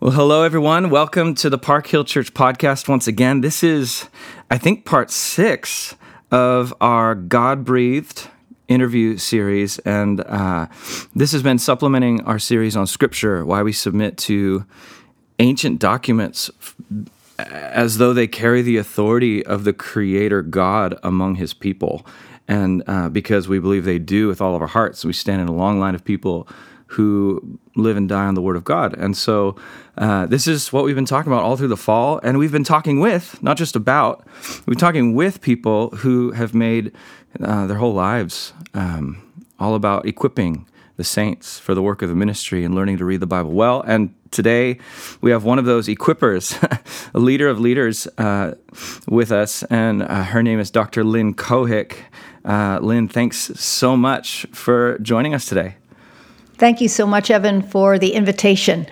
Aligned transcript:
Well, 0.00 0.12
hello, 0.12 0.44
everyone. 0.44 0.90
Welcome 0.90 1.34
to 1.34 1.50
the 1.50 1.58
Park 1.58 1.88
Hill 1.88 2.04
Church 2.04 2.32
podcast 2.32 2.88
once 2.88 3.08
again. 3.08 3.40
This 3.40 3.64
is, 3.64 4.08
I 4.48 4.56
think, 4.56 4.84
part 4.84 5.10
six 5.10 5.96
of 6.30 6.72
our 6.80 7.16
God 7.16 7.64
breathed 7.64 8.28
interview 8.68 9.16
series. 9.16 9.80
And 9.80 10.20
uh, 10.20 10.68
this 11.16 11.32
has 11.32 11.42
been 11.42 11.58
supplementing 11.58 12.20
our 12.20 12.38
series 12.38 12.76
on 12.76 12.86
Scripture, 12.86 13.44
why 13.44 13.64
we 13.64 13.72
submit 13.72 14.16
to 14.18 14.64
ancient 15.40 15.80
documents 15.80 16.48
as 17.40 17.98
though 17.98 18.12
they 18.12 18.28
carry 18.28 18.62
the 18.62 18.76
authority 18.76 19.44
of 19.44 19.64
the 19.64 19.72
Creator 19.72 20.42
God 20.42 20.96
among 21.02 21.34
His 21.34 21.52
people. 21.52 22.06
And 22.46 22.84
uh, 22.86 23.08
because 23.08 23.48
we 23.48 23.58
believe 23.58 23.84
they 23.84 23.98
do 23.98 24.28
with 24.28 24.40
all 24.40 24.54
of 24.54 24.62
our 24.62 24.68
hearts, 24.68 25.04
we 25.04 25.12
stand 25.12 25.42
in 25.42 25.48
a 25.48 25.52
long 25.52 25.80
line 25.80 25.96
of 25.96 26.04
people 26.04 26.46
who 26.88 27.58
live 27.76 27.96
and 27.96 28.08
die 28.08 28.26
on 28.26 28.34
the 28.34 28.42
Word 28.42 28.56
of 28.56 28.64
God. 28.64 28.94
And 28.98 29.16
so, 29.16 29.56
uh, 29.96 30.26
this 30.26 30.46
is 30.46 30.72
what 30.72 30.84
we've 30.84 30.94
been 30.94 31.04
talking 31.04 31.30
about 31.30 31.42
all 31.42 31.56
through 31.56 31.68
the 31.68 31.76
fall. 31.76 32.18
And 32.22 32.38
we've 32.38 32.52
been 32.52 32.64
talking 32.64 32.98
with, 33.00 33.42
not 33.42 33.56
just 33.56 33.76
about, 33.76 34.26
we've 34.58 34.66
been 34.66 34.78
talking 34.78 35.14
with 35.14 35.40
people 35.40 35.90
who 35.90 36.32
have 36.32 36.54
made 36.54 36.92
uh, 37.42 37.66
their 37.66 37.76
whole 37.78 37.94
lives 37.94 38.52
um, 38.74 39.22
all 39.58 39.74
about 39.74 40.06
equipping 40.06 40.66
the 40.96 41.04
saints 41.04 41.58
for 41.58 41.74
the 41.74 41.82
work 41.82 42.02
of 42.02 42.08
the 42.08 42.14
ministry 42.14 42.64
and 42.64 42.74
learning 42.74 42.98
to 42.98 43.04
read 43.04 43.20
the 43.20 43.26
Bible 43.26 43.52
well. 43.52 43.82
And 43.82 44.12
today 44.30 44.78
we 45.20 45.30
have 45.30 45.44
one 45.44 45.58
of 45.58 45.64
those 45.64 45.88
equippers, 45.88 46.52
a 47.14 47.18
leader 47.18 47.48
of 47.48 47.60
leaders 47.60 48.08
uh, 48.18 48.54
with 49.06 49.30
us. 49.30 49.62
And 49.64 50.02
uh, 50.02 50.24
her 50.24 50.42
name 50.42 50.58
is 50.58 50.70
Dr. 50.70 51.04
Lynn 51.04 51.34
Cohick. 51.34 51.98
Uh, 52.44 52.80
Lynn, 52.82 53.08
thanks 53.08 53.38
so 53.60 53.96
much 53.96 54.46
for 54.52 54.98
joining 54.98 55.34
us 55.34 55.46
today. 55.46 55.77
Thank 56.58 56.80
you 56.80 56.88
so 56.88 57.06
much, 57.06 57.30
Evan, 57.30 57.62
for 57.62 57.98
the 57.98 58.12
invitation. 58.14 58.86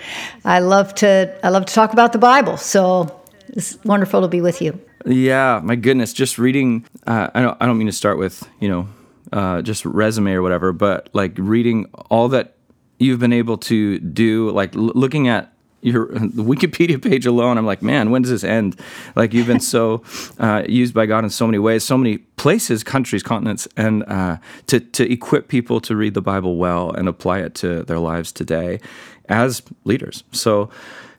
I 0.45 0.61
love 0.61 0.95
to 0.97 1.37
I 1.43 1.49
love 1.49 1.67
to 1.67 1.75
talk 1.75 1.93
about 1.93 2.13
the 2.13 2.19
Bible, 2.19 2.57
so 2.57 3.11
it's 3.49 3.77
wonderful 3.85 4.21
to 4.23 4.29
be 4.29 4.41
with 4.41 4.63
you. 4.63 4.79
Yeah, 5.05 5.61
my 5.63 5.75
goodness, 5.75 6.13
just 6.13 6.39
reading. 6.39 6.87
Uh, 7.07 7.29
I 7.35 7.43
don't 7.43 7.57
I 7.61 7.67
don't 7.67 7.77
mean 7.79 7.89
to 7.89 7.93
start 7.93 8.19
with 8.19 8.49
you 8.61 8.69
know 8.69 8.89
uh, 9.33 9.63
just 9.63 9.85
resume 9.85 10.33
or 10.33 10.43
whatever, 10.43 10.73
but 10.73 11.09
like 11.13 11.33
reading 11.37 11.87
all 12.11 12.29
that 12.29 12.55
you've 12.99 13.19
been 13.19 13.33
able 13.33 13.59
to 13.59 13.99
do, 13.99 14.51
like 14.51 14.75
l- 14.77 14.93
looking 14.95 15.27
at 15.29 15.53
your 15.87 16.07
the 16.09 16.43
Wikipedia 16.43 17.01
page 17.03 17.27
alone, 17.27 17.59
I'm 17.59 17.67
like, 17.67 17.83
man, 17.83 18.11
when 18.11 18.23
does 18.23 18.31
this 18.31 18.45
end? 18.45 18.79
Like 19.15 19.33
you've 19.33 19.47
been 19.47 19.61
so 19.61 20.03
uh, 20.39 20.65
used 20.69 20.93
by 20.93 21.07
God 21.07 21.25
in 21.25 21.31
so 21.31 21.47
many 21.47 21.59
ways, 21.59 21.85
so 21.85 21.97
many 21.97 22.19
places, 22.19 22.83
countries, 22.83 23.23
continents, 23.23 23.69
and 23.77 24.05
uh, 24.05 24.39
to 24.67 24.81
to 24.81 25.11
equip 25.11 25.49
people 25.49 25.81
to 25.81 25.95
read 25.95 26.15
the 26.15 26.23
Bible 26.23 26.57
well 26.57 26.91
and 26.91 27.09
apply 27.09 27.39
it 27.41 27.55
to 27.57 27.85
their 27.85 27.99
lives 27.99 28.33
today 28.33 28.81
as 29.29 29.63
leaders. 29.85 30.25
So. 30.33 30.71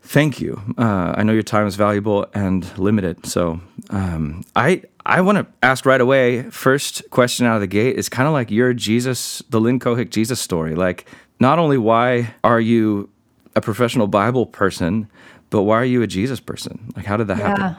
Thank 0.04 0.40
you. 0.40 0.62
Uh, 0.78 1.16
I 1.18 1.24
know 1.24 1.34
your 1.34 1.44
time 1.44 1.68
is 1.68 1.76
valuable 1.76 2.28
and 2.34 2.66
limited, 2.80 3.26
so 3.26 3.60
um, 3.90 4.46
I 4.56 4.84
I 5.06 5.20
want 5.20 5.38
to 5.38 5.48
ask 5.62 5.86
right 5.86 6.00
away. 6.00 6.44
First 6.44 7.10
question 7.10 7.46
out 7.46 7.56
of 7.56 7.62
the 7.62 7.68
gate 7.68 7.98
is 7.98 8.08
kind 8.08 8.26
of 8.26 8.32
like 8.32 8.50
your 8.50 8.74
Jesus, 8.74 9.44
the 9.50 9.60
Lynn 9.60 9.82
Cohick 9.82 10.10
Jesus 10.10 10.40
story. 10.40 10.76
Like, 10.76 11.10
not 11.42 11.60
only 11.60 11.78
why 11.78 12.36
are 12.42 12.62
you 12.62 13.10
a 13.58 13.62
professional 13.62 14.08
Bible 14.08 14.46
person, 14.46 15.10
but 15.50 15.64
why 15.64 15.76
are 15.76 15.86
you 15.86 16.04
a 16.04 16.08
Jesus 16.08 16.40
person? 16.40 16.92
Like, 16.96 17.06
how 17.06 17.18
did 17.18 17.28
that 17.28 17.40
yeah. 17.40 17.48
happen? 17.48 17.78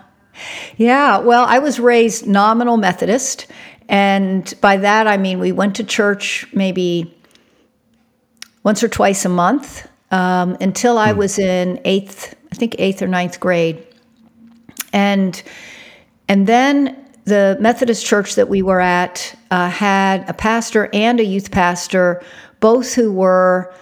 Yeah, 0.77 1.19
well, 1.19 1.45
I 1.47 1.59
was 1.61 1.81
raised 1.81 2.27
nominal 2.27 2.77
Methodist. 2.77 3.47
And 3.89 4.53
by 4.61 4.77
that, 4.79 5.06
I 5.06 5.17
mean 5.17 5.39
we 5.39 5.53
went 5.53 5.77
to 5.77 5.84
church 5.84 6.47
maybe 6.53 7.15
once 8.65 8.83
or 8.83 8.89
twice 8.89 9.25
a 9.25 9.29
month 9.29 9.89
um, 10.11 10.56
until 10.61 10.99
I 10.99 11.12
hmm. 11.12 11.19
was 11.19 11.39
in 11.39 11.81
eighth, 11.84 12.34
I 12.53 12.56
think 12.56 12.75
eighth 12.79 13.01
or 13.01 13.06
ninth 13.06 13.41
grade. 13.41 13.87
And, 14.93 15.41
and 16.29 16.47
then 16.47 17.05
the 17.25 17.56
Methodist 17.61 18.05
church 18.05 18.34
that 18.34 18.49
we 18.49 18.62
were 18.62 18.81
at 18.81 19.34
uh, 19.50 19.69
had 19.71 20.28
a 20.28 20.33
pastor 20.33 20.88
and 20.93 21.21
a 21.21 21.25
youth 21.25 21.50
pastor, 21.50 22.22
both 22.61 22.94
who 22.94 23.12
were 23.12 23.72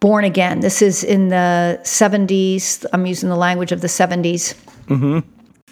born 0.00 0.24
again. 0.24 0.60
This 0.60 0.82
is 0.82 1.04
in 1.04 1.28
the 1.28 1.78
70s. 1.82 2.84
I'm 2.92 3.06
using 3.06 3.28
the 3.28 3.36
language 3.36 3.70
of 3.70 3.82
the 3.82 3.86
70s. 3.86 4.54
Mm-hmm. 4.86 5.20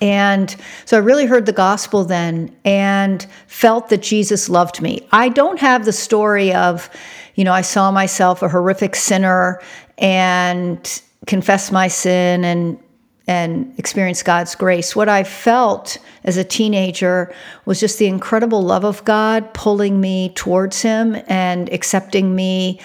And 0.00 0.56
so 0.84 0.96
I 0.96 1.00
really 1.00 1.26
heard 1.26 1.46
the 1.46 1.52
gospel 1.52 2.04
then 2.04 2.54
and 2.64 3.26
felt 3.48 3.88
that 3.88 4.02
Jesus 4.02 4.48
loved 4.48 4.80
me. 4.80 5.06
I 5.10 5.28
don't 5.28 5.58
have 5.58 5.84
the 5.84 5.92
story 5.92 6.52
of, 6.52 6.88
you 7.34 7.42
know, 7.42 7.52
I 7.52 7.62
saw 7.62 7.90
myself 7.90 8.42
a 8.42 8.48
horrific 8.48 8.94
sinner 8.94 9.60
and 9.96 11.02
confessed 11.26 11.72
my 11.72 11.88
sin 11.88 12.44
and 12.44 12.78
and 13.26 13.78
experienced 13.78 14.24
God's 14.24 14.54
grace. 14.54 14.96
What 14.96 15.10
I 15.10 15.22
felt 15.22 15.98
as 16.24 16.38
a 16.38 16.44
teenager 16.44 17.32
was 17.66 17.78
just 17.78 17.98
the 17.98 18.06
incredible 18.06 18.62
love 18.62 18.84
of 18.84 19.04
God 19.04 19.52
pulling 19.52 20.00
me 20.00 20.30
towards 20.30 20.80
him 20.80 21.14
and 21.28 21.70
accepting 21.70 22.34
me 22.34 22.80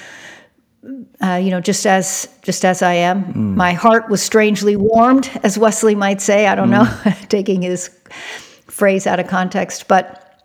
uh, 1.21 1.39
you 1.41 1.49
know, 1.49 1.61
just 1.61 1.85
as 1.85 2.27
just 2.41 2.65
as 2.65 2.81
I 2.81 2.93
am. 2.93 3.25
Mm. 3.25 3.55
My 3.55 3.73
heart 3.73 4.09
was 4.09 4.21
strangely 4.21 4.75
warmed, 4.75 5.29
as 5.43 5.57
Wesley 5.57 5.95
might 5.95 6.21
say. 6.21 6.47
I 6.47 6.55
don't 6.55 6.69
mm. 6.69 7.05
know, 7.05 7.13
taking 7.29 7.61
his 7.61 7.89
phrase 8.67 9.07
out 9.07 9.19
of 9.19 9.27
context, 9.27 9.87
but 9.87 10.41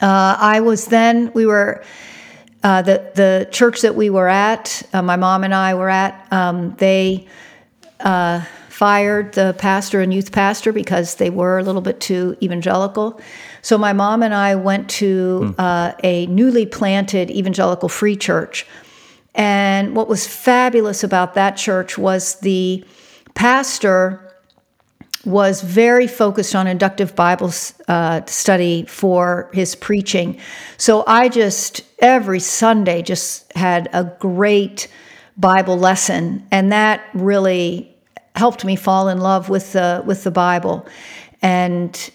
uh, 0.00 0.36
I 0.38 0.60
was 0.60 0.86
then. 0.86 1.30
We 1.34 1.46
were 1.46 1.84
uh, 2.62 2.82
the 2.82 3.10
the 3.14 3.48
church 3.50 3.82
that 3.82 3.94
we 3.94 4.08
were 4.08 4.28
at. 4.28 4.82
Uh, 4.92 5.02
my 5.02 5.16
mom 5.16 5.44
and 5.44 5.54
I 5.54 5.74
were 5.74 5.90
at. 5.90 6.26
Um, 6.32 6.74
they 6.78 7.26
uh, 8.00 8.44
fired 8.70 9.34
the 9.34 9.54
pastor 9.58 10.00
and 10.00 10.12
youth 10.12 10.32
pastor 10.32 10.72
because 10.72 11.16
they 11.16 11.28
were 11.28 11.58
a 11.58 11.62
little 11.62 11.82
bit 11.82 12.00
too 12.00 12.36
evangelical. 12.42 13.20
So 13.60 13.76
my 13.76 13.92
mom 13.92 14.22
and 14.22 14.32
I 14.32 14.54
went 14.54 14.88
to 14.90 15.54
mm. 15.58 15.94
a 16.02 16.26
newly 16.26 16.64
planted 16.66 17.30
evangelical 17.30 17.88
free 17.88 18.16
church 18.16 18.66
and 19.36 19.94
what 19.94 20.08
was 20.08 20.26
fabulous 20.26 21.04
about 21.04 21.34
that 21.34 21.56
church 21.56 21.98
was 21.98 22.36
the 22.40 22.84
pastor 23.34 24.22
was 25.26 25.60
very 25.60 26.06
focused 26.06 26.54
on 26.54 26.66
inductive 26.66 27.14
Bible 27.14 27.52
uh, 27.88 28.24
study 28.26 28.86
for 28.86 29.50
his 29.52 29.74
preaching. 29.74 30.40
So 30.78 31.04
I 31.06 31.28
just, 31.28 31.82
every 31.98 32.40
Sunday, 32.40 33.02
just 33.02 33.52
had 33.52 33.88
a 33.92 34.04
great 34.20 34.88
Bible 35.36 35.76
lesson. 35.76 36.46
And 36.52 36.72
that 36.72 37.02
really 37.12 37.94
helped 38.36 38.64
me 38.64 38.76
fall 38.76 39.08
in 39.08 39.18
love 39.18 39.48
with 39.48 39.72
the, 39.72 40.02
with 40.06 40.22
the 40.22 40.30
Bible. 40.30 40.86
And, 41.42 42.10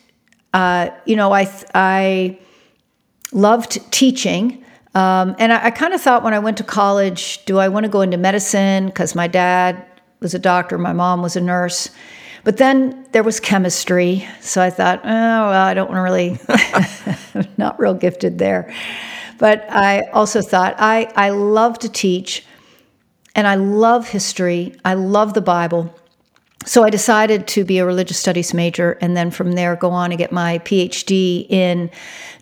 uh, 0.54 0.90
you 1.06 1.18
know, 1.18 1.34
I, 1.34 1.54
I 1.76 2.40
loved 3.34 3.92
teaching. 3.92 4.61
Um, 4.94 5.36
and 5.40 5.54
I, 5.54 5.66
I 5.66 5.72
kind 5.72 5.94
of 5.94 6.02
thought 6.02 6.24
when 6.24 6.34
I 6.34 6.40
went 6.40 6.58
to 6.58 6.64
college, 6.64 7.44
do 7.46 7.60
I 7.60 7.70
want 7.70 7.86
to 7.86 7.90
go 7.90 8.02
into 8.02 8.18
medicine? 8.18 8.88
Because 8.88 9.16
my 9.16 9.28
dad 9.28 9.86
was 10.20 10.34
a 10.34 10.40
doctor, 10.40 10.78
my 10.78 10.94
mom 10.94 11.22
was 11.22 11.36
a 11.36 11.42
nurse. 11.42 11.90
But 12.44 12.58
then 12.58 13.06
there 13.12 13.24
was 13.24 13.40
chemistry. 13.40 14.28
So 14.42 14.62
I 14.62 14.70
thought, 14.70 15.02
oh, 15.04 15.08
well, 15.08 15.66
I 15.66 15.74
don't 15.74 15.90
want 15.90 15.98
to 15.98 16.02
really, 16.02 16.40
I'm 17.34 17.48
not 17.58 17.80
real 17.80 17.94
gifted 17.94 18.38
there. 18.38 18.74
But 19.38 19.66
I 19.70 20.02
also 20.14 20.42
thought, 20.42 20.76
I, 20.78 21.12
I 21.16 21.30
love 21.30 21.80
to 21.80 21.90
teach 21.90 22.46
and 23.36 23.48
I 23.48 23.56
love 23.56 24.10
history. 24.10 24.76
I 24.84 24.96
love 24.96 25.34
the 25.34 25.42
Bible 25.42 25.96
so 26.66 26.84
I 26.84 26.90
decided 26.90 27.48
to 27.48 27.64
be 27.64 27.80
a 27.80 27.86
religious 27.86 28.20
studies 28.20 28.54
major 28.54 28.94
and 29.02 29.16
then 29.18 29.32
from 29.32 29.54
there 29.54 29.76
go 29.76 29.92
on 29.92 30.12
and 30.12 30.18
get 30.18 30.32
my 30.32 30.60
PhD 30.60 31.50
in 31.50 31.90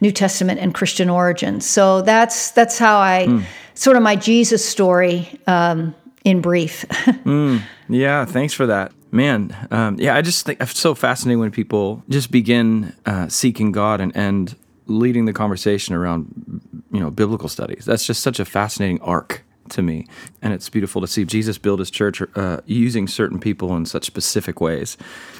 New 0.01 0.11
Testament 0.11 0.59
and 0.59 0.73
Christian 0.73 1.09
origins. 1.09 1.65
So 1.65 2.01
that's 2.01 2.51
that's 2.51 2.77
how 2.77 2.99
I 2.99 3.27
mm. 3.27 3.43
sort 3.73 3.97
of 3.97 4.03
my 4.03 4.15
Jesus 4.15 4.63
story 4.63 5.29
um, 5.47 5.95
in 6.23 6.41
brief. 6.41 6.85
mm, 6.89 7.61
yeah, 7.87 8.25
thanks 8.25 8.53
for 8.53 8.65
that. 8.67 8.91
Man, 9.11 9.55
um, 9.71 9.99
yeah, 9.99 10.15
I 10.15 10.21
just 10.21 10.45
think 10.45 10.61
it's 10.61 10.79
so 10.79 10.93
fascinating 10.93 11.39
when 11.39 11.51
people 11.51 12.03
just 12.09 12.29
begin 12.29 12.95
uh, 13.05 13.27
seeking 13.27 13.71
God 13.71 14.01
and, 14.01 14.15
and 14.15 14.55
leading 14.85 15.25
the 15.25 15.33
conversation 15.33 15.95
around, 15.95 16.61
you 16.91 16.99
know, 16.99 17.09
biblical 17.09 17.49
studies. 17.49 17.85
That's 17.85 18.05
just 18.05 18.21
such 18.21 18.39
a 18.39 18.45
fascinating 18.45 19.01
arc 19.01 19.43
to 19.71 19.81
me. 19.81 20.07
And 20.41 20.53
it's 20.53 20.69
beautiful 20.69 21.01
to 21.01 21.07
see 21.07 21.25
Jesus 21.25 21.57
build 21.57 21.79
his 21.79 21.91
church 21.91 22.21
uh, 22.35 22.61
using 22.65 23.07
certain 23.07 23.39
people 23.39 23.75
in 23.75 23.85
such 23.85 24.05
specific 24.05 24.61
ways. 24.61 24.97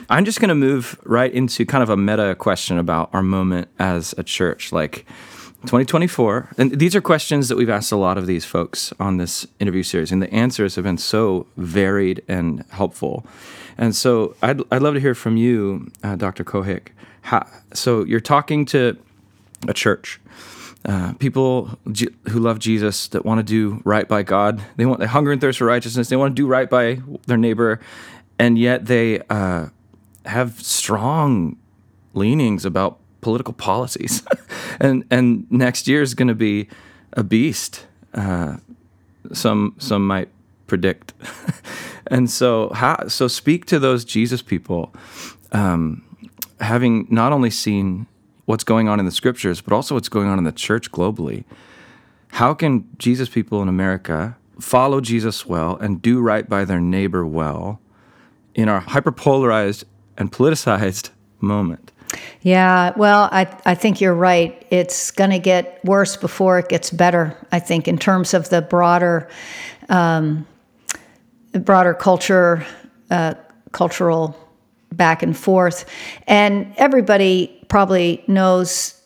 I'm 0.10 0.26
just 0.26 0.40
going 0.40 0.50
to 0.50 0.56
move 0.56 1.00
right 1.04 1.32
into 1.32 1.66
kind 1.66 1.84
of 1.84 1.90
a 1.90 1.98
meta 1.98 2.36
question 2.36 2.78
about 2.78 3.10
our 3.14 3.22
moment 3.22 3.68
as 3.80 4.14
a 4.18 4.24
church. 4.24 4.72
Like, 4.72 5.06
2024 5.64 6.52
and 6.58 6.80
these 6.80 6.96
are 6.96 7.02
questions 7.02 7.50
that 7.50 7.58
we've 7.58 7.70
asked 7.70 7.92
a 7.92 7.98
lot 7.98 8.18
of 8.18 8.26
these 8.28 8.46
folks 8.46 8.94
on 8.98 9.18
this 9.18 9.46
interview 9.60 9.84
series 9.84 10.10
and 10.10 10.22
the 10.22 10.34
answers 10.34 10.76
have 10.76 10.86
been 10.86 10.98
so 10.98 11.46
varied 11.58 12.24
and 12.30 12.64
helpful 12.70 13.26
and 13.78 13.94
so 13.94 14.38
i'd, 14.42 14.62
I'd 14.72 14.82
love 14.82 14.94
to 14.94 15.02
hear 15.02 15.14
from 15.14 15.36
you 15.36 15.92
uh, 16.02 16.16
dr 16.16 16.46
cohick 16.46 16.94
How, 17.24 17.46
so 17.74 18.06
you're 18.06 18.22
talking 18.22 18.64
to 18.68 18.98
a 19.68 19.74
church 19.74 20.22
uh, 20.86 21.14
people 21.14 21.78
who 21.86 22.40
love 22.40 22.60
Jesus 22.60 23.08
that 23.10 23.26
want 23.26 23.40
to 23.40 23.44
do 23.44 23.82
right 23.84 24.08
by 24.08 24.24
God. 24.24 24.62
They 24.78 24.86
want 24.86 25.00
they 25.00 25.08
hunger 25.08 25.32
and 25.32 25.42
thirst 25.42 25.60
for 25.60 25.66
righteousness. 25.66 26.10
They 26.10 26.16
want 26.16 26.36
to 26.36 26.42
do 26.42 26.48
right 26.48 26.70
by 26.70 27.02
their 27.28 27.38
neighbor, 27.38 27.80
and 28.38 28.58
yet 28.58 28.86
they 28.86 29.20
uh, 29.30 29.68
have 30.26 30.62
strong 30.62 31.58
leanings 32.14 32.66
about 32.66 33.00
political 33.22 33.54
policies. 33.54 34.24
and 34.80 35.04
and 35.12 35.52
next 35.52 35.88
year 35.88 36.02
is 36.02 36.14
going 36.14 36.30
to 36.30 36.36
be 36.36 36.70
a 37.14 37.24
beast. 37.24 37.86
Uh, 38.14 38.58
some 39.34 39.76
some 39.80 40.08
might 40.08 40.30
predict. 40.68 41.14
and 42.08 42.30
so 42.30 42.70
how 42.70 43.08
so 43.08 43.28
speak 43.28 43.66
to 43.66 43.80
those 43.80 44.06
Jesus 44.06 44.42
people, 44.42 44.94
um, 45.52 46.04
having 46.62 47.06
not 47.10 47.34
only 47.34 47.50
seen 47.50 48.08
what's 48.50 48.64
going 48.64 48.90
on 48.90 49.00
in 49.00 49.06
the 49.06 49.12
scriptures, 49.12 49.62
but 49.62 49.74
also 49.74 49.94
what's 49.94 50.10
going 50.10 50.28
on 50.28 50.40
in 50.40 50.44
the 50.44 50.52
church 50.52 50.92
globally. 50.92 51.44
How 52.30 52.56
can 52.56 52.90
Jesus 52.98 53.30
people 53.30 53.62
in 53.62 53.70
America 53.70 54.36
follow 54.60 55.02
Jesus 55.02 55.46
well 55.46 55.76
and 55.76 56.02
do 56.02 56.20
right 56.20 56.50
by 56.50 56.66
their 56.66 56.80
neighbor 56.80 57.24
well 57.28 57.80
in 58.56 58.68
our 58.68 58.82
hyperpolarized 58.82 59.84
and 60.18 60.32
politicized 60.32 61.12
moment? 61.40 61.92
Yeah, 62.42 62.92
well, 62.98 63.30
I, 63.32 63.56
I 63.68 63.76
think 63.76 64.02
you're 64.02 64.16
right. 64.16 64.66
It's 64.72 65.12
going 65.12 65.30
to 65.30 65.38
get 65.38 65.80
worse 65.86 66.18
before 66.18 66.58
it 66.58 66.70
gets 66.70 66.90
better, 66.90 67.38
I 67.52 67.60
think, 67.60 67.88
in 67.88 68.00
terms 68.00 68.34
of 68.34 68.50
the 68.50 68.64
broader, 68.64 69.30
um, 69.90 70.48
broader 71.52 71.94
culture, 71.94 72.66
uh, 73.12 73.36
cultural 73.74 74.36
back 74.92 75.22
and 75.22 75.38
forth. 75.38 75.88
And 76.26 76.74
everybody 76.78 77.59
probably 77.70 78.24
knows 78.28 79.00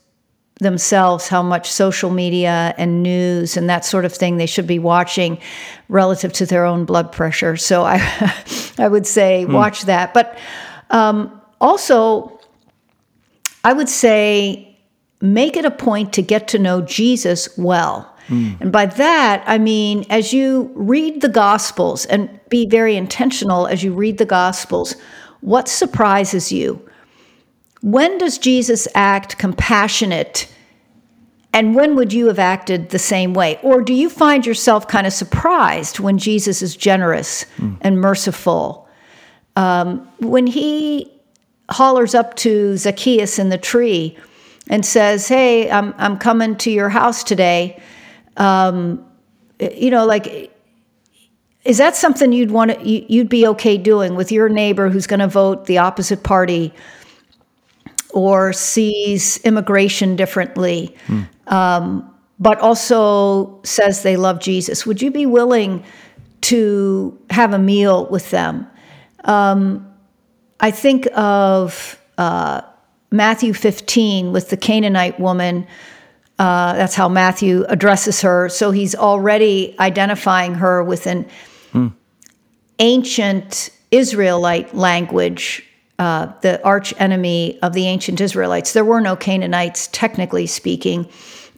themselves 0.59 1.27
how 1.27 1.43
much 1.43 1.69
social 1.69 2.09
media 2.09 2.73
and 2.77 3.03
news 3.03 3.57
and 3.57 3.69
that 3.69 3.85
sort 3.85 4.05
of 4.05 4.13
thing 4.13 4.37
they 4.37 4.45
should 4.45 4.67
be 4.67 4.79
watching 4.79 5.37
relative 5.89 6.33
to 6.33 6.45
their 6.45 6.65
own 6.65 6.85
blood 6.85 7.11
pressure. 7.11 7.57
So 7.57 7.83
I, 7.83 7.97
I 8.79 8.87
would 8.87 9.05
say 9.05 9.45
mm. 9.45 9.53
watch 9.53 9.83
that. 9.83 10.13
But 10.13 10.37
um, 10.89 11.41
also, 11.59 12.39
I 13.63 13.73
would 13.73 13.89
say 13.89 14.77
make 15.21 15.55
it 15.55 15.65
a 15.65 15.71
point 15.71 16.13
to 16.13 16.21
get 16.21 16.47
to 16.49 16.59
know 16.59 16.81
Jesus 16.81 17.49
well. 17.57 18.09
Mm. 18.27 18.61
And 18.61 18.71
by 18.71 18.85
that, 18.85 19.43
I 19.45 19.57
mean, 19.57 20.05
as 20.09 20.33
you 20.33 20.71
read 20.75 21.21
the 21.21 21.29
Gospels 21.29 22.05
and 22.05 22.39
be 22.49 22.65
very 22.65 22.95
intentional 22.95 23.67
as 23.67 23.83
you 23.83 23.93
read 23.93 24.17
the 24.17 24.25
Gospels, 24.25 24.95
what 25.41 25.67
surprises 25.67 26.51
you? 26.51 26.81
When 27.83 28.17
does 28.17 28.37
Jesus 28.37 28.87
act 28.95 29.37
compassionate? 29.37 30.47
And 31.51 31.75
when 31.75 31.97
would 31.97 32.13
you 32.13 32.27
have 32.27 32.39
acted 32.39 32.89
the 32.89 32.97
same 32.97 33.33
way? 33.33 33.59
Or 33.61 33.81
do 33.81 33.93
you 33.93 34.09
find 34.09 34.45
yourself 34.45 34.87
kind 34.87 35.05
of 35.05 35.11
surprised 35.11 35.99
when 35.99 36.17
Jesus 36.17 36.61
is 36.61 36.77
generous 36.77 37.45
mm. 37.57 37.77
and 37.81 37.99
merciful? 37.99 38.87
Um, 39.57 40.07
when 40.19 40.47
he 40.47 41.11
hollers 41.69 42.15
up 42.15 42.35
to 42.37 42.77
Zacchaeus 42.77 43.37
in 43.37 43.49
the 43.49 43.57
tree 43.57 44.17
and 44.69 44.85
says, 44.85 45.27
Hey, 45.27 45.69
I'm, 45.69 45.93
I'm 45.97 46.17
coming 46.17 46.55
to 46.59 46.71
your 46.71 46.87
house 46.87 47.21
today, 47.21 47.81
um, 48.37 49.05
you 49.59 49.91
know, 49.91 50.05
like, 50.05 50.51
is 51.65 51.79
that 51.79 51.97
something 51.97 52.31
you'd 52.31 52.51
want 52.51 52.71
to, 52.71 53.13
you'd 53.13 53.29
be 53.29 53.45
okay 53.47 53.77
doing 53.77 54.15
with 54.15 54.31
your 54.31 54.47
neighbor 54.47 54.89
who's 54.89 55.05
going 55.05 55.19
to 55.19 55.27
vote 55.27 55.65
the 55.65 55.79
opposite 55.79 56.23
party 56.23 56.73
or 58.13 58.53
sees 58.53 59.37
immigration 59.39 60.15
differently, 60.15 60.95
mm. 61.07 61.27
um, 61.51 62.09
but 62.39 62.59
also 62.59 63.61
says 63.63 64.03
they 64.03 64.17
love 64.17 64.39
Jesus, 64.39 64.85
would 64.85 65.01
you 65.01 65.11
be 65.11 65.25
willing 65.25 65.83
to 66.41 67.17
have 67.29 67.53
a 67.53 67.59
meal 67.59 68.05
with 68.09 68.29
them? 68.29 68.67
Um, 69.25 69.89
I 70.59 70.71
think 70.71 71.07
of 71.15 71.99
uh, 72.17 72.61
Matthew 73.11 73.53
15 73.53 74.31
with 74.31 74.49
the 74.49 74.57
Canaanite 74.57 75.19
woman. 75.19 75.67
Uh, 76.39 76.73
that's 76.73 76.95
how 76.95 77.09
Matthew 77.09 77.63
addresses 77.69 78.21
her. 78.21 78.49
So 78.49 78.71
he's 78.71 78.95
already 78.95 79.75
identifying 79.79 80.55
her 80.55 80.83
with 80.83 81.07
an 81.07 81.27
mm. 81.71 81.93
ancient 82.79 83.69
Israelite 83.91 84.75
language 84.75 85.65
uh, 85.99 86.31
the 86.41 86.63
arch 86.63 86.93
enemy 86.97 87.59
of 87.61 87.73
the 87.73 87.87
ancient 87.87 88.19
Israelites. 88.19 88.73
There 88.73 88.85
were 88.85 89.01
no 89.01 89.15
Canaanites, 89.15 89.87
technically 89.91 90.47
speaking, 90.47 91.07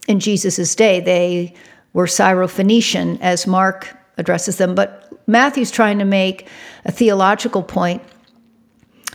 in 0.08 0.20
Jesus' 0.20 0.74
day. 0.74 1.00
They 1.00 1.54
were 1.92 2.06
Syrophoenician, 2.06 3.18
as 3.20 3.46
Mark 3.46 3.96
addresses 4.18 4.58
them. 4.58 4.74
But 4.74 5.10
Matthew's 5.26 5.70
trying 5.70 5.98
to 5.98 6.04
make 6.04 6.46
a 6.84 6.92
theological 6.92 7.62
point. 7.62 8.02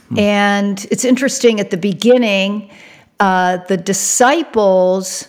Hmm. 0.10 0.20
And 0.20 0.86
it's 0.92 1.06
interesting 1.06 1.60
at 1.60 1.70
the 1.70 1.78
beginning, 1.78 2.72
uh, 3.20 3.58
the 3.68 3.78
disciples, 3.78 5.28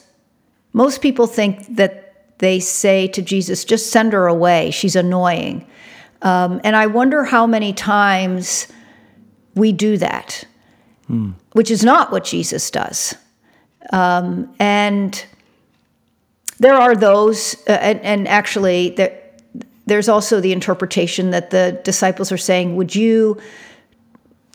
most 0.73 1.03
people 1.03 1.27
think 1.27 1.77
that 1.77 2.39
they 2.39 2.59
say 2.59 3.07
to 3.09 3.23
Jesus, 3.23 3.65
just 3.65 3.91
send 3.91 4.13
her 4.15 4.27
away. 4.27 4.71
She's 4.71 4.97
annoying. 4.97 5.67
Um, 6.23 6.61
and 6.65 6.75
I 6.75 6.87
wonder 6.87 7.25
how 7.25 7.47
many 7.47 7.73
times 7.73 8.67
we 9.55 9.73
do 9.73 9.97
that, 9.99 10.45
mm. 11.09 11.35
which 11.53 11.71
is 11.71 11.85
not 11.85 12.13
what 12.13 12.25
Jesus 12.25 12.71
does. 12.71 13.15
Um, 13.93 14.55
and 14.59 15.25
there 16.59 16.77
are 16.77 16.95
those, 16.95 17.57
uh, 17.69 17.73
and, 17.73 18.01
and, 18.01 18.29
actually, 18.29 18.91
there, 18.91 19.19
there's 19.87 20.09
also 20.09 20.41
the 20.41 20.53
interpretation 20.53 21.31
that 21.31 21.51
the 21.51 21.81
disciples 21.85 22.31
are 22.31 22.39
saying, 22.39 22.77
Would 22.77 22.95
you 22.95 23.41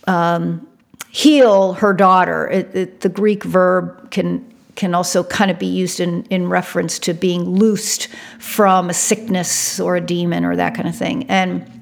um, 0.07 0.65
heal 1.09 1.73
her 1.73 1.93
daughter? 1.93 2.47
It, 2.47 2.75
it, 2.75 3.01
the 3.01 3.09
Greek 3.09 3.43
verb 3.43 4.11
can 4.11 4.53
can 4.77 4.93
also 4.93 5.23
kind 5.23 5.49
of 5.49 5.57
be 5.57 5.65
used 5.65 5.99
in, 5.99 6.23
in 6.25 6.47
reference 6.47 6.99
to 6.99 7.11
being 7.11 7.43
loosed 7.49 8.07
from 8.37 8.91
a 8.91 8.93
sickness 8.93 9.79
or 9.79 9.95
a 9.95 10.01
demon 10.01 10.45
or 10.45 10.55
that 10.55 10.75
kind 10.75 10.87
of 10.87 10.95
thing. 10.95 11.23
And 11.29 11.76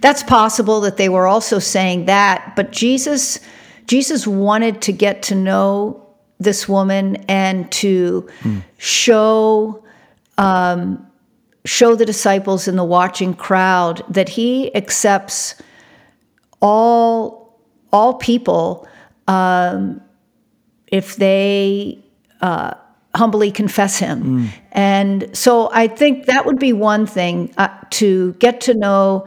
that's 0.00 0.22
possible 0.22 0.80
that 0.82 0.96
they 0.96 1.08
were 1.08 1.26
also 1.26 1.58
saying 1.58 2.06
that, 2.06 2.54
but 2.56 2.72
Jesus 2.72 3.40
Jesus 3.86 4.26
wanted 4.26 4.82
to 4.82 4.92
get 4.92 5.22
to 5.22 5.34
know 5.34 6.06
this 6.38 6.68
woman 6.68 7.16
and 7.28 7.70
to 7.72 8.28
mm. 8.42 8.62
show 8.78 9.82
um, 10.38 11.06
show 11.64 11.94
the 11.94 12.04
disciples 12.04 12.68
in 12.68 12.76
the 12.76 12.84
watching 12.84 13.34
crowd 13.34 14.02
that 14.08 14.28
he 14.28 14.74
accepts 14.74 15.54
all 16.60 17.58
all 17.92 18.14
people 18.14 18.86
um, 19.28 20.00
if 20.88 21.16
they 21.16 21.98
uh, 22.40 22.74
humbly 23.14 23.50
confess 23.50 23.98
him. 23.98 24.22
Mm. 24.22 24.48
And 24.72 25.36
so 25.36 25.70
I 25.72 25.88
think 25.88 26.26
that 26.26 26.44
would 26.44 26.58
be 26.58 26.72
one 26.72 27.06
thing 27.06 27.52
uh, 27.56 27.68
to 27.90 28.34
get 28.34 28.60
to 28.62 28.74
know 28.74 29.26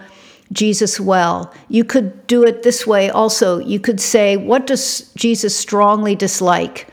Jesus 0.52 1.00
well. 1.00 1.54
You 1.68 1.84
could 1.84 2.26
do 2.28 2.44
it 2.44 2.64
this 2.64 2.88
way 2.88 3.10
also. 3.10 3.60
You 3.60 3.80
could 3.80 4.00
say, 4.00 4.38
What 4.38 4.66
does 4.66 5.12
Jesus 5.16 5.56
strongly 5.56 6.16
dislike? 6.16 6.88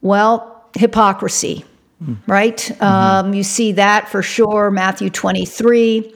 Well, 0.00 0.64
hypocrisy, 0.76 1.64
mm. 2.02 2.16
right? 2.26 2.56
Mm-hmm. 2.56 2.84
Um, 2.84 3.34
you 3.34 3.42
see 3.42 3.72
that 3.72 4.08
for 4.08 4.22
sure. 4.22 4.70
Matthew 4.70 5.10
23. 5.10 6.12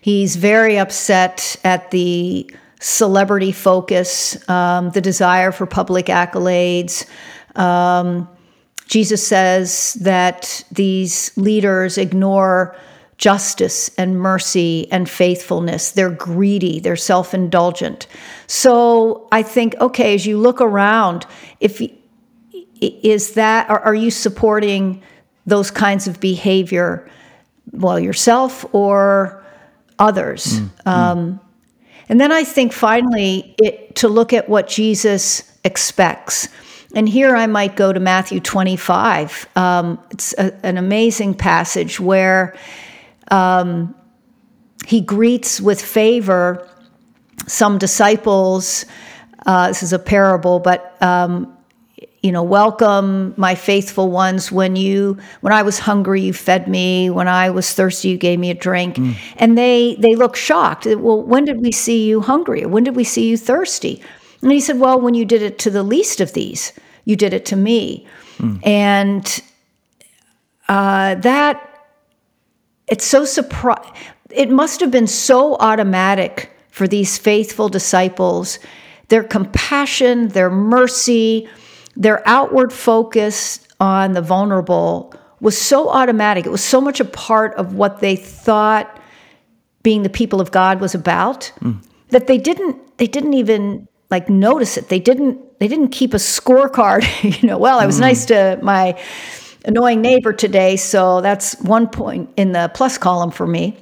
He's 0.00 0.36
very 0.36 0.78
upset 0.78 1.56
at 1.64 1.90
the 1.90 2.48
celebrity 2.80 3.52
focus, 3.52 4.48
um, 4.48 4.90
the 4.90 5.00
desire 5.00 5.50
for 5.50 5.66
public 5.66 6.06
accolades. 6.06 7.06
Um, 7.56 8.28
Jesus 8.86 9.26
says 9.26 9.94
that 9.94 10.64
these 10.70 11.36
leaders 11.36 11.98
ignore 11.98 12.76
justice 13.18 13.88
and 13.96 14.18
mercy 14.20 14.88
and 14.92 15.08
faithfulness. 15.08 15.90
They're 15.90 16.10
greedy, 16.10 16.80
they're 16.80 16.96
self 16.96 17.32
indulgent. 17.32 18.06
So 18.46 19.26
I 19.32 19.42
think, 19.42 19.74
okay, 19.80 20.14
as 20.14 20.26
you 20.26 20.38
look 20.38 20.60
around, 20.60 21.26
if 21.60 21.80
is 22.80 23.32
that, 23.34 23.70
are, 23.70 23.80
are 23.80 23.94
you 23.94 24.10
supporting 24.10 25.02
those 25.46 25.70
kinds 25.70 26.06
of 26.06 26.20
behavior, 26.20 27.08
well, 27.72 27.98
yourself 27.98 28.66
or 28.74 29.42
others? 29.98 30.60
Mm, 30.60 30.86
um, 30.86 31.40
And 32.08 32.20
then 32.20 32.32
I 32.32 32.44
think 32.44 32.72
finally, 32.72 33.54
it, 33.62 33.96
to 33.96 34.08
look 34.08 34.32
at 34.32 34.48
what 34.48 34.68
Jesus 34.68 35.50
expects. 35.64 36.48
And 36.94 37.08
here 37.08 37.34
I 37.34 37.46
might 37.46 37.76
go 37.76 37.92
to 37.92 37.98
Matthew 37.98 38.40
25. 38.40 39.48
Um, 39.56 39.98
it's 40.10 40.34
a, 40.34 40.52
an 40.64 40.76
amazing 40.76 41.34
passage 41.34 41.98
where 41.98 42.54
um, 43.30 43.94
he 44.86 45.00
greets 45.00 45.60
with 45.60 45.80
favor 45.80 46.68
some 47.46 47.78
disciples. 47.78 48.84
Uh, 49.46 49.68
this 49.68 49.82
is 49.82 49.92
a 49.92 49.98
parable, 49.98 50.58
but 50.58 51.00
um, 51.02 51.56
you 52.22 52.32
know, 52.32 52.42
welcome 52.42 53.34
my 53.36 53.54
faithful 53.54 54.10
ones. 54.10 54.50
When 54.50 54.74
you, 54.74 55.16
when 55.42 55.52
I 55.52 55.62
was 55.62 55.78
hungry, 55.78 56.22
you 56.22 56.32
fed 56.32 56.66
me. 56.66 57.08
When 57.08 57.28
I 57.28 57.50
was 57.50 57.72
thirsty, 57.72 58.08
you 58.08 58.16
gave 58.16 58.40
me 58.40 58.50
a 58.50 58.54
drink. 58.54 58.96
Mm. 58.96 59.14
And 59.36 59.56
they, 59.56 59.96
they 60.00 60.16
look 60.16 60.34
shocked. 60.34 60.86
Well, 60.86 61.22
when 61.22 61.44
did 61.44 61.60
we 61.60 61.70
see 61.70 62.06
you 62.06 62.20
hungry? 62.20 62.66
When 62.66 62.82
did 62.82 62.96
we 62.96 63.04
see 63.04 63.28
you 63.28 63.36
thirsty? 63.36 64.02
And 64.42 64.50
he 64.50 64.60
said, 64.60 64.80
Well, 64.80 65.00
when 65.00 65.14
you 65.14 65.24
did 65.24 65.42
it 65.42 65.58
to 65.60 65.70
the 65.70 65.84
least 65.84 66.20
of 66.20 66.32
these, 66.32 66.72
you 67.04 67.14
did 67.14 67.32
it 67.32 67.44
to 67.46 67.56
me. 67.56 68.06
Mm. 68.38 68.66
And 68.66 69.42
uh, 70.68 71.14
that, 71.16 71.65
it's 72.88 73.04
so 73.04 73.24
surprising. 73.24 73.92
It 74.30 74.50
must 74.50 74.80
have 74.80 74.90
been 74.90 75.06
so 75.06 75.56
automatic 75.56 76.50
for 76.70 76.86
these 76.86 77.18
faithful 77.18 77.68
disciples. 77.68 78.58
Their 79.08 79.24
compassion, 79.24 80.28
their 80.28 80.50
mercy, 80.50 81.48
their 81.96 82.26
outward 82.28 82.72
focus 82.72 83.66
on 83.80 84.12
the 84.12 84.22
vulnerable 84.22 85.14
was 85.40 85.56
so 85.56 85.88
automatic. 85.88 86.46
It 86.46 86.50
was 86.50 86.64
so 86.64 86.80
much 86.80 87.00
a 87.00 87.04
part 87.04 87.54
of 87.54 87.74
what 87.74 88.00
they 88.00 88.16
thought 88.16 89.00
being 89.82 90.02
the 90.02 90.10
people 90.10 90.40
of 90.40 90.50
God 90.50 90.80
was 90.80 90.94
about 90.94 91.52
mm. 91.60 91.80
that 92.08 92.26
they 92.26 92.38
didn't 92.38 92.98
they 92.98 93.06
didn't 93.06 93.34
even 93.34 93.86
like 94.10 94.28
notice 94.28 94.76
it. 94.76 94.88
They 94.88 94.98
didn't 94.98 95.38
they 95.60 95.68
didn't 95.68 95.88
keep 95.88 96.12
a 96.12 96.18
scorecard. 96.18 97.04
you 97.42 97.48
know, 97.48 97.58
well, 97.58 97.78
I 97.78 97.86
was 97.86 97.98
mm. 97.98 98.00
nice 98.00 98.26
to 98.26 98.58
my 98.62 99.00
annoying 99.66 100.00
neighbor 100.00 100.32
today, 100.32 100.76
so 100.76 101.20
that's 101.20 101.60
one 101.60 101.88
point 101.88 102.30
in 102.36 102.52
the 102.52 102.70
plus 102.74 102.96
column 102.96 103.30
for 103.30 103.46
me. 103.46 103.76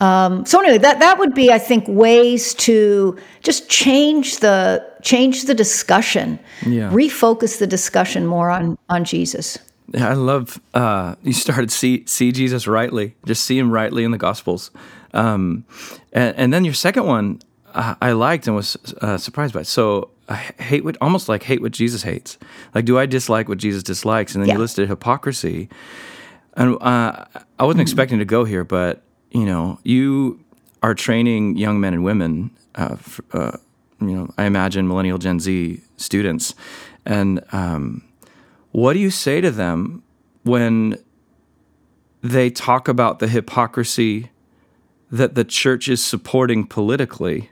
Um, 0.00 0.44
so 0.44 0.60
anyway, 0.60 0.78
that 0.78 0.98
that 1.00 1.18
would 1.18 1.34
be, 1.34 1.52
I 1.52 1.58
think, 1.58 1.86
ways 1.86 2.54
to 2.54 3.16
just 3.42 3.68
change 3.68 4.40
the 4.40 4.84
change 5.02 5.44
the 5.44 5.54
discussion, 5.54 6.38
yeah. 6.66 6.90
refocus 6.90 7.58
the 7.58 7.66
discussion 7.66 8.26
more 8.26 8.50
on 8.50 8.76
on 8.88 9.04
Jesus. 9.04 9.58
Yeah, 9.92 10.08
I 10.08 10.14
love 10.14 10.60
uh, 10.72 11.14
you 11.22 11.32
started 11.32 11.70
see 11.70 12.04
see 12.06 12.32
Jesus 12.32 12.66
rightly, 12.66 13.14
just 13.26 13.44
see 13.44 13.58
him 13.58 13.70
rightly 13.70 14.02
in 14.02 14.10
the 14.10 14.18
Gospels, 14.18 14.70
um, 15.12 15.64
and, 16.12 16.36
and, 16.36 16.52
then 16.52 16.64
your 16.64 16.74
second 16.74 17.06
one 17.06 17.40
I 17.74 18.12
liked 18.12 18.46
and 18.46 18.54
was 18.54 18.76
uh, 19.00 19.18
surprised 19.18 19.54
by. 19.54 19.62
So 19.62 20.10
I 20.28 20.36
hate 20.36 20.84
what 20.84 20.96
almost 21.00 21.28
like 21.28 21.42
hate 21.42 21.60
what 21.60 21.72
Jesus 21.72 22.02
hates. 22.02 22.38
Like, 22.74 22.84
do 22.84 22.98
I 22.98 23.06
dislike 23.06 23.48
what 23.48 23.58
Jesus 23.58 23.82
dislikes? 23.82 24.34
And 24.34 24.42
then 24.42 24.48
yeah. 24.48 24.54
you 24.54 24.60
listed 24.60 24.88
hypocrisy, 24.88 25.68
and 26.56 26.76
uh, 26.80 27.24
I 27.58 27.64
wasn't 27.64 27.78
mm-hmm. 27.78 27.80
expecting 27.80 28.18
to 28.20 28.24
go 28.24 28.44
here, 28.44 28.64
but 28.64 29.02
you 29.30 29.44
know, 29.44 29.78
you 29.82 30.40
are 30.82 30.94
training 30.94 31.56
young 31.56 31.80
men 31.80 31.94
and 31.94 32.04
women, 32.04 32.50
uh, 32.76 32.96
for, 32.96 33.24
uh, 33.32 33.56
you 34.00 34.12
know, 34.12 34.32
I 34.38 34.44
imagine 34.44 34.86
millennial 34.86 35.18
Gen 35.18 35.40
Z 35.40 35.80
students. 35.96 36.54
And 37.04 37.42
um, 37.52 38.04
what 38.70 38.92
do 38.92 38.98
you 38.98 39.10
say 39.10 39.40
to 39.40 39.50
them 39.50 40.02
when 40.44 40.98
they 42.22 42.50
talk 42.50 42.88
about 42.88 43.18
the 43.18 43.28
hypocrisy 43.28 44.30
that 45.10 45.34
the 45.34 45.44
church 45.44 45.88
is 45.88 46.04
supporting 46.04 46.66
politically 46.66 47.50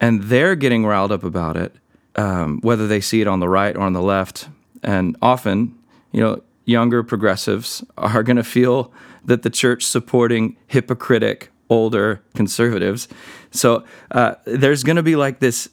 and 0.00 0.24
they're 0.24 0.56
getting 0.56 0.84
riled 0.84 1.12
up 1.12 1.24
about 1.24 1.56
it, 1.56 1.74
um, 2.16 2.60
whether 2.60 2.86
they 2.86 3.00
see 3.00 3.20
it 3.20 3.26
on 3.26 3.40
the 3.40 3.48
right 3.48 3.76
or 3.76 3.80
on 3.80 3.92
the 3.92 4.02
left? 4.02 4.48
And 4.82 5.16
often, 5.22 5.78
you 6.12 6.20
know, 6.20 6.42
younger 6.64 7.02
progressives 7.02 7.84
are 7.96 8.22
going 8.22 8.36
to 8.36 8.44
feel 8.44 8.92
that 9.24 9.42
the 9.42 9.50
church 9.50 9.84
supporting 9.84 10.56
hypocritic 10.66 11.50
older 11.70 12.22
conservatives. 12.34 13.08
So 13.50 13.84
uh, 14.10 14.34
there's 14.44 14.82
going 14.82 14.96
to 14.96 15.02
be 15.02 15.16
like 15.16 15.40
this 15.40 15.68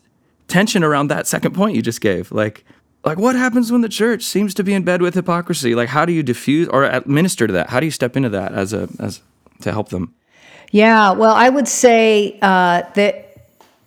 tension 0.47 0.83
around 0.83 1.07
that 1.09 1.27
second 1.27 1.53
point 1.53 1.75
you 1.75 1.81
just 1.81 2.01
gave. 2.01 2.31
Like, 2.31 2.63
like 3.03 3.17
what 3.17 3.35
happens 3.35 3.71
when 3.71 3.81
the 3.81 3.89
church 3.89 4.23
seems 4.23 4.53
to 4.55 4.63
be 4.63 4.73
in 4.73 4.83
bed 4.83 5.01
with 5.01 5.15
hypocrisy? 5.15 5.75
Like, 5.75 5.89
how 5.89 6.05
do 6.05 6.13
you 6.13 6.23
diffuse 6.23 6.67
or 6.69 6.83
administer 6.83 7.47
to 7.47 7.53
that? 7.53 7.69
How 7.69 7.79
do 7.79 7.85
you 7.85 7.91
step 7.91 8.15
into 8.15 8.29
that 8.29 8.53
as 8.53 8.73
a 8.73 8.87
as 8.99 9.21
to 9.61 9.71
help 9.71 9.89
them? 9.89 10.13
Yeah, 10.71 11.11
well, 11.11 11.33
I 11.33 11.49
would 11.49 11.67
say 11.67 12.37
uh, 12.41 12.83
that 12.93 13.30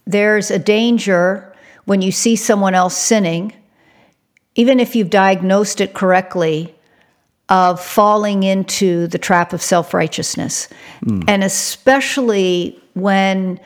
there's 0.06 0.50
a 0.50 0.58
danger 0.58 1.52
when 1.84 2.02
you 2.02 2.12
see 2.12 2.36
someone 2.36 2.74
else 2.74 2.96
sinning, 2.96 3.52
even 4.54 4.80
if 4.80 4.94
you've 4.94 5.10
diagnosed 5.10 5.80
it 5.80 5.94
correctly, 5.94 6.74
of 7.48 7.82
falling 7.82 8.42
into 8.42 9.06
the 9.08 9.18
trap 9.18 9.52
of 9.52 9.60
self 9.60 9.92
righteousness. 9.92 10.68
Mm. 11.04 11.24
And 11.28 11.44
especially 11.44 12.80
when 12.94 13.60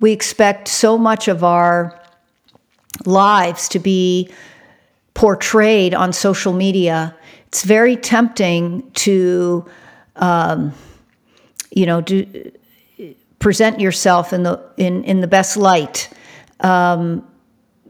we 0.00 0.12
expect 0.12 0.68
so 0.68 0.96
much 0.96 1.26
of 1.26 1.42
our 1.42 2.00
lives 3.04 3.68
to 3.70 3.78
be 3.78 4.30
portrayed 5.14 5.94
on 5.94 6.12
social 6.12 6.52
media, 6.52 7.16
it's 7.48 7.64
very 7.64 7.96
tempting 7.96 8.88
to, 8.92 9.64
um, 10.16 10.72
you 11.70 11.86
know, 11.86 12.00
do, 12.00 12.52
present 13.38 13.80
yourself 13.80 14.32
in 14.32 14.42
the 14.42 14.62
in 14.76 15.04
in 15.04 15.20
the 15.20 15.26
best 15.26 15.56
light. 15.56 16.08
Um, 16.60 17.26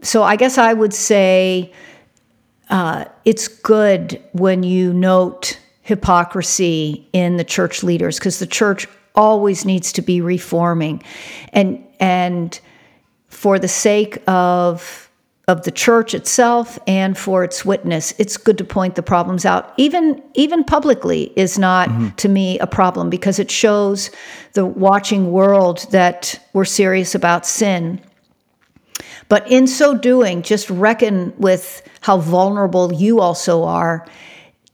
so 0.01 0.23
I 0.23 0.35
guess 0.35 0.57
I 0.57 0.73
would 0.73 0.93
say 0.93 1.73
uh, 2.69 3.05
it's 3.25 3.47
good 3.47 4.21
when 4.33 4.63
you 4.63 4.93
note 4.93 5.59
hypocrisy 5.81 7.07
in 7.13 7.37
the 7.37 7.43
church 7.43 7.81
leaders 7.81 8.19
because 8.19 8.39
the 8.39 8.47
church 8.47 8.87
always 9.15 9.65
needs 9.65 9.91
to 9.93 10.01
be 10.01 10.21
reforming 10.21 11.01
and 11.53 11.83
and 11.99 12.59
for 13.29 13.57
the 13.57 13.67
sake 13.67 14.21
of 14.27 15.06
of 15.47 15.63
the 15.63 15.71
church 15.71 16.13
itself 16.13 16.77
and 16.87 17.17
for 17.17 17.43
its 17.43 17.63
witness 17.63 18.13
it's 18.17 18.35
good 18.35 18.57
to 18.57 18.65
point 18.65 18.95
the 18.95 19.03
problems 19.03 19.45
out 19.45 19.73
even 19.77 20.21
even 20.33 20.63
publicly 20.63 21.31
is 21.37 21.57
not 21.57 21.87
mm-hmm. 21.87 22.09
to 22.15 22.27
me 22.27 22.59
a 22.59 22.67
problem 22.67 23.09
because 23.09 23.39
it 23.39 23.49
shows 23.49 24.11
the 24.53 24.65
watching 24.65 25.31
world 25.31 25.87
that 25.91 26.39
we're 26.53 26.65
serious 26.65 27.15
about 27.15 27.45
sin 27.45 28.01
but 29.29 29.49
in 29.51 29.67
so 29.67 29.97
doing, 29.97 30.41
just 30.41 30.69
reckon 30.69 31.33
with 31.37 31.87
how 32.01 32.17
vulnerable 32.17 32.93
you 32.93 33.19
also 33.19 33.63
are 33.63 34.07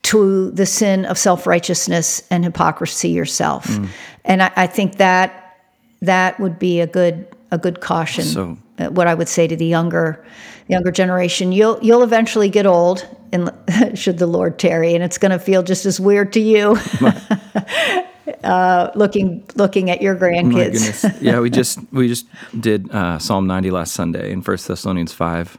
to 0.04 0.52
the 0.52 0.66
sin 0.66 1.06
of 1.06 1.18
self 1.18 1.48
righteousness 1.48 2.22
and 2.30 2.44
hypocrisy 2.44 3.10
yourself. 3.10 3.66
Mm. 3.66 3.88
And 4.26 4.44
I, 4.44 4.52
I, 4.56 4.68
think 4.68 4.98
that 4.98 5.58
that 6.02 6.40
would 6.40 6.60
be 6.60 6.82
a 6.82 6.88
good 6.88 7.26
a 7.54 7.58
good 7.58 7.80
caution. 7.80 8.26
So, 8.26 8.58
uh, 8.80 8.88
what 8.88 9.08
I 9.08 9.14
would 9.14 9.30
say 9.30 9.48
to 9.48 9.56
the 9.56 9.66
younger 9.66 10.26
younger 10.68 10.92
generation, 10.92 11.52
you'll 11.52 11.80
you'll 11.82 12.04
eventually 12.04 12.50
get 12.50 12.66
old, 12.66 13.08
and 13.32 13.52
should 13.94 14.18
the 14.18 14.28
Lord 14.28 14.58
tarry, 14.58 14.96
and 14.96 15.04
it's 15.04 15.20
going 15.20 15.32
to 15.32 15.40
feel 15.40 15.62
just 15.64 15.86
as 15.86 16.00
weird 16.00 16.34
to 16.34 16.40
you. 16.40 16.78
uh, 18.44 18.92
looking 18.96 19.48
looking 19.56 19.92
at 19.92 20.02
your 20.02 20.16
grandkids. 20.16 21.22
yeah, 21.22 21.40
we 21.40 21.52
just 21.52 21.80
we 21.92 22.08
just 22.08 22.26
did 22.60 22.92
uh, 22.92 23.20
Psalm 23.20 23.46
90 23.46 23.70
last 23.70 23.94
Sunday 23.94 24.32
in 24.32 24.42
First 24.42 24.68
Thessalonians 24.68 25.14
five. 25.14 25.58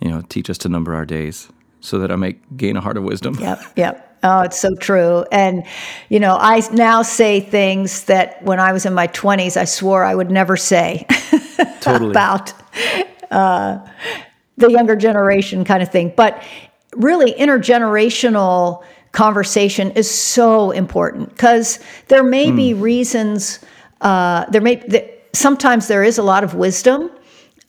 You 0.00 0.10
know, 0.10 0.22
teach 0.28 0.48
us 0.48 0.58
to 0.58 0.68
number 0.68 0.94
our 0.94 1.06
days 1.06 1.48
so 1.80 1.98
that 1.98 2.12
I 2.12 2.16
may 2.16 2.36
gain 2.56 2.76
a 2.76 2.80
heart 2.80 2.96
of 2.96 3.02
wisdom. 3.02 3.34
Yep, 3.40 3.62
yep. 3.76 4.05
Oh, 4.26 4.40
it's 4.40 4.58
so 4.58 4.74
true. 4.74 5.24
And, 5.30 5.64
you 6.08 6.18
know, 6.18 6.36
I 6.38 6.60
now 6.72 7.02
say 7.02 7.40
things 7.40 8.04
that 8.04 8.42
when 8.42 8.58
I 8.58 8.72
was 8.72 8.84
in 8.84 8.92
my 8.92 9.06
20s, 9.08 9.56
I 9.56 9.64
swore 9.64 10.02
I 10.02 10.14
would 10.14 10.30
never 10.30 10.56
say 10.56 11.06
totally. 11.80 12.10
about 12.10 12.52
uh, 13.30 13.78
the 14.56 14.70
younger 14.70 14.96
generation 14.96 15.64
kind 15.64 15.80
of 15.80 15.92
thing. 15.92 16.12
But 16.16 16.42
really, 16.96 17.32
intergenerational 17.34 18.82
conversation 19.12 19.92
is 19.92 20.10
so 20.10 20.72
important 20.72 21.30
because 21.30 21.78
there 22.08 22.24
may 22.24 22.48
mm. 22.48 22.56
be 22.56 22.72
hmm. 22.72 22.80
reasons. 22.80 23.60
Uh, 24.00 24.44
there 24.50 24.60
may 24.60 24.76
th- 24.76 25.10
sometimes 25.32 25.86
there 25.86 26.02
is 26.02 26.18
a 26.18 26.22
lot 26.22 26.42
of 26.42 26.54
wisdom 26.54 27.10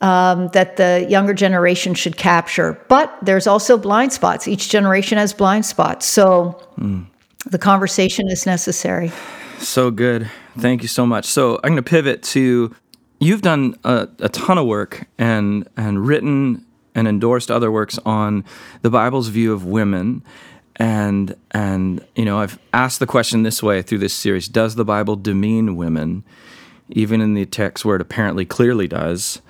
um, 0.01 0.49
that 0.49 0.77
the 0.77 1.05
younger 1.09 1.33
generation 1.33 1.93
should 1.93 2.17
capture, 2.17 2.79
but 2.87 3.17
there's 3.21 3.47
also 3.47 3.77
blind 3.77 4.13
spots. 4.13 4.47
Each 4.47 4.69
generation 4.69 5.17
has 5.17 5.33
blind 5.33 5.65
spots, 5.65 6.05
so 6.05 6.61
mm. 6.79 7.05
the 7.45 7.57
conversation 7.57 8.29
is 8.29 8.45
necessary. 8.45 9.11
So 9.57 9.89
good. 9.89 10.29
Thank 10.57 10.81
you 10.81 10.87
so 10.87 11.05
much. 11.05 11.25
So 11.25 11.55
I'm 11.63 11.71
going 11.71 11.77
to 11.77 11.81
pivot 11.81 12.21
to 12.23 12.75
you've 13.19 13.41
done 13.41 13.75
a, 13.83 14.07
a 14.19 14.29
ton 14.29 14.57
of 14.57 14.67
work 14.67 15.07
and 15.17 15.67
and 15.75 16.05
written 16.05 16.63
and 16.93 17.07
endorsed 17.07 17.49
other 17.49 17.71
works 17.71 17.99
on 18.05 18.43
the 18.81 18.89
Bible's 18.89 19.29
view 19.29 19.53
of 19.53 19.65
women 19.65 20.23
and 20.77 21.35
and 21.51 22.05
you 22.15 22.23
know 22.23 22.39
I've 22.39 22.59
asked 22.71 22.99
the 22.99 23.07
question 23.07 23.43
this 23.43 23.61
way 23.61 23.81
through 23.81 23.97
this 23.99 24.13
series: 24.13 24.47
Does 24.47 24.75
the 24.75 24.85
Bible 24.85 25.15
demean 25.15 25.75
women, 25.75 26.23
even 26.89 27.19
in 27.19 27.33
the 27.33 27.45
text 27.45 27.83
where 27.83 27.95
it 27.95 28.01
apparently 28.01 28.45
clearly 28.45 28.87
does? 28.87 29.41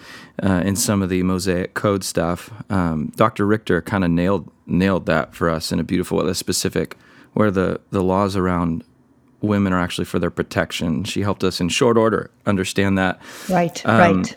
Uh, 0.43 0.61
in 0.63 0.75
some 0.75 1.01
of 1.01 1.09
the 1.09 1.23
Mosaic 1.23 1.73
Code 1.73 2.03
stuff, 2.03 2.51
um, 2.69 3.11
Dr. 3.15 3.45
Richter 3.47 3.81
kind 3.81 4.03
of 4.03 4.11
nailed 4.11 4.51
nailed 4.67 5.05
that 5.07 5.33
for 5.33 5.49
us 5.49 5.71
in 5.71 5.79
a 5.79 5.83
beautiful 5.83 6.23
way, 6.23 6.33
specific 6.33 6.95
where 7.33 7.49
the 7.49 7.79
the 7.89 8.03
laws 8.03 8.35
around 8.35 8.83
women 9.41 9.73
are 9.73 9.79
actually 9.79 10.05
for 10.05 10.19
their 10.19 10.31
protection. 10.31 11.03
She 11.03 11.21
helped 11.21 11.43
us 11.43 11.59
in 11.59 11.69
short 11.69 11.97
order 11.97 12.31
understand 12.45 12.97
that. 12.97 13.19
Right. 13.49 13.85
Um, 13.85 13.97
right. 13.99 14.35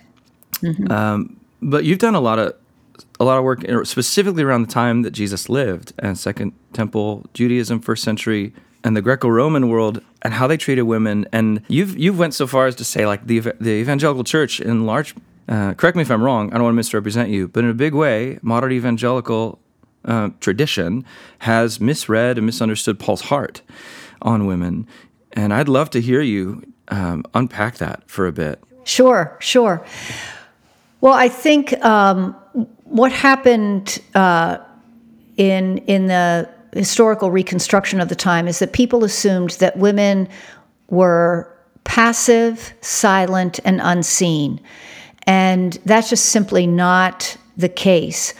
Mm-hmm. 0.63 0.93
Um, 0.93 1.41
but 1.63 1.85
you've 1.85 1.99
done 1.99 2.15
a 2.15 2.21
lot 2.21 2.39
of 2.39 2.55
a 3.19 3.25
lot 3.25 3.39
of 3.39 3.45
work 3.45 3.65
specifically 3.87 4.43
around 4.43 4.63
the 4.63 4.73
time 4.73 5.03
that 5.03 5.11
Jesus 5.11 5.49
lived 5.49 5.93
and 5.99 6.19
Second 6.19 6.53
Temple 6.73 7.27
Judaism, 7.35 7.81
first 7.81 8.03
century, 8.03 8.53
and 8.85 8.97
the 8.97 9.03
Greco-Roman 9.03 9.69
world, 9.69 10.03
and 10.23 10.35
how 10.35 10.47
they 10.47 10.57
treated 10.57 10.83
women. 10.83 11.27
And 11.33 11.63
you've 11.69 11.99
you've 11.99 12.19
went 12.19 12.35
so 12.35 12.47
far 12.47 12.67
as 12.67 12.75
to 12.77 12.85
say 12.85 13.07
like 13.07 13.27
the 13.27 13.41
the 13.61 13.71
evangelical 13.71 14.25
church 14.25 14.61
in 14.61 14.87
large. 14.87 15.15
Uh, 15.49 15.75
correct 15.75 15.97
me 15.97 16.03
if 16.03 16.11
I'm 16.11 16.23
wrong. 16.23 16.51
I 16.51 16.55
don't 16.55 16.63
want 16.63 16.75
to 16.75 16.77
misrepresent 16.77 17.31
you, 17.31 17.49
but 17.49 17.65
in 17.65 17.71
a 17.71 17.75
big 17.75 17.95
way, 17.95 18.39
modern 18.43 18.73
evangelical 18.73 19.59
uh, 20.05 20.31
tradition 20.41 21.05
has 21.41 21.81
misread 21.81 22.39
and 22.39 22.47
misunderstood 22.47 22.99
Paul's 22.99 23.23
heart 23.23 23.63
on 24.23 24.47
women. 24.47 24.87
And 25.33 25.53
I'd 25.53 25.69
love 25.69 25.91
to 25.91 26.01
hear 26.01 26.21
you 26.21 26.63
um, 26.89 27.25
unpack 27.35 27.79
that 27.79 28.03
for 28.07 28.27
a 28.27 28.33
bit. 28.33 28.63
Sure, 28.85 29.37
sure. 29.41 29.85
Well, 31.01 31.15
I 31.15 31.29
think 31.29 31.73
um, 31.85 32.35
what 32.85 33.13
happened 33.13 34.01
uh, 34.15 34.59
in 35.37 35.79
in 35.79 36.07
the 36.07 36.49
historical 36.73 37.31
reconstruction 37.31 38.01
of 38.01 38.09
the 38.09 38.15
time 38.15 38.47
is 38.47 38.59
that 38.59 38.73
people 38.73 39.05
assumed 39.05 39.51
that 39.53 39.77
women 39.77 40.29
were 40.89 41.51
passive, 41.85 42.73
silent, 42.81 43.59
and 43.65 43.81
unseen, 43.83 44.61
and 45.27 45.75
that's 45.85 46.11
just 46.11 46.27
simply 46.27 46.67
not 46.67 47.37
the 47.57 47.69
case. 47.69 48.35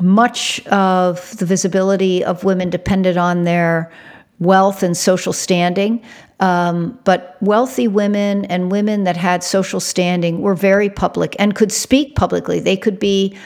Much 0.00 0.64
of 0.66 1.36
the 1.38 1.46
visibility 1.46 2.24
of 2.24 2.44
women 2.44 2.70
depended 2.70 3.16
on 3.16 3.44
their 3.44 3.90
wealth 4.38 4.82
and 4.82 4.96
social 4.96 5.32
standing. 5.32 6.02
Um, 6.40 6.98
but 7.02 7.36
wealthy 7.40 7.88
women 7.88 8.44
and 8.44 8.70
women 8.70 9.04
that 9.04 9.16
had 9.16 9.42
social 9.42 9.80
standing 9.80 10.40
were 10.40 10.54
very 10.54 10.88
public 10.88 11.34
and 11.38 11.54
could 11.56 11.72
speak 11.72 12.14
publicly. 12.14 12.60
They 12.60 12.76
could 12.76 13.00
be 13.00 13.36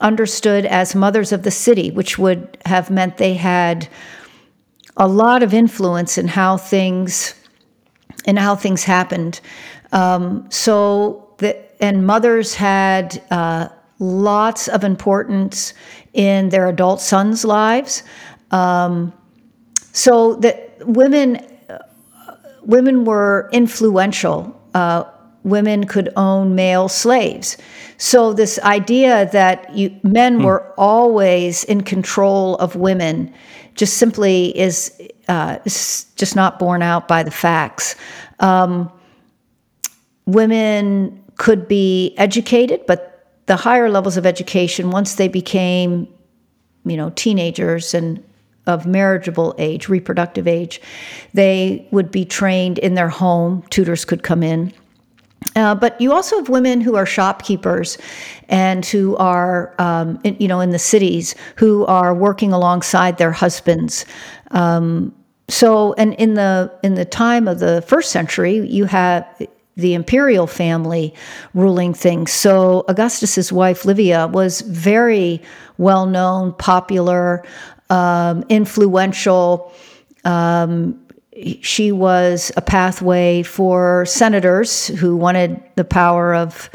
understood 0.00 0.64
as 0.66 0.94
mothers 0.94 1.32
of 1.32 1.42
the 1.42 1.50
city, 1.50 1.90
which 1.90 2.18
would 2.18 2.56
have 2.66 2.88
meant 2.90 3.16
they 3.16 3.34
had 3.34 3.88
a 4.96 5.08
lot 5.08 5.42
of 5.42 5.52
influence 5.52 6.16
in 6.18 6.28
how 6.28 6.56
things 6.56 7.34
in 8.24 8.36
how 8.36 8.56
things 8.56 8.84
happened. 8.84 9.40
Um, 9.92 10.46
so 10.50 11.34
the, 11.38 11.56
and 11.80 12.06
mothers 12.06 12.54
had 12.54 13.22
uh, 13.30 13.68
lots 13.98 14.68
of 14.68 14.84
importance 14.84 15.74
in 16.12 16.48
their 16.48 16.68
adult 16.68 17.00
sons' 17.00 17.44
lives. 17.44 18.02
Um, 18.50 19.12
so 19.92 20.34
that 20.36 20.76
women 20.86 21.38
women 22.66 23.04
were 23.04 23.48
influential. 23.52 24.60
Uh, 24.74 25.04
women 25.44 25.84
could 25.84 26.12
own 26.16 26.54
male 26.54 26.88
slaves. 26.88 27.56
So 27.98 28.32
this 28.32 28.58
idea 28.58 29.30
that 29.32 29.74
you, 29.74 29.98
men 30.02 30.38
hmm. 30.38 30.44
were 30.44 30.74
always 30.76 31.64
in 31.64 31.82
control 31.82 32.56
of 32.56 32.74
women 32.76 33.32
just 33.74 33.96
simply 33.96 34.56
is, 34.58 35.00
uh, 35.28 35.58
is 35.64 36.06
just 36.16 36.34
not 36.34 36.58
borne 36.58 36.82
out 36.82 37.06
by 37.06 37.22
the 37.22 37.30
facts. 37.30 37.94
Um, 38.40 38.90
women 40.26 41.22
could 41.36 41.68
be 41.68 42.14
educated, 42.16 42.84
but 42.86 43.30
the 43.46 43.56
higher 43.56 43.88
levels 43.88 44.16
of 44.16 44.26
education, 44.26 44.90
once 44.90 45.14
they 45.14 45.28
became, 45.28 46.08
you 46.84 46.96
know, 46.96 47.10
teenagers 47.10 47.94
and 47.94 48.22
of 48.66 48.84
marriageable 48.84 49.54
age, 49.58 49.88
reproductive 49.88 50.48
age, 50.48 50.80
they 51.34 51.86
would 51.92 52.10
be 52.10 52.24
trained 52.24 52.78
in 52.78 52.94
their 52.94 53.08
home. 53.08 53.62
Tutors 53.70 54.04
could 54.04 54.22
come 54.22 54.42
in. 54.42 54.72
Uh, 55.54 55.74
but 55.74 55.98
you 56.00 56.12
also 56.12 56.36
have 56.36 56.48
women 56.48 56.80
who 56.80 56.96
are 56.96 57.06
shopkeepers 57.06 57.96
and 58.48 58.84
who 58.84 59.16
are, 59.16 59.74
um, 59.78 60.18
in, 60.24 60.36
you 60.40 60.48
know, 60.48 60.60
in 60.60 60.70
the 60.70 60.78
cities 60.78 61.34
who 61.54 61.86
are 61.86 62.12
working 62.12 62.52
alongside 62.52 63.18
their 63.18 63.30
husbands. 63.30 64.04
Um, 64.50 65.14
so, 65.48 65.92
and 65.94 66.14
in 66.14 66.34
the 66.34 66.72
in 66.82 66.94
the 66.96 67.04
time 67.04 67.46
of 67.46 67.60
the 67.60 67.82
first 67.82 68.10
century, 68.10 68.66
you 68.66 68.86
have 68.86 69.24
the 69.76 69.94
imperial 69.94 70.46
family 70.46 71.14
ruling 71.54 71.94
things. 71.94 72.32
So 72.32 72.84
Augustus's 72.88 73.52
wife 73.52 73.84
Livia 73.84 74.26
was 74.26 74.62
very 74.62 75.42
well 75.78 76.06
known, 76.06 76.52
popular 76.54 77.44
um, 77.90 78.44
influential. 78.48 79.72
Um, 80.24 80.98
she 81.60 81.92
was 81.92 82.50
a 82.56 82.62
pathway 82.62 83.42
for 83.42 84.06
senators 84.06 84.86
who 84.86 85.16
wanted 85.16 85.62
the 85.74 85.84
power 85.84 86.34
of, 86.34 86.70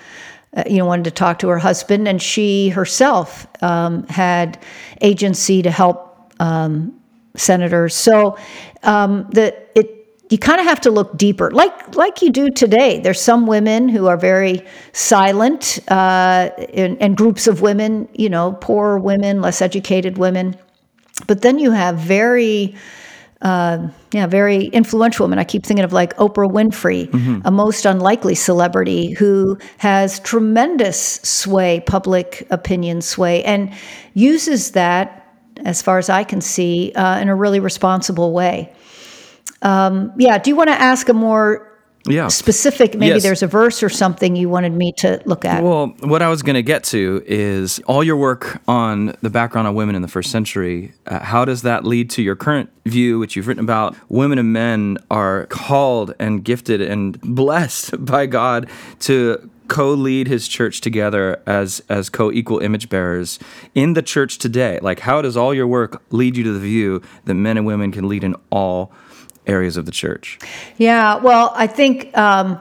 uh, 0.56 0.64
you 0.70 0.78
know, 0.78 0.86
wanted 0.86 1.06
to 1.06 1.12
talk 1.12 1.40
to 1.40 1.48
her 1.48 1.58
husband, 1.58 2.08
and 2.08 2.22
she 2.22 2.70
herself 2.70 3.48
um, 3.64 4.06
had 4.08 4.62
agency 5.02 5.64
to 5.64 5.72
help 5.72 6.32
um, 6.40 6.94
senators. 7.36 7.96
So 7.96 8.38
um, 8.84 9.28
the 9.32 9.56
it 9.74 10.01
you 10.32 10.38
kind 10.38 10.60
of 10.60 10.66
have 10.66 10.82
to 10.82 10.92
look 10.92 11.18
deeper, 11.18 11.52
like 11.52 11.96
like 11.96 12.22
you 12.22 12.32
do 12.32 12.50
today. 12.50 13.00
There's 13.00 13.22
some 13.22 13.46
women 13.46 13.90
who 13.90 14.08
are 14.08 14.18
very 14.18 14.66
silent, 14.94 15.80
uh, 15.90 16.50
and, 16.74 17.02
and 17.02 17.18
groups 17.18 17.48
of 17.48 17.62
women, 17.62 18.08
you 18.14 18.30
know, 18.30 18.54
poor 18.62 18.98
women, 18.98 19.42
less 19.42 19.62
educated 19.62 20.18
women 20.18 20.56
but 21.28 21.42
then 21.42 21.60
you 21.60 21.72
have 21.72 21.98
very, 21.98 22.76
uh, 23.42 23.88
yeah, 24.12 24.28
very 24.28 24.66
influential 24.66 25.26
women. 25.26 25.40
I 25.40 25.44
keep 25.44 25.66
thinking 25.66 25.84
of 25.84 25.94
like 25.94 26.16
Oprah 26.18 26.52
Winfrey, 26.52 27.10
mm-hmm. 27.10 27.42
a 27.46 27.52
most 27.52 27.86
unlikely 27.86 28.36
celebrity 28.36 29.12
who 29.12 29.58
has 29.78 30.20
tremendous 30.20 31.16
sway, 31.24 31.82
public 31.86 32.48
opinion 32.50 33.02
sway, 33.02 33.44
and 33.44 33.74
uses 34.14 34.72
that, 34.72 35.18
as 35.66 35.82
far 35.82 35.98
as 35.98 36.10
I 36.10 36.24
can 36.24 36.42
see, 36.42 36.92
uh, 36.96 37.20
in 37.20 37.30
a 37.30 37.36
really 37.36 37.60
responsible 37.60 38.34
way. 38.34 38.74
Um, 39.62 40.14
yeah, 40.18 40.38
do 40.38 40.50
you 40.50 40.56
want 40.56 40.70
to 40.70 40.80
ask 40.80 41.10
a 41.10 41.14
more 41.14 41.72
yeah. 42.06 42.28
specific 42.28 42.96
maybe 42.96 43.14
yes. 43.14 43.24
there's 43.24 43.44
a 43.44 43.48
verse 43.48 43.84
or 43.84 43.90
something 43.90 44.36
you 44.36 44.50
wanted 44.50 44.74
me 44.74 44.92
to 44.94 45.22
look 45.26 45.46
at 45.46 45.64
well 45.64 45.88
what 46.02 46.22
i 46.22 46.30
was 46.30 46.42
going 46.42 46.56
to 46.56 46.64
get 46.64 46.84
to 46.84 47.22
is 47.28 47.80
all 47.86 48.04
your 48.04 48.16
work 48.16 48.62
on 48.68 49.16
the 49.22 49.30
background 49.30 49.68
of 49.68 49.76
women 49.76 49.96
in 49.96 50.02
the 50.02 50.08
first 50.08 50.32
century 50.32 50.94
uh, 51.08 51.20
how 51.20 51.46
does 51.46 51.62
that 51.62 51.84
lead 51.84 52.10
to 52.10 52.22
your 52.22 52.36
current 52.36 52.70
view 52.86 53.20
which 53.20 53.36
you've 53.36 53.48
written 53.48 53.64
about 53.64 53.96
women 54.10 54.40
and 54.40 54.52
men 54.52 54.98
are 55.12 55.46
called 55.48 56.14
and 56.18 56.44
gifted 56.44 56.82
and 56.82 57.20
blessed 57.22 58.04
by 58.06 58.26
god 58.26 58.68
to 59.00 59.50
co-lead 59.68 60.28
his 60.28 60.48
church 60.48 60.82
together 60.82 61.42
as 61.46 61.82
as 61.88 62.10
co-equal 62.10 62.60
image 62.60 62.90
bearers 62.90 63.40
in 63.76 63.94
the 63.94 64.02
church 64.02 64.38
today 64.38 64.80
like 64.82 65.02
how 65.02 65.22
does 65.22 65.38
all 65.38 65.54
your 65.54 65.68
work 65.68 66.02
lead 66.10 66.36
you 66.36 66.44
to 66.44 66.52
the 66.52 66.60
view 66.60 67.02
that 67.26 67.36
men 67.36 67.58
and 67.58 67.66
women 67.66 67.92
can 67.92 68.10
lead 68.10 68.24
in 68.24 68.36
all 68.50 68.92
areas 69.52 69.78
of 69.78 69.86
the 69.86 69.92
church? 69.92 70.40
Yeah, 70.78 71.18
well, 71.18 71.54
I 71.56 71.68
think 71.68 72.16
um, 72.18 72.60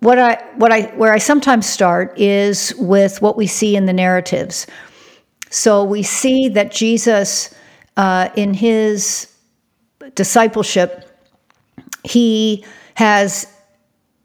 what 0.00 0.18
I 0.18 0.36
what 0.56 0.72
I 0.72 0.82
where 0.96 1.12
I 1.12 1.18
sometimes 1.18 1.66
start 1.66 2.18
is 2.18 2.74
with 2.78 3.20
what 3.20 3.36
we 3.36 3.46
see 3.46 3.76
in 3.76 3.86
the 3.86 3.92
narratives. 3.92 4.66
So 5.50 5.82
we 5.82 6.02
see 6.02 6.48
that 6.50 6.70
Jesus, 6.70 7.52
uh, 7.96 8.28
in 8.36 8.54
his 8.54 9.34
discipleship, 10.14 11.10
he 12.04 12.64
has 12.94 13.46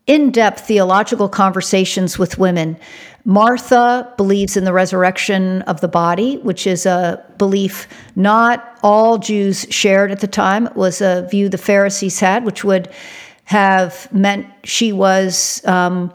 in 0.07 0.31
depth 0.31 0.67
theological 0.67 1.27
conversations 1.27 2.19
with 2.19 2.37
women. 2.37 2.77
Martha 3.25 4.13
believes 4.17 4.55
in 4.55 4.65
the 4.65 4.73
resurrection 4.73 5.63
of 5.63 5.81
the 5.81 5.87
body, 5.87 6.37
which 6.37 6.67
is 6.67 6.85
a 6.85 7.23
belief 7.39 7.87
not 8.15 8.77
all 8.83 9.17
Jews 9.17 9.65
shared 9.71 10.11
at 10.11 10.19
the 10.19 10.27
time. 10.27 10.67
It 10.67 10.75
was 10.75 11.01
a 11.01 11.27
view 11.31 11.49
the 11.49 11.57
Pharisees 11.57 12.19
had, 12.19 12.45
which 12.45 12.63
would 12.63 12.87
have 13.45 14.11
meant 14.13 14.47
she 14.63 14.91
was 14.91 15.65
um, 15.65 16.13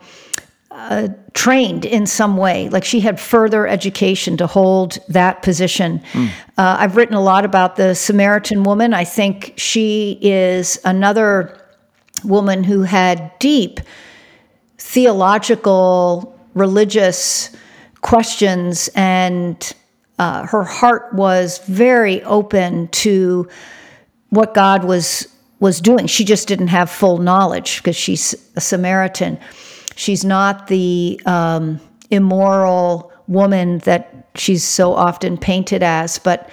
uh, 0.71 1.09
trained 1.35 1.85
in 1.85 2.07
some 2.07 2.37
way, 2.37 2.69
like 2.69 2.85
she 2.85 3.01
had 3.01 3.19
further 3.21 3.67
education 3.67 4.37
to 4.37 4.47
hold 4.47 4.99
that 5.09 5.43
position. 5.43 6.01
Mm. 6.13 6.29
Uh, 6.57 6.77
I've 6.79 6.97
written 6.97 7.15
a 7.15 7.21
lot 7.21 7.45
about 7.45 7.75
the 7.75 7.95
Samaritan 7.95 8.63
woman. 8.63 8.95
I 8.95 9.05
think 9.05 9.55
she 9.57 10.19
is 10.23 10.79
another 10.85 11.61
woman 12.25 12.63
who 12.63 12.83
had 12.83 13.33
deep 13.41 13.81
theological, 14.79 16.40
religious 16.55 17.55
questions, 18.01 18.89
and 18.95 19.73
uh, 20.19 20.47
her 20.47 20.65
heart 20.65 21.13
was 21.13 21.59
very 21.59 22.23
open 22.25 22.89
to 22.89 23.49
what 24.31 24.55
God 24.55 24.85
was 24.85 25.27
was 25.61 25.81
doing. 25.81 26.07
She 26.07 26.25
just 26.25 26.49
didn't 26.49 26.69
have 26.69 26.91
full 26.91 27.19
knowledge 27.19 27.79
because 27.79 27.97
she's 27.97 28.35
a 28.57 28.61
Samaritan. 28.61 29.39
She's 29.95 30.25
not 30.25 30.69
the 30.69 31.21
um, 31.27 31.79
immoral 32.11 33.13
woman 33.29 33.79
that 33.81 34.31
she's 34.35 34.65
so 34.65 34.95
often 34.95 35.37
painted 35.37 35.83
as, 35.83 36.19
but 36.19 36.49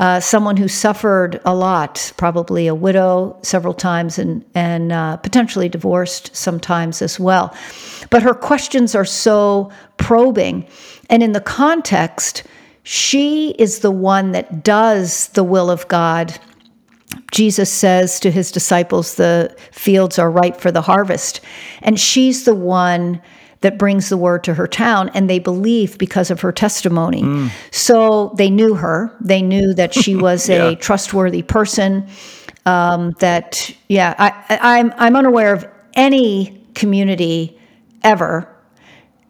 uh, 0.00 0.18
someone 0.18 0.56
who 0.56 0.66
suffered 0.66 1.42
a 1.44 1.54
lot, 1.54 2.12
probably 2.16 2.66
a 2.66 2.74
widow 2.74 3.38
several 3.42 3.74
times 3.74 4.18
and, 4.18 4.42
and 4.54 4.92
uh, 4.92 5.18
potentially 5.18 5.68
divorced 5.68 6.34
sometimes 6.34 7.02
as 7.02 7.20
well. 7.20 7.54
But 8.08 8.22
her 8.22 8.32
questions 8.32 8.94
are 8.94 9.04
so 9.04 9.70
probing. 9.98 10.66
And 11.10 11.22
in 11.22 11.32
the 11.32 11.40
context, 11.42 12.44
she 12.82 13.50
is 13.58 13.80
the 13.80 13.90
one 13.90 14.32
that 14.32 14.64
does 14.64 15.28
the 15.28 15.44
will 15.44 15.70
of 15.70 15.86
God. 15.88 16.38
Jesus 17.30 17.70
says 17.70 18.18
to 18.20 18.30
his 18.30 18.50
disciples, 18.50 19.16
The 19.16 19.54
fields 19.70 20.18
are 20.18 20.30
ripe 20.30 20.56
for 20.56 20.72
the 20.72 20.80
harvest. 20.80 21.42
And 21.82 22.00
she's 22.00 22.44
the 22.44 22.54
one 22.54 23.20
that 23.60 23.78
brings 23.78 24.08
the 24.08 24.16
word 24.16 24.44
to 24.44 24.54
her 24.54 24.66
town, 24.66 25.10
and 25.14 25.28
they 25.28 25.38
believe 25.38 25.98
because 25.98 26.30
of 26.30 26.40
her 26.40 26.52
testimony. 26.52 27.22
Mm. 27.22 27.50
So 27.70 28.34
they 28.36 28.50
knew 28.50 28.74
her. 28.74 29.14
They 29.20 29.42
knew 29.42 29.74
that 29.74 29.94
she 29.94 30.16
was 30.28 30.48
yeah. 30.48 30.70
a 30.70 30.76
trustworthy 30.76 31.42
person. 31.42 32.08
Um, 32.66 33.12
that 33.20 33.74
yeah, 33.88 34.14
I, 34.18 34.58
I'm 34.60 34.92
I'm 34.96 35.16
unaware 35.16 35.54
of 35.54 35.66
any 35.94 36.62
community 36.74 37.58
ever 38.02 38.48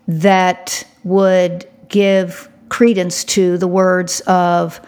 that 0.07 0.85
would 1.05 1.69
give 1.89 2.49
credence 2.69 3.25
to 3.25 3.59
the 3.59 3.69
words 3.69 4.21
of 4.23 4.81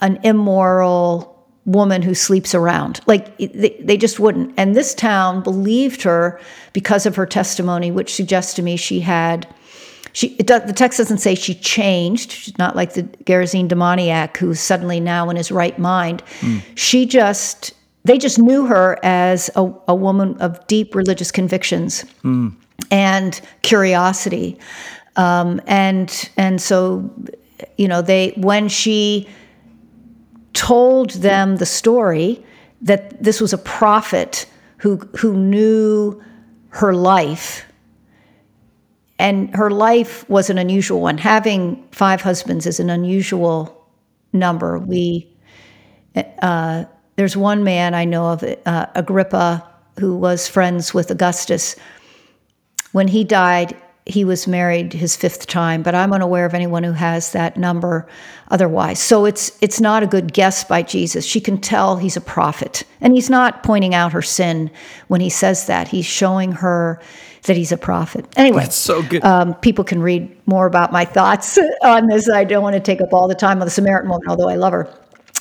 an 0.00 0.18
immoral 0.22 1.37
woman 1.68 2.00
who 2.02 2.14
sleeps 2.14 2.54
around. 2.54 3.00
Like 3.06 3.36
they, 3.36 3.76
they 3.80 3.96
just 3.96 4.18
wouldn't. 4.18 4.54
And 4.56 4.74
this 4.74 4.94
town 4.94 5.42
believed 5.42 6.02
her 6.02 6.40
because 6.72 7.04
of 7.06 7.14
her 7.16 7.26
testimony, 7.26 7.90
which 7.90 8.14
suggests 8.14 8.54
to 8.54 8.62
me 8.62 8.76
she 8.76 9.00
had. 9.00 9.46
She, 10.14 10.34
does, 10.36 10.64
the 10.64 10.72
text 10.72 10.96
doesn't 10.98 11.18
say 11.18 11.34
she 11.34 11.54
changed. 11.54 12.32
She's 12.32 12.58
not 12.58 12.74
like 12.74 12.94
the 12.94 13.02
Gerasene 13.02 13.68
demoniac 13.68 14.38
who's 14.38 14.58
suddenly 14.58 14.98
now 14.98 15.28
in 15.30 15.36
his 15.36 15.52
right 15.52 15.78
mind. 15.78 16.24
Mm. 16.40 16.62
She 16.74 17.06
just, 17.06 17.72
they 18.04 18.16
just 18.16 18.38
knew 18.38 18.66
her 18.66 18.98
as 19.02 19.50
a, 19.54 19.70
a 19.86 19.94
woman 19.94 20.36
of 20.40 20.66
deep 20.66 20.94
religious 20.94 21.30
convictions 21.30 22.04
mm. 22.24 22.52
and 22.90 23.40
curiosity. 23.62 24.58
Um, 25.16 25.60
and 25.66 26.30
and 26.36 26.60
so, 26.60 27.08
you 27.76 27.86
know, 27.86 28.00
they 28.02 28.32
when 28.36 28.68
she 28.68 29.28
told 30.58 31.10
them 31.10 31.56
the 31.56 31.66
story 31.66 32.44
that 32.82 33.22
this 33.22 33.40
was 33.40 33.52
a 33.52 33.58
prophet 33.58 34.44
who 34.78 34.96
who 35.16 35.36
knew 35.36 36.20
her 36.70 36.92
life. 36.92 37.64
And 39.20 39.54
her 39.54 39.70
life 39.70 40.28
was 40.28 40.50
an 40.50 40.58
unusual 40.58 41.00
one. 41.00 41.18
Having 41.18 41.88
five 41.92 42.20
husbands 42.22 42.66
is 42.66 42.80
an 42.80 42.90
unusual 42.90 43.86
number. 44.32 44.78
We 44.78 45.28
uh, 46.42 46.84
there's 47.14 47.36
one 47.36 47.62
man 47.62 47.94
i 47.94 48.04
know 48.04 48.26
of 48.26 48.42
uh, 48.66 48.86
agrippa 48.96 49.64
who 50.00 50.16
was 50.16 50.48
friends 50.48 50.92
with 50.92 51.10
augustus. 51.10 51.76
When 52.90 53.06
he 53.06 53.22
died 53.22 53.76
he 54.08 54.24
was 54.24 54.46
married 54.46 54.92
his 54.92 55.16
fifth 55.16 55.46
time, 55.46 55.82
but 55.82 55.94
I'm 55.94 56.12
unaware 56.12 56.46
of 56.46 56.54
anyone 56.54 56.82
who 56.82 56.92
has 56.92 57.32
that 57.32 57.56
number 57.56 58.08
otherwise. 58.50 58.98
So 58.98 59.26
it's 59.26 59.56
it's 59.60 59.80
not 59.80 60.02
a 60.02 60.06
good 60.06 60.32
guess 60.32 60.64
by 60.64 60.82
Jesus. 60.82 61.26
She 61.26 61.40
can 61.40 61.60
tell 61.60 61.96
he's 61.96 62.16
a 62.16 62.20
prophet. 62.20 62.84
And 63.00 63.12
he's 63.14 63.28
not 63.28 63.62
pointing 63.62 63.94
out 63.94 64.12
her 64.12 64.22
sin 64.22 64.70
when 65.08 65.20
he 65.20 65.30
says 65.30 65.66
that. 65.66 65.88
He's 65.88 66.06
showing 66.06 66.52
her 66.52 67.00
that 67.44 67.56
he's 67.56 67.70
a 67.70 67.76
prophet. 67.76 68.26
Anyway, 68.36 68.62
that's 68.62 68.76
so 68.76 69.02
good. 69.02 69.24
Um, 69.24 69.54
people 69.54 69.84
can 69.84 70.00
read 70.00 70.34
more 70.46 70.66
about 70.66 70.90
my 70.90 71.04
thoughts 71.04 71.58
on 71.82 72.06
this. 72.06 72.28
I 72.28 72.44
don't 72.44 72.62
want 72.62 72.74
to 72.74 72.80
take 72.80 73.00
up 73.00 73.12
all 73.12 73.28
the 73.28 73.34
time 73.34 73.60
on 73.60 73.66
the 73.66 73.70
Samaritan 73.70 74.10
woman, 74.10 74.28
although 74.28 74.48
I 74.48 74.56
love 74.56 74.72
her. 74.72 74.92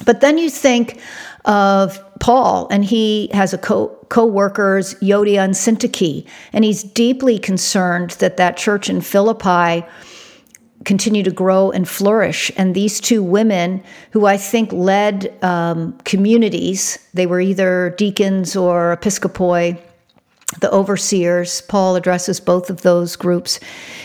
But 0.06 0.21
then 0.21 0.38
you 0.38 0.49
think 0.49 0.99
of 1.45 2.03
Paul, 2.19 2.67
and 2.71 2.84
he 2.84 3.30
has 3.34 3.53
a 3.53 3.58
co 3.58 3.88
co-workers 4.10 4.93
Euodia 4.95 5.43
and 5.43 5.53
Syntyche, 5.53 6.25
and 6.53 6.63
he's 6.63 6.84
deeply 6.84 7.38
concerned 7.38 8.12
that 8.12 8.38
that 8.38 8.58
church 8.58 8.89
in 8.89 9.01
Philippi 9.01 9.86
continue 10.86 11.23
to 11.23 11.32
grow 11.32 11.69
and 11.71 11.88
flourish. 11.88 12.51
And 12.56 12.73
these 12.73 13.01
two 13.01 13.21
women, 13.21 13.84
who 14.12 14.25
I 14.25 14.38
think 14.38 14.71
led 14.71 15.34
um, 15.43 15.97
communities, 16.06 16.97
they 17.13 17.25
were 17.25 17.41
either 17.41 17.93
deacons 17.97 18.56
or 18.56 18.95
episcopoi, 18.95 19.77
the 20.62 20.71
overseers. 20.71 21.62
Paul 21.62 21.97
addresses 21.97 22.39
both 22.39 22.69
of 22.69 22.82
those 22.82 23.17
groups 23.17 23.60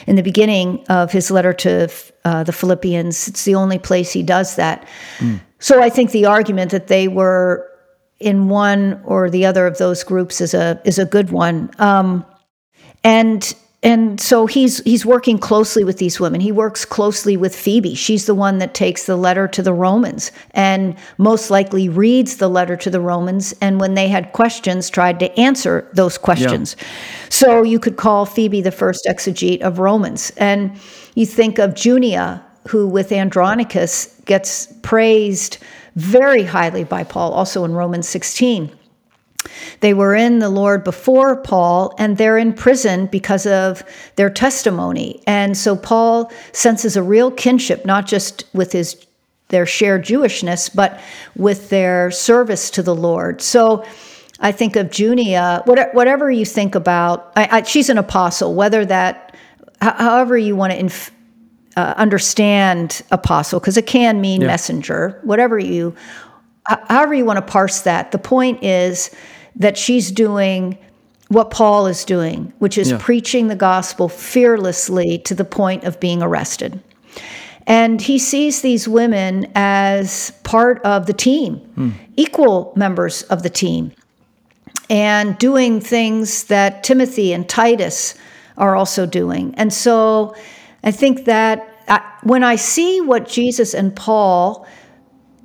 in 0.08 0.16
the 0.16 0.22
beginning 0.22 0.84
of 0.88 1.12
his 1.12 1.30
letter 1.30 1.52
to 1.52 1.88
uh, 2.24 2.42
the 2.42 2.52
Philippians. 2.52 3.28
It's 3.28 3.44
the 3.44 3.54
only 3.54 3.78
place 3.78 4.12
he 4.12 4.24
does 4.24 4.56
that. 4.56 4.86
Mm. 5.18 5.40
So 5.60 5.80
I 5.80 5.88
think 5.88 6.10
the 6.10 6.26
argument 6.26 6.72
that 6.72 6.88
they 6.88 7.06
were 7.06 7.71
in 8.22 8.48
one 8.48 9.00
or 9.04 9.30
the 9.30 9.46
other 9.46 9.66
of 9.66 9.78
those 9.78 10.04
groups 10.04 10.40
is 10.40 10.54
a 10.54 10.80
is 10.84 10.98
a 10.98 11.04
good 11.04 11.30
one. 11.30 11.70
Um, 11.78 12.24
and 13.04 13.54
and 13.84 14.20
so 14.20 14.46
he's 14.46 14.78
he's 14.84 15.04
working 15.04 15.38
closely 15.38 15.82
with 15.82 15.98
these 15.98 16.20
women. 16.20 16.40
He 16.40 16.52
works 16.52 16.84
closely 16.84 17.36
with 17.36 17.54
Phoebe. 17.54 17.94
She's 17.94 18.26
the 18.26 18.34
one 18.34 18.58
that 18.58 18.74
takes 18.74 19.06
the 19.06 19.16
letter 19.16 19.48
to 19.48 19.62
the 19.62 19.72
Romans 19.72 20.30
and 20.52 20.96
most 21.18 21.50
likely 21.50 21.88
reads 21.88 22.36
the 22.36 22.48
letter 22.48 22.76
to 22.76 22.90
the 22.90 23.00
Romans 23.00 23.52
and 23.60 23.80
when 23.80 23.94
they 23.94 24.06
had 24.06 24.32
questions 24.32 24.88
tried 24.88 25.18
to 25.18 25.38
answer 25.38 25.88
those 25.94 26.16
questions. 26.16 26.76
Yeah. 26.78 26.86
So 27.28 27.62
you 27.62 27.80
could 27.80 27.96
call 27.96 28.24
Phoebe 28.24 28.60
the 28.60 28.70
first 28.70 29.04
exegete 29.08 29.62
of 29.62 29.80
Romans. 29.80 30.30
And 30.36 30.78
you 31.16 31.26
think 31.26 31.58
of 31.58 31.74
Junia 31.74 32.44
who 32.68 32.86
with 32.86 33.10
Andronicus 33.10 34.06
gets 34.24 34.72
praised 34.82 35.58
very 35.96 36.44
highly 36.44 36.84
by 36.84 37.04
Paul, 37.04 37.32
also 37.32 37.64
in 37.64 37.72
Romans 37.72 38.08
16. 38.08 38.70
They 39.80 39.92
were 39.92 40.14
in 40.14 40.38
the 40.38 40.48
Lord 40.48 40.84
before 40.84 41.36
Paul, 41.36 41.94
and 41.98 42.16
they're 42.16 42.38
in 42.38 42.52
prison 42.52 43.06
because 43.06 43.46
of 43.46 43.82
their 44.16 44.30
testimony. 44.30 45.22
And 45.26 45.56
so 45.56 45.76
Paul 45.76 46.30
senses 46.52 46.96
a 46.96 47.02
real 47.02 47.30
kinship, 47.30 47.84
not 47.84 48.06
just 48.06 48.44
with 48.52 48.72
his 48.72 49.06
their 49.48 49.66
shared 49.66 50.02
Jewishness, 50.02 50.74
but 50.74 50.98
with 51.36 51.68
their 51.68 52.10
service 52.10 52.70
to 52.70 52.82
the 52.82 52.94
Lord. 52.94 53.42
So 53.42 53.84
I 54.40 54.50
think 54.50 54.76
of 54.76 54.90
Junia, 54.90 55.62
whatever 55.66 56.30
you 56.30 56.46
think 56.46 56.74
about, 56.74 57.32
I, 57.36 57.58
I, 57.58 57.62
she's 57.62 57.90
an 57.90 57.98
apostle, 57.98 58.54
whether 58.54 58.84
that, 58.86 59.36
however 59.80 60.38
you 60.38 60.56
want 60.56 60.72
to 60.72 60.78
inf- 60.78 61.12
uh, 61.76 61.94
understand 61.96 63.02
apostle 63.10 63.60
because 63.60 63.76
it 63.76 63.86
can 63.86 64.20
mean 64.20 64.40
yeah. 64.40 64.46
messenger, 64.46 65.20
whatever 65.24 65.58
you, 65.58 65.94
however 66.66 67.14
you 67.14 67.24
want 67.24 67.38
to 67.38 67.52
parse 67.52 67.80
that. 67.82 68.12
The 68.12 68.18
point 68.18 68.62
is 68.62 69.10
that 69.56 69.76
she's 69.76 70.10
doing 70.10 70.78
what 71.28 71.50
Paul 71.50 71.86
is 71.86 72.04
doing, 72.04 72.52
which 72.58 72.76
is 72.76 72.90
yeah. 72.90 72.98
preaching 73.00 73.48
the 73.48 73.56
gospel 73.56 74.08
fearlessly 74.08 75.18
to 75.18 75.34
the 75.34 75.44
point 75.44 75.84
of 75.84 75.98
being 75.98 76.22
arrested. 76.22 76.82
And 77.66 78.00
he 78.00 78.18
sees 78.18 78.60
these 78.60 78.88
women 78.88 79.50
as 79.54 80.32
part 80.42 80.82
of 80.82 81.06
the 81.06 81.12
team, 81.12 81.60
mm. 81.76 81.92
equal 82.16 82.72
members 82.76 83.22
of 83.24 83.42
the 83.42 83.50
team, 83.50 83.92
and 84.90 85.38
doing 85.38 85.80
things 85.80 86.44
that 86.44 86.82
Timothy 86.82 87.32
and 87.32 87.48
Titus 87.48 88.14
are 88.58 88.76
also 88.76 89.06
doing. 89.06 89.54
And 89.56 89.72
so 89.72 90.34
I 90.84 90.90
think 90.90 91.24
that 91.26 91.68
I, 91.88 92.02
when 92.22 92.44
I 92.44 92.56
see 92.56 93.00
what 93.00 93.28
Jesus 93.28 93.74
and 93.74 93.94
Paul, 93.94 94.66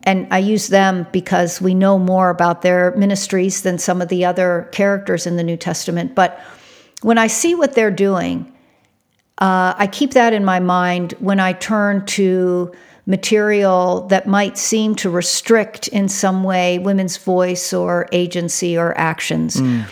and 0.03 0.27
I 0.31 0.37
use 0.37 0.67
them 0.67 1.05
because 1.11 1.61
we 1.61 1.73
know 1.73 1.99
more 1.99 2.29
about 2.29 2.61
their 2.61 2.95
ministries 2.95 3.61
than 3.61 3.77
some 3.77 4.01
of 4.01 4.07
the 4.07 4.23
other 4.23 4.69
characters 4.71 5.27
in 5.27 5.35
the 5.35 5.43
New 5.43 5.57
Testament, 5.57 6.15
but 6.15 6.39
when 7.01 7.17
I 7.17 7.27
see 7.27 7.55
what 7.55 7.73
they're 7.73 7.91
doing, 7.91 8.51
uh, 9.39 9.73
I 9.77 9.87
keep 9.87 10.11
that 10.11 10.33
in 10.33 10.43
my 10.43 10.59
mind 10.59 11.13
when 11.19 11.39
I 11.39 11.53
turn 11.53 12.05
to 12.07 12.73
material 13.05 14.07
that 14.07 14.27
might 14.27 14.57
seem 14.57 14.95
to 14.95 15.09
restrict 15.09 15.87
in 15.89 16.09
some 16.09 16.43
way 16.43 16.79
women's 16.79 17.17
voice 17.17 17.71
or 17.71 18.07
agency 18.11 18.77
or 18.77 18.97
actions. 18.97 19.57
Mm. 19.57 19.85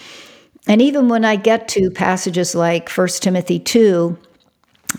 And 0.67 0.81
even 0.81 1.07
when 1.07 1.23
I 1.23 1.35
get 1.35 1.67
to 1.69 1.89
passages 1.91 2.55
like 2.55 2.89
1 2.89 3.07
Timothy 3.21 3.59
2, 3.59 4.17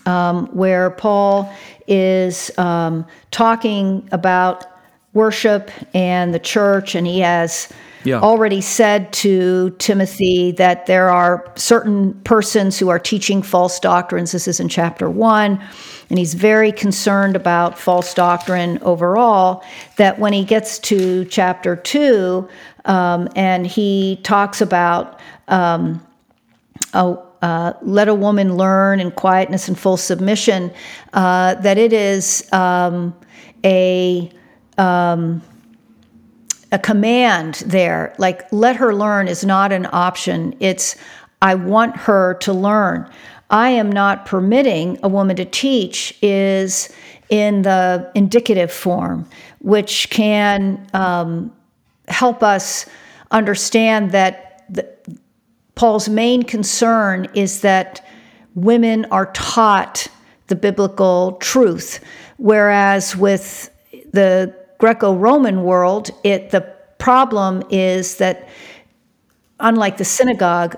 um, 0.05 0.47
where 0.49 0.91
Paul 0.91 1.53
is 1.87 2.57
um, 2.59 3.07
talking 3.31 4.09
about 4.13 4.65
worship 5.15 5.71
and 5.95 6.35
the 6.35 6.39
church, 6.39 6.95
and 6.95 7.07
he 7.07 7.21
has 7.21 7.73
yeah. 8.05 8.21
already 8.21 8.61
said 8.61 9.13
to 9.15 9.71
Timothy 9.79 10.53
that 10.53 10.87
there 10.87 11.09
are 11.09 11.51
certain 11.57 12.15
persons 12.23 12.79
who 12.79 12.89
are 12.89 12.99
teaching 12.99 13.43
false 13.43 13.81
doctrines. 13.81 14.33
This 14.33 14.47
is 14.47 14.61
in 14.61 14.69
chapter 14.69 15.11
one. 15.11 15.61
And 16.09 16.21
he's 16.21 16.35
very 16.35 16.71
concerned 16.71 17.35
about 17.35 17.77
false 17.77 18.15
doctrine 18.15 18.79
overall. 18.83 19.65
That 19.97 20.21
when 20.21 20.33
he 20.33 20.45
gets 20.45 20.79
to 20.81 21.25
chapter 21.25 21.75
two, 21.75 22.49
um, 22.85 23.29
and 23.35 23.67
he 23.67 24.21
talks 24.23 24.61
about 24.61 25.19
um, 25.49 26.01
a, 26.93 27.17
uh, 27.47 27.73
let 27.83 28.09
a 28.09 28.15
woman 28.15 28.57
learn 28.57 28.99
in 28.99 29.09
quietness 29.13 29.69
and 29.69 29.79
full 29.79 29.97
submission, 29.97 30.69
uh, 31.13 31.55
that 31.55 31.79
it 31.79 31.93
is 31.93 32.53
um, 32.53 33.15
a 33.65 34.29
um, 34.79 35.41
a 36.73 36.79
command 36.81 37.63
there, 37.65 38.13
like 38.19 38.51
let 38.51 38.75
her 38.75 38.93
learn 38.93 39.29
is 39.29 39.45
not 39.45 39.71
an 39.71 39.87
option. 39.93 40.57
It's 40.59 40.97
I 41.41 41.55
want 41.55 41.97
her 41.97 42.35
to 42.41 42.53
learn. 42.53 43.09
I 43.49 43.71
am 43.71 43.93
not 43.93 44.27
permitting 44.27 44.99
a 45.05 45.09
woman 45.09 45.37
to 45.37 45.45
teach 45.45 46.19
is 46.23 46.93
in 47.29 47.63
the 47.63 48.11
indicative 48.17 48.73
form, 48.73 49.25
which 49.61 50.11
can 50.11 50.85
um, 50.95 51.53
help 52.09 52.43
us 52.43 52.87
understand 53.31 54.11
that 54.11 54.46
Paul's 55.77 56.09
main 56.09 56.43
concern 56.43 57.29
is 57.35 57.61
that 57.61 58.05
women 58.55 59.05
are 59.13 59.31
taught 59.33 60.09
the 60.49 60.57
biblical 60.57 61.33
truth, 61.41 62.01
whereas 62.39 63.15
with 63.15 63.71
the 64.13 64.55
Greco-Roman 64.79 65.63
world, 65.63 66.11
it 66.25 66.51
the 66.51 66.63
problem 66.99 67.63
is 67.71 68.17
that 68.17 68.49
unlike 69.61 69.99
the 69.99 70.05
synagogue, 70.05 70.77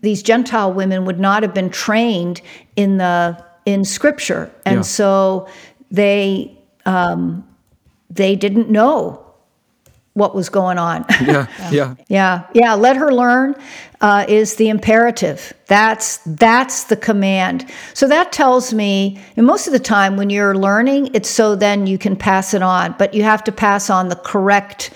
these 0.00 0.22
Gentile 0.22 0.72
women 0.72 1.04
would 1.04 1.20
not 1.20 1.42
have 1.42 1.54
been 1.54 1.70
trained 1.70 2.40
in 2.76 2.98
the 2.98 3.42
in 3.64 3.84
Scripture, 3.84 4.50
and 4.66 4.78
yeah. 4.78 4.82
so 4.82 5.48
they 5.90 6.58
um, 6.84 7.46
they 8.10 8.34
didn't 8.34 8.70
know 8.70 9.27
what 10.18 10.34
was 10.34 10.48
going 10.48 10.78
on. 10.78 11.04
Yeah, 11.28 11.46
yeah, 11.70 11.94
yeah, 12.08 12.46
yeah. 12.54 12.74
Let 12.74 12.96
her 12.96 13.12
learn 13.12 13.54
uh, 14.00 14.24
is 14.28 14.54
the 14.56 14.68
imperative. 14.68 15.52
That's 15.66 16.18
that's 16.24 16.84
the 16.84 16.96
command. 16.96 17.68
So 17.92 18.06
that 18.08 18.32
tells 18.32 18.72
me, 18.72 19.20
and 19.36 19.46
most 19.46 19.66
of 19.66 19.72
the 19.72 19.80
time 19.80 20.16
when 20.16 20.30
you're 20.30 20.56
learning, 20.56 21.10
it's 21.14 21.28
so 21.28 21.56
then 21.56 21.86
you 21.86 21.98
can 21.98 22.16
pass 22.16 22.54
it 22.54 22.62
on, 22.62 22.94
but 22.98 23.14
you 23.14 23.24
have 23.24 23.44
to 23.44 23.52
pass 23.52 23.90
on 23.90 24.08
the 24.08 24.16
correct 24.16 24.90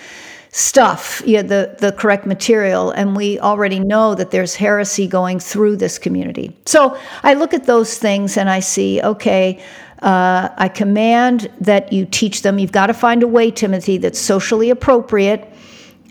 stuff, 0.53 1.21
yeah, 1.25 1.41
the 1.41 1.75
the 1.79 1.91
correct 1.91 2.25
material, 2.25 2.91
and 2.91 3.15
we 3.15 3.39
already 3.39 3.79
know 3.79 4.15
that 4.15 4.31
there's 4.31 4.55
heresy 4.55 5.07
going 5.07 5.39
through 5.39 5.75
this 5.75 5.97
community. 5.97 6.55
So 6.65 6.97
I 7.23 7.33
look 7.33 7.53
at 7.53 7.65
those 7.65 7.97
things 7.97 8.37
and 8.37 8.49
I 8.49 8.59
see, 8.59 9.01
okay. 9.01 9.61
Uh, 10.03 10.49
I 10.57 10.67
command 10.67 11.49
that 11.61 11.93
you 11.93 12.05
teach 12.05 12.41
them. 12.41 12.59
You've 12.59 12.73
got 12.73 12.87
to 12.87 12.93
find 12.93 13.23
a 13.23 13.27
way, 13.27 13.49
Timothy, 13.49 13.97
that's 13.97 14.19
socially 14.19 14.69
appropriate 14.69 15.49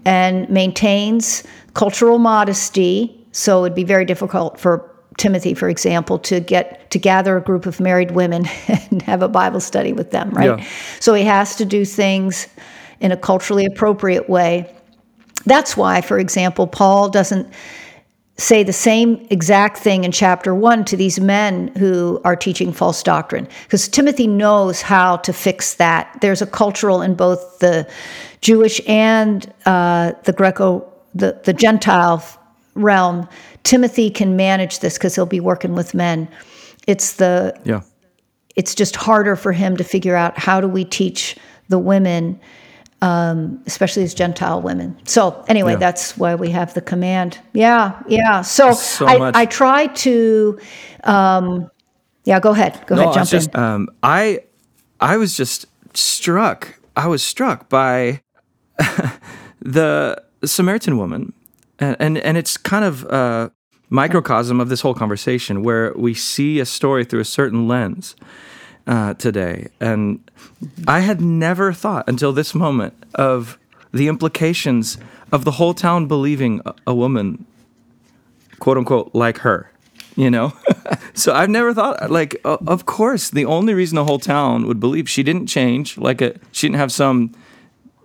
and 0.06 0.48
maintains 0.48 1.44
cultural 1.74 2.18
modesty. 2.18 3.26
So 3.32 3.64
it'd 3.64 3.76
be 3.76 3.84
very 3.84 4.06
difficult 4.06 4.58
for 4.58 4.90
Timothy, 5.18 5.52
for 5.52 5.68
example, 5.68 6.18
to 6.20 6.40
get 6.40 6.90
to 6.90 6.98
gather 6.98 7.36
a 7.36 7.42
group 7.42 7.66
of 7.66 7.80
married 7.80 8.12
women 8.12 8.46
and 8.68 9.02
have 9.02 9.22
a 9.22 9.28
Bible 9.28 9.60
study 9.60 9.92
with 9.92 10.10
them, 10.10 10.30
right? 10.30 10.58
Yeah. 10.58 10.66
So 11.00 11.12
he 11.12 11.24
has 11.24 11.56
to 11.56 11.66
do 11.66 11.84
things 11.84 12.48
in 13.00 13.12
a 13.12 13.16
culturally 13.16 13.66
appropriate 13.66 14.28
way. 14.28 14.74
That's 15.44 15.76
why, 15.76 16.00
for 16.00 16.18
example, 16.18 16.66
Paul 16.66 17.10
doesn't 17.10 17.52
say 18.42 18.64
the 18.64 18.72
same 18.72 19.26
exact 19.30 19.78
thing 19.78 20.04
in 20.04 20.12
chapter 20.12 20.54
one 20.54 20.84
to 20.84 20.96
these 20.96 21.20
men 21.20 21.68
who 21.78 22.20
are 22.24 22.36
teaching 22.36 22.72
false 22.72 23.02
doctrine, 23.02 23.46
because 23.64 23.88
Timothy 23.88 24.26
knows 24.26 24.82
how 24.82 25.16
to 25.18 25.32
fix 25.32 25.74
that. 25.74 26.18
There's 26.20 26.42
a 26.42 26.46
cultural 26.46 27.02
in 27.02 27.14
both 27.14 27.60
the 27.60 27.88
Jewish 28.40 28.80
and 28.88 29.52
uh, 29.64 30.12
the 30.24 30.32
Greco, 30.32 30.84
the, 31.14 31.40
the 31.44 31.52
Gentile 31.52 32.22
realm. 32.74 33.28
Timothy 33.62 34.10
can 34.10 34.34
manage 34.36 34.80
this 34.80 34.98
because 34.98 35.14
he'll 35.14 35.26
be 35.26 35.40
working 35.40 35.74
with 35.74 35.94
men. 35.94 36.28
It's 36.86 37.14
the 37.14 37.58
yeah. 37.64 37.82
It's 38.54 38.74
just 38.74 38.96
harder 38.96 39.36
for 39.36 39.52
him 39.52 39.76
to 39.78 39.84
figure 39.84 40.14
out 40.14 40.36
how 40.36 40.60
do 40.60 40.68
we 40.68 40.84
teach 40.84 41.36
the 41.68 41.78
women 41.78 42.38
um, 43.02 43.60
especially 43.66 44.04
as 44.04 44.14
Gentile 44.14 44.62
women. 44.62 44.96
So 45.04 45.44
anyway, 45.48 45.72
yeah. 45.72 45.78
that's 45.78 46.16
why 46.16 46.36
we 46.36 46.50
have 46.50 46.72
the 46.72 46.80
command. 46.80 47.38
Yeah, 47.52 48.00
yeah. 48.06 48.42
So, 48.42 48.72
so 48.72 49.06
I, 49.06 49.42
I 49.42 49.44
try 49.44 49.88
to, 49.88 50.58
um, 51.02 51.68
yeah. 52.24 52.38
Go 52.38 52.52
ahead. 52.52 52.80
Go 52.86 52.94
no, 52.94 53.02
ahead. 53.02 53.14
Jump 53.14 53.28
just, 53.28 53.54
in. 53.54 53.60
Um, 53.60 53.88
I, 54.04 54.44
I 55.00 55.16
was 55.16 55.36
just 55.36 55.66
struck. 55.94 56.78
I 56.96 57.08
was 57.08 57.24
struck 57.24 57.68
by 57.68 58.22
the 59.60 60.22
Samaritan 60.44 60.96
woman, 60.96 61.32
and 61.80 61.96
and, 61.98 62.18
and 62.18 62.38
it's 62.38 62.56
kind 62.56 62.84
of 62.84 63.02
a 63.04 63.50
microcosm 63.90 64.60
of 64.60 64.68
this 64.68 64.80
whole 64.80 64.94
conversation 64.94 65.64
where 65.64 65.92
we 65.96 66.14
see 66.14 66.60
a 66.60 66.64
story 66.64 67.04
through 67.04 67.20
a 67.20 67.24
certain 67.24 67.66
lens 67.66 68.14
uh, 68.86 69.14
today. 69.14 69.68
And 69.80 70.20
I 70.86 71.00
had 71.00 71.20
never 71.20 71.72
thought 71.72 72.08
until 72.08 72.32
this 72.32 72.54
moment 72.54 72.94
of 73.14 73.58
the 73.92 74.08
implications 74.08 74.98
of 75.30 75.44
the 75.44 75.52
whole 75.52 75.74
town 75.74 76.06
believing 76.06 76.60
a, 76.86 76.94
woman, 76.94 77.46
quote 78.58 78.78
unquote, 78.78 79.14
like 79.14 79.38
her. 79.38 79.70
You 80.14 80.30
know, 80.30 80.52
so 81.14 81.32
I've 81.32 81.48
never 81.48 81.72
thought 81.72 82.10
like, 82.10 82.36
uh, 82.44 82.58
of 82.66 82.84
course, 82.84 83.30
the 83.30 83.46
only 83.46 83.72
reason 83.72 83.96
the 83.96 84.04
whole 84.04 84.18
town 84.18 84.66
would 84.66 84.78
believe 84.78 85.08
she 85.08 85.22
didn't 85.22 85.46
change, 85.46 85.96
like 85.96 86.20
a, 86.20 86.34
she 86.52 86.66
didn't 86.66 86.76
have 86.76 86.92
some 86.92 87.34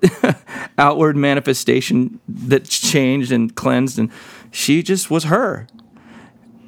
outward 0.77 1.17
manifestation 1.17 2.21
that 2.29 2.63
changed 2.63 3.33
and 3.33 3.53
cleansed, 3.55 3.99
and 3.99 4.09
she 4.51 4.81
just 4.81 5.11
was 5.11 5.25
her. 5.25 5.67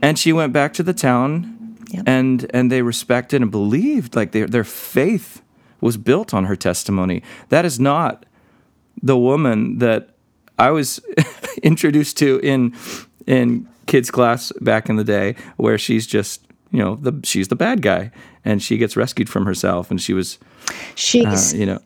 And 0.02 0.20
she 0.20 0.34
went 0.34 0.52
back 0.52 0.74
to 0.74 0.84
the 0.84 0.94
town 0.94 1.59
Yep. 1.90 2.04
And 2.08 2.52
and 2.54 2.72
they 2.72 2.82
respected 2.82 3.42
and 3.42 3.52
believed 3.52 4.16
like 4.16 4.32
their 4.32 4.48
their 4.48 4.64
faith 4.64 5.42
was 5.82 5.98
built 5.98 6.34
on 6.34 6.46
her 6.46 6.56
testimony. 6.56 7.24
That 7.50 7.66
is 7.66 7.80
not 7.80 8.26
the 9.02 9.18
woman 9.18 9.80
that 9.80 10.10
I 10.58 10.72
was 10.72 11.00
introduced 11.64 12.18
to 12.20 12.40
in 12.40 12.76
in 13.26 13.68
kids 13.88 14.12
class 14.12 14.52
back 14.62 14.90
in 14.90 14.98
the 14.98 15.04
day 15.04 15.36
where 15.58 15.78
she's 15.78 16.06
just 16.06 16.46
you 16.72 16.80
know 16.80 16.96
the 16.96 17.20
she's 17.24 17.48
the 17.48 17.56
bad 17.56 17.82
guy 17.82 18.12
and 18.46 18.62
she 18.62 18.78
gets 18.78 18.96
rescued 18.96 19.30
from 19.30 19.46
herself 19.46 19.90
and 19.90 20.02
she 20.02 20.14
was 20.14 20.38
she's 20.96 21.54
uh, 21.54 21.58
you 21.58 21.66
know 21.66 21.80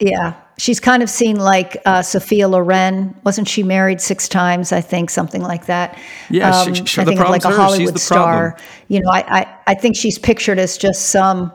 yeah 0.00 0.34
she's 0.60 0.78
kind 0.78 1.02
of 1.02 1.08
seen 1.08 1.36
like 1.36 1.78
uh, 1.86 2.02
Sophia 2.02 2.46
Loren. 2.46 3.18
Wasn't 3.24 3.48
she 3.48 3.62
married 3.62 4.00
six 4.00 4.28
times? 4.28 4.72
I 4.72 4.82
think 4.82 5.08
something 5.08 5.42
like 5.42 5.66
that. 5.66 5.98
Yeah, 6.28 6.50
um, 6.50 6.74
she, 6.74 6.84
she, 6.84 7.00
I 7.00 7.04
think 7.04 7.18
of 7.18 7.30
like 7.30 7.44
a 7.44 7.50
Hollywood 7.50 7.98
star. 7.98 8.50
Problem. 8.50 8.68
You 8.88 9.00
know, 9.00 9.10
I, 9.10 9.40
I 9.40 9.56
I 9.68 9.74
think 9.74 9.96
she's 9.96 10.18
pictured 10.18 10.58
as 10.58 10.76
just 10.76 11.08
some, 11.08 11.52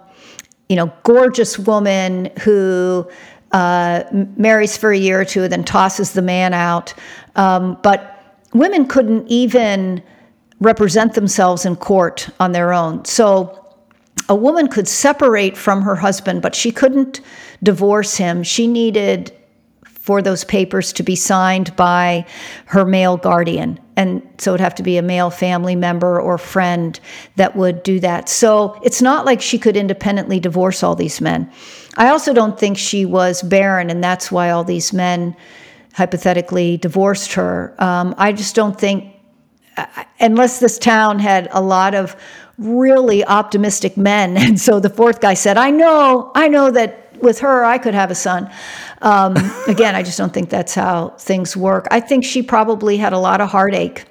you 0.70 0.76
know, 0.76 0.92
gorgeous 1.04 1.60
woman 1.60 2.32
who 2.40 3.08
uh, 3.52 4.04
marries 4.12 4.76
for 4.76 4.92
a 4.92 4.98
year 4.98 5.22
or 5.22 5.26
two, 5.26 5.48
then 5.48 5.64
tosses 5.64 6.14
the 6.14 6.22
man 6.22 6.54
out. 6.54 6.94
Um, 7.36 7.78
but 7.84 8.42
women 8.54 8.88
couldn't 8.88 9.28
even 9.28 10.02
represent 10.60 11.14
themselves 11.14 11.66
in 11.66 11.76
court 11.76 12.30
on 12.40 12.54
their 12.54 12.74
own. 12.74 13.06
So 13.06 13.65
a 14.30 14.36
woman 14.36 14.68
could 14.68 14.88
separate 14.88 15.56
from 15.58 15.82
her 15.82 15.96
husband, 15.96 16.42
but 16.42 16.56
she 16.56 16.72
couldn't 16.72 17.22
divorce 17.62 18.18
him. 18.18 18.44
She 18.44 18.68
needed 18.68 19.32
for 20.06 20.22
those 20.22 20.44
papers 20.44 20.94
to 20.94 21.04
be 21.04 21.16
signed 21.16 21.76
by 21.76 22.26
her 22.66 22.86
male 22.86 23.18
guardian. 23.18 23.80
And 23.98 24.22
so 24.38 24.52
it'd 24.52 24.62
have 24.62 24.76
to 24.76 24.84
be 24.84 24.98
a 24.98 25.02
male 25.02 25.32
family 25.32 25.76
member 25.76 26.22
or 26.22 26.38
friend 26.38 27.00
that 27.38 27.56
would 27.56 27.82
do 27.82 28.00
that. 28.02 28.30
So 28.30 28.80
it's 28.84 29.02
not 29.02 29.26
like 29.26 29.42
she 29.42 29.58
could 29.58 29.76
independently 29.76 30.40
divorce 30.40 30.84
all 30.84 30.96
these 30.96 31.22
men. 31.22 31.52
I 31.98 32.10
also 32.10 32.34
don't 32.34 32.60
think 32.60 32.78
she 32.78 33.06
was 33.06 33.42
barren, 33.42 33.90
and 33.90 34.04
that's 34.04 34.32
why 34.32 34.52
all 34.52 34.64
these 34.64 34.94
men 34.94 35.36
hypothetically 35.94 36.78
divorced 36.78 37.34
her. 37.34 37.74
Um, 37.80 38.14
I 38.18 38.32
just 38.34 38.54
don't 38.54 38.80
think, 38.80 39.12
unless 40.20 40.60
this 40.60 40.78
town 40.78 41.20
had 41.20 41.48
a 41.52 41.62
lot 41.62 41.96
of 41.96 42.16
really 42.58 43.26
optimistic 43.26 43.98
men. 43.98 44.38
And 44.46 44.60
so 44.60 44.80
the 44.80 44.90
fourth 44.90 45.22
guy 45.22 45.34
said, 45.34 45.58
I 45.58 45.72
know, 45.72 46.32
I 46.36 46.48
know 46.48 46.72
that 46.72 47.18
with 47.22 47.40
her, 47.40 47.66
I 47.66 47.78
could 47.78 47.94
have 47.94 48.12
a 48.12 48.16
son. 48.16 48.50
Um, 49.02 49.36
again, 49.68 49.96
I 49.96 50.04
just 50.04 50.18
don't 50.18 50.34
think 50.34 50.50
that's 50.50 50.76
how 50.76 51.10
things 51.20 51.58
work. 51.58 51.88
I 51.92 52.00
think 52.00 52.24
she 52.24 52.42
probably 52.42 52.98
had 52.98 53.14
a 53.14 53.20
lot 53.20 53.42
of 53.42 53.50
heartache. 53.50 54.06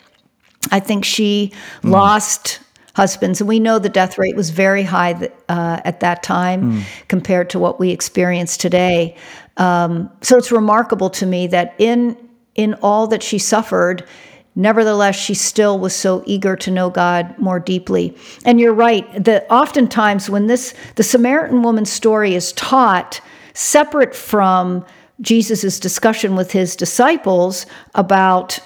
I 0.72 0.80
think 0.80 1.04
she 1.04 1.52
mm. 1.82 1.90
lost 1.90 2.60
husbands, 2.94 3.40
and 3.40 3.48
we 3.48 3.60
know 3.60 3.78
the 3.78 3.88
death 3.88 4.18
rate 4.18 4.36
was 4.36 4.50
very 4.50 4.82
high 4.82 5.30
uh, 5.48 5.80
at 5.84 6.00
that 6.00 6.22
time 6.22 6.62
mm. 6.62 6.84
compared 7.08 7.50
to 7.50 7.58
what 7.58 7.78
we 7.78 7.90
experience 7.90 8.56
today. 8.56 9.16
Um, 9.56 10.10
so 10.22 10.36
it's 10.38 10.50
remarkable 10.50 11.10
to 11.10 11.26
me 11.26 11.46
that 11.48 11.74
in 11.78 12.16
in 12.54 12.74
all 12.74 13.08
that 13.08 13.22
she 13.22 13.38
suffered, 13.38 14.06
Nevertheless, 14.56 15.16
she 15.16 15.34
still 15.34 15.78
was 15.78 15.94
so 15.94 16.22
eager 16.26 16.54
to 16.56 16.70
know 16.70 16.88
God 16.88 17.36
more 17.38 17.58
deeply. 17.58 18.16
And 18.44 18.60
you're 18.60 18.74
right 18.74 19.24
that 19.24 19.46
oftentimes 19.50 20.30
when 20.30 20.46
this 20.46 20.74
the 20.94 21.02
Samaritan 21.02 21.62
woman's 21.62 21.90
story 21.90 22.34
is 22.34 22.52
taught 22.52 23.20
separate 23.54 24.14
from 24.14 24.84
Jesus' 25.20 25.80
discussion 25.80 26.36
with 26.36 26.52
his 26.52 26.76
disciples 26.76 27.66
about 27.94 28.58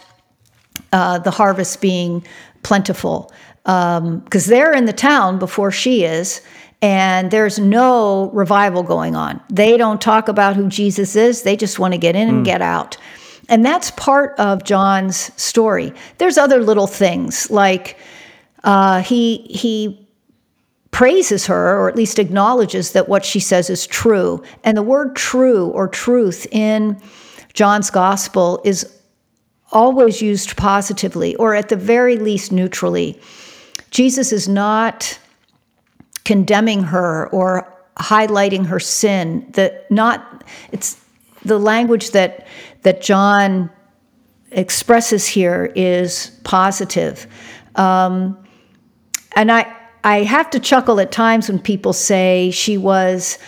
uh, 0.92 1.18
the 1.18 1.31
harvest 1.31 1.81
being 1.81 2.24
plentiful, 2.62 3.33
because 3.64 3.98
um, 3.98 4.51
they're 4.51 4.72
in 4.72 4.87
the 4.87 4.92
town 4.92 5.38
before 5.38 5.70
she 5.70 6.05
is, 6.05 6.40
and 6.81 7.31
there's 7.31 7.59
no 7.59 8.31
revival 8.31 8.83
going 8.83 9.14
on. 9.14 9.40
They 9.51 9.77
don't 9.77 10.01
talk 10.01 10.29
about 10.29 10.57
who 10.57 10.68
Jesus 10.68 11.16
is, 11.16 11.42
they 11.42 11.57
just 11.57 11.79
want 11.79 11.92
to 11.92 11.98
get 11.98 12.16
in 12.16 12.29
and 12.29 12.44
get 12.44 12.62
out. 12.62 12.96
And 13.49 13.65
that's 13.65 13.91
part 13.93 14.39
of 14.39 14.65
John's 14.65 15.33
story. 15.41 15.93
There's 16.19 16.37
other 16.37 16.63
little 16.63 16.87
things 16.87 17.51
like 17.51 17.97
uh, 18.65 19.01
he 19.03 19.39
he 19.51 20.07
praises 20.91 21.47
her 21.47 21.79
or 21.79 21.89
at 21.89 21.97
least 21.97 22.19
acknowledges 22.19 22.93
that 22.93 23.09
what 23.09 23.25
she 23.25 23.41
says 23.41 23.71
is 23.71 23.87
true. 23.87 24.43
And 24.65 24.77
the 24.77 24.83
word 24.83 25.17
true 25.17 25.69
or 25.69 25.89
truth 25.89 26.47
in 26.51 27.01
John's 27.53 27.91
gospel 27.91 28.61
is 28.65 28.87
always 29.71 30.23
used 30.23 30.57
positively 30.57 31.37
or 31.37 31.55
at 31.55 31.69
the 31.69 31.77
very 31.77 32.17
least 32.17 32.53
neutrally. 32.53 33.21
Jesus 33.91 34.33
is 34.33 34.49
not 34.49 35.19
condemning 36.25 36.83
her 36.83 37.29
or 37.29 37.73
highlighting 37.97 38.67
her 38.67 38.81
sin. 38.81 39.47
That 39.53 39.91
not 39.91 40.45
it's 40.73 41.01
the 41.45 41.59
language 41.59 42.11
that 42.11 42.47
that 42.88 43.03
John 43.03 43.68
expresses 44.51 45.27
here 45.27 45.70
is 45.77 46.31
positive. 46.42 47.27
Um, 47.74 48.35
and 49.37 49.53
I 49.53 49.70
I 50.05 50.22
have 50.22 50.48
to 50.53 50.59
chuckle 50.59 50.98
at 50.98 51.12
times 51.12 51.51
when 51.51 51.59
people 51.59 51.92
say 51.92 52.51
she 52.51 52.79
was 52.79 53.38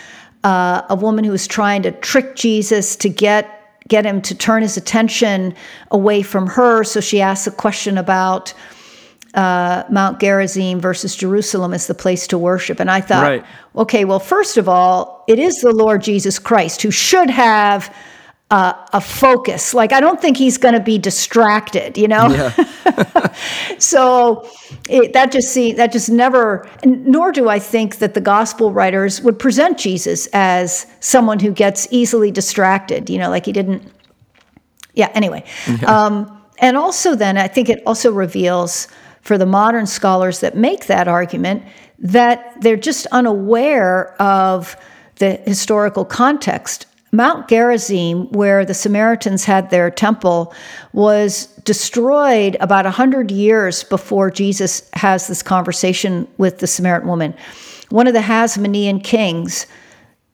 uh, 0.43 0.83
a 0.89 0.93
woman 0.95 1.23
who 1.25 1.31
was 1.31 1.47
trying 1.47 1.81
to 1.81 1.91
trick 1.91 2.35
Jesus 2.35 2.95
to 2.97 3.09
get 3.09 3.81
get 3.87 4.05
him 4.05 4.21
to 4.21 4.35
turn 4.35 4.61
his 4.61 4.77
attention 4.77 5.55
away 5.89 6.21
from 6.21 6.45
her. 6.45 6.83
So 6.83 7.01
she 7.01 7.19
asks 7.19 7.47
a 7.47 7.51
question 7.51 7.97
about 7.97 8.53
uh, 9.33 9.85
Mount 9.89 10.19
Gerizim 10.19 10.79
versus 10.79 11.15
Jerusalem 11.15 11.73
as 11.73 11.87
the 11.87 11.95
place 11.95 12.27
to 12.27 12.37
worship. 12.37 12.79
And 12.79 12.91
I 12.91 13.01
thought, 13.01 13.23
Right. 13.23 13.45
okay, 13.75 14.05
well, 14.05 14.19
first 14.19 14.57
of 14.57 14.69
all, 14.69 15.23
it 15.27 15.39
is 15.39 15.61
the 15.61 15.71
Lord 15.71 16.03
Jesus 16.03 16.37
Christ 16.37 16.83
who 16.83 16.91
should 16.91 17.31
have 17.31 17.91
uh, 18.51 18.73
a 18.93 19.01
focus. 19.01 19.73
Like, 19.73 19.93
I 19.93 19.99
don't 19.99 20.21
think 20.21 20.37
he's 20.37 20.57
going 20.57 20.73
to 20.73 20.81
be 20.81 20.97
distracted, 20.97 21.97
you 21.97 22.07
know? 22.07 22.29
so 23.79 24.47
it, 24.89 25.13
that 25.13 25.31
just 25.31 25.53
see 25.53 25.71
that 25.73 25.91
just 25.91 26.09
never 26.09 26.67
nor 26.85 27.31
do 27.31 27.49
i 27.49 27.59
think 27.59 27.97
that 27.97 28.13
the 28.13 28.21
gospel 28.21 28.71
writers 28.71 29.21
would 29.21 29.37
present 29.37 29.77
jesus 29.77 30.27
as 30.33 30.87
someone 30.99 31.39
who 31.39 31.51
gets 31.51 31.87
easily 31.91 32.31
distracted 32.31 33.09
you 33.09 33.17
know 33.17 33.29
like 33.29 33.45
he 33.45 33.51
didn't 33.51 33.83
yeah 34.93 35.11
anyway 35.13 35.43
um, 35.85 36.41
and 36.59 36.77
also 36.77 37.15
then 37.15 37.37
i 37.37 37.47
think 37.47 37.69
it 37.69 37.81
also 37.85 38.11
reveals 38.11 38.87
for 39.21 39.37
the 39.37 39.45
modern 39.45 39.85
scholars 39.85 40.39
that 40.39 40.55
make 40.55 40.87
that 40.87 41.07
argument 41.07 41.63
that 41.99 42.59
they're 42.61 42.77
just 42.77 43.05
unaware 43.07 44.19
of 44.21 44.75
the 45.15 45.35
historical 45.45 46.03
context 46.03 46.87
Mount 47.11 47.47
Gerizim, 47.49 48.31
where 48.31 48.63
the 48.63 48.73
Samaritans 48.73 49.43
had 49.43 49.69
their 49.69 49.91
temple, 49.91 50.53
was 50.93 51.47
destroyed 51.65 52.55
about 52.59 52.85
100 52.85 53.31
years 53.31 53.83
before 53.83 54.31
Jesus 54.31 54.89
has 54.93 55.27
this 55.27 55.43
conversation 55.43 56.27
with 56.37 56.59
the 56.59 56.67
Samaritan 56.67 57.09
woman. 57.09 57.35
One 57.89 58.07
of 58.07 58.13
the 58.13 58.19
Hasmonean 58.21 59.03
kings 59.03 59.67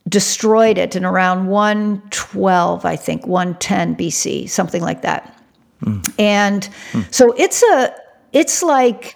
destroyed 0.07 0.77
it 0.77 0.95
in 0.95 1.03
around 1.03 1.47
112, 1.47 2.85
I 2.85 2.95
think, 2.95 3.25
110 3.25 3.95
BC, 3.95 4.49
something 4.49 4.81
like 4.81 5.01
that. 5.01 5.33
And 6.17 6.69
so 7.11 7.33
it's 7.33 7.61
a 7.63 7.93
it's 8.33 8.63
like 8.63 9.15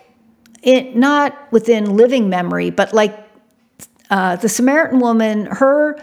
it 0.63 0.95
not 0.95 1.51
within 1.51 1.95
living 1.95 2.29
memory, 2.29 2.69
but 2.69 2.93
like 2.93 3.17
uh, 4.09 4.35
the 4.35 4.49
Samaritan 4.49 4.99
woman, 4.99 5.45
her 5.45 5.99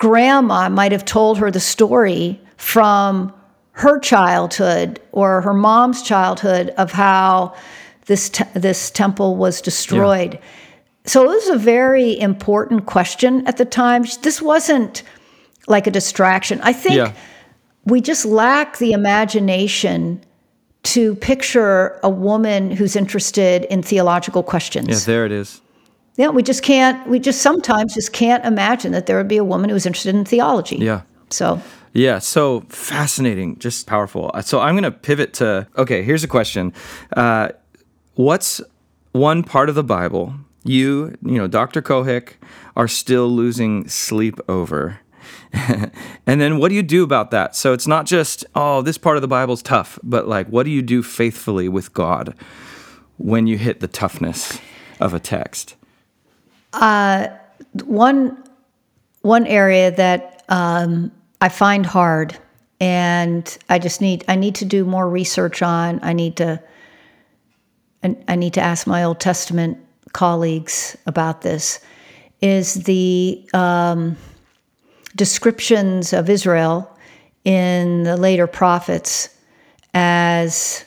grandma 0.00 0.68
might 0.70 0.92
have 0.92 1.04
told 1.04 1.36
her 1.38 1.50
the 1.50 1.60
story 1.60 2.40
from 2.56 3.32
her 3.72 3.98
childhood 4.00 4.98
or 5.12 5.42
her 5.42 5.52
mom's 5.54 6.02
childhood 6.02 6.70
of 6.78 6.90
how 6.90 7.54
this 8.06 8.30
te- 8.30 8.44
this 8.54 8.90
temple 8.90 9.36
was 9.36 9.60
destroyed. 9.60 10.38
So 11.04 11.22
it 11.24 11.28
was 11.28 11.48
a 11.50 11.58
very 11.58 12.18
important 12.18 12.86
question 12.86 13.46
at 13.46 13.58
the 13.58 13.64
time. 13.66 14.04
This 14.22 14.40
wasn't 14.42 15.02
like 15.68 15.86
a 15.86 15.90
distraction. 15.90 16.60
I 16.62 16.72
think 16.72 16.96
Yeah. 16.96 17.12
we 17.84 18.00
just 18.00 18.24
lack 18.24 18.78
the 18.78 18.92
imagination 18.92 20.20
to 20.94 21.14
picture 21.16 22.00
a 22.02 22.08
woman 22.08 22.70
who's 22.70 22.96
interested 22.96 23.64
in 23.64 23.82
theological 23.82 24.42
questions. 24.42 24.88
Yeah, 24.88 24.98
there 25.04 25.26
it 25.26 25.32
is. 25.32 25.60
Yeah, 26.16 26.28
we 26.28 26.42
just 26.42 26.62
can't. 26.62 27.06
We 27.06 27.18
just 27.18 27.40
sometimes 27.42 27.94
just 27.94 28.12
can't 28.12 28.44
imagine 28.44 28.92
that 28.92 29.06
there 29.06 29.16
would 29.16 29.28
be 29.28 29.38
a 29.38 29.44
woman 29.44 29.70
who's 29.70 29.86
interested 29.86 30.14
in 30.14 30.24
theology. 30.24 30.76
Yeah. 30.76 31.02
So 31.30 31.62
Yeah, 31.92 32.18
so 32.18 32.60
fascinating, 32.68 33.58
just 33.58 33.86
powerful. 33.86 34.30
Uh, 34.34 34.42
So 34.42 34.60
I'm 34.60 34.74
going 34.74 34.84
to 34.84 34.90
pivot 34.90 35.34
to 35.34 35.66
okay, 35.76 36.02
here's 36.02 36.24
a 36.24 36.28
question. 36.28 36.72
Uh, 37.16 37.50
what's 38.14 38.60
one 39.12 39.42
part 39.42 39.68
of 39.68 39.74
the 39.74 39.84
Bible 39.84 40.34
you, 40.64 41.16
you 41.22 41.38
know, 41.38 41.46
Dr. 41.46 41.82
Cohick, 41.82 42.34
are 42.76 42.88
still 42.88 43.28
losing 43.28 43.88
sleep 43.88 44.38
over? 44.48 45.00
and 45.52 46.40
then 46.40 46.58
what 46.58 46.68
do 46.68 46.74
you 46.74 46.82
do 46.82 47.02
about 47.02 47.30
that? 47.30 47.56
So 47.56 47.72
it's 47.72 47.86
not 47.86 48.06
just, 48.06 48.44
oh, 48.54 48.82
this 48.82 48.98
part 48.98 49.16
of 49.16 49.22
the 49.22 49.28
Bible's 49.28 49.62
tough, 49.62 49.98
but 50.02 50.28
like, 50.28 50.48
what 50.48 50.64
do 50.64 50.70
you 50.70 50.82
do 50.82 51.02
faithfully 51.02 51.68
with 51.68 51.92
God 51.92 52.34
when 53.16 53.46
you 53.46 53.58
hit 53.58 53.80
the 53.80 53.88
toughness 53.88 54.60
of 55.00 55.14
a 55.14 55.20
text? 55.20 55.76
One 57.84 58.42
one 59.22 59.46
area 59.46 59.90
that 59.90 60.44
um, 60.48 61.12
I 61.40 61.48
find 61.48 61.84
hard, 61.84 62.38
and 62.80 63.58
I 63.68 63.78
just 63.78 64.00
need 64.00 64.24
I 64.28 64.36
need 64.36 64.54
to 64.56 64.64
do 64.64 64.84
more 64.84 65.08
research 65.08 65.62
on. 65.62 66.00
I 66.02 66.12
need 66.12 66.36
to 66.36 66.62
I 68.02 68.36
need 68.36 68.54
to 68.54 68.60
ask 68.60 68.86
my 68.86 69.04
Old 69.04 69.20
Testament 69.20 69.78
colleagues 70.12 70.96
about 71.06 71.42
this. 71.42 71.80
Is 72.40 72.84
the 72.84 73.46
um, 73.52 74.16
descriptions 75.16 76.14
of 76.14 76.30
Israel 76.30 76.90
in 77.44 78.04
the 78.04 78.16
later 78.16 78.46
prophets 78.46 79.28
as 79.92 80.84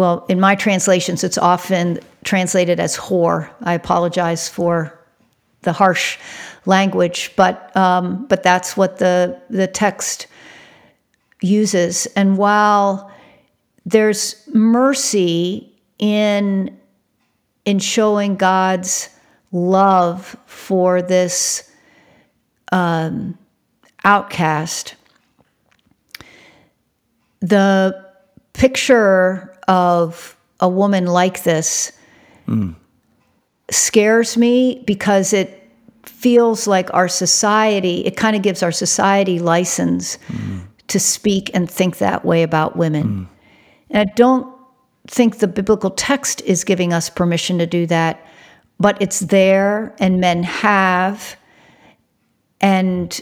well, 0.00 0.24
in 0.30 0.40
my 0.40 0.54
translations, 0.54 1.22
it's 1.24 1.36
often 1.36 1.98
translated 2.24 2.80
as 2.80 2.96
whore. 2.96 3.50
I 3.60 3.74
apologize 3.74 4.48
for 4.48 4.98
the 5.60 5.74
harsh 5.74 6.16
language, 6.64 7.32
but 7.36 7.76
um, 7.76 8.24
but 8.26 8.42
that's 8.42 8.78
what 8.78 8.96
the 8.96 9.38
the 9.50 9.66
text 9.66 10.26
uses. 11.42 12.06
And 12.16 12.38
while 12.38 13.12
there's 13.84 14.42
mercy 14.54 15.70
in 15.98 16.78
in 17.66 17.78
showing 17.78 18.36
God's 18.36 19.10
love 19.52 20.34
for 20.46 21.02
this 21.02 21.70
um, 22.72 23.36
outcast, 24.02 24.94
the 27.40 28.02
picture 28.54 29.49
of 29.70 30.36
a 30.58 30.68
woman 30.68 31.06
like 31.06 31.44
this 31.44 31.92
scares 33.70 34.36
me 34.36 34.82
because 34.84 35.32
it 35.32 35.56
feels 36.04 36.66
like 36.66 36.92
our 36.92 37.06
society, 37.06 38.04
it 38.04 38.16
kind 38.16 38.34
of 38.34 38.42
gives 38.42 38.62
our 38.62 38.72
society 38.72 39.38
license 39.38 40.18
to 40.88 40.98
speak 40.98 41.50
and 41.54 41.70
think 41.70 41.98
that 41.98 42.24
way 42.24 42.42
about 42.42 42.76
women. 42.76 43.28
And 43.90 44.10
I 44.10 44.12
don't 44.14 44.52
think 45.06 45.38
the 45.38 45.46
biblical 45.46 45.90
text 45.90 46.42
is 46.42 46.64
giving 46.64 46.92
us 46.92 47.08
permission 47.08 47.58
to 47.58 47.66
do 47.66 47.86
that, 47.86 48.26
but 48.80 49.00
it's 49.00 49.20
there 49.20 49.94
and 50.00 50.20
men 50.20 50.42
have. 50.42 51.36
And 52.60 53.20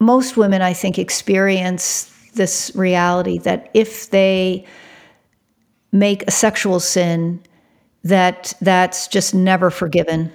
most 0.00 0.36
women, 0.36 0.60
I 0.60 0.74
think, 0.74 0.98
experience 0.98 2.12
this 2.34 2.72
reality 2.74 3.38
that 3.38 3.70
if 3.72 4.10
they 4.10 4.66
make 5.94 6.24
a 6.26 6.30
sexual 6.30 6.80
sin, 6.80 7.40
that 8.02 8.52
that's 8.60 9.06
just 9.08 9.34
never 9.34 9.70
forgiven. 9.70 10.30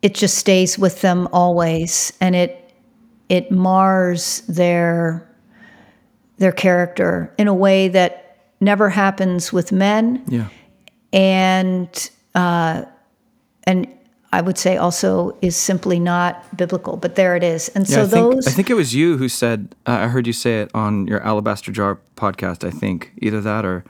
It 0.00 0.14
just 0.14 0.38
stays 0.38 0.78
with 0.78 1.00
them 1.00 1.28
always, 1.32 2.12
and 2.20 2.34
it 2.36 2.72
it 3.28 3.50
mars 3.50 4.42
their 4.48 5.28
their 6.38 6.52
character 6.52 7.34
in 7.36 7.48
a 7.48 7.54
way 7.54 7.88
that 7.88 8.36
never 8.60 8.88
happens 8.88 9.52
with 9.52 9.72
men, 9.72 10.22
Yeah. 10.28 10.48
and 11.12 12.10
uh, 12.36 12.84
and 13.64 13.88
I 14.32 14.40
would 14.40 14.58
say 14.58 14.76
also 14.76 15.36
is 15.40 15.56
simply 15.56 15.98
not 15.98 16.56
biblical. 16.56 16.96
But 16.96 17.14
there 17.14 17.34
it 17.36 17.42
is, 17.42 17.68
and 17.70 17.88
Yeah, 17.88 17.96
so 17.96 18.02
I 18.02 18.06
think, 18.06 18.34
those 18.34 18.46
I 18.46 18.50
think 18.50 18.70
it 18.70 18.74
was 18.74 18.94
you 18.94 19.16
who 19.16 19.28
said, 19.28 19.74
uh, 19.86 19.92
I 19.92 20.08
heard 20.08 20.26
you 20.26 20.32
say 20.32 20.60
it 20.60 20.70
on 20.74 21.06
your 21.06 21.22
Alabaster 21.22 21.72
Jar 21.72 21.98
podcast, 22.16 22.66
I 22.66 22.70
think, 22.70 23.12
either 23.18 23.40
that 23.40 23.64
or 23.64 23.84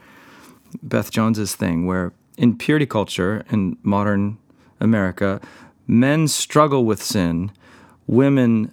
Beth 0.82 1.10
Jones's 1.10 1.54
thing, 1.54 1.86
where 1.86 2.12
in 2.36 2.56
purity 2.56 2.86
culture 2.86 3.44
in 3.50 3.76
modern 3.82 4.38
America, 4.80 5.40
men 5.86 6.28
struggle 6.28 6.84
with 6.84 7.02
sin, 7.02 7.50
women 8.06 8.72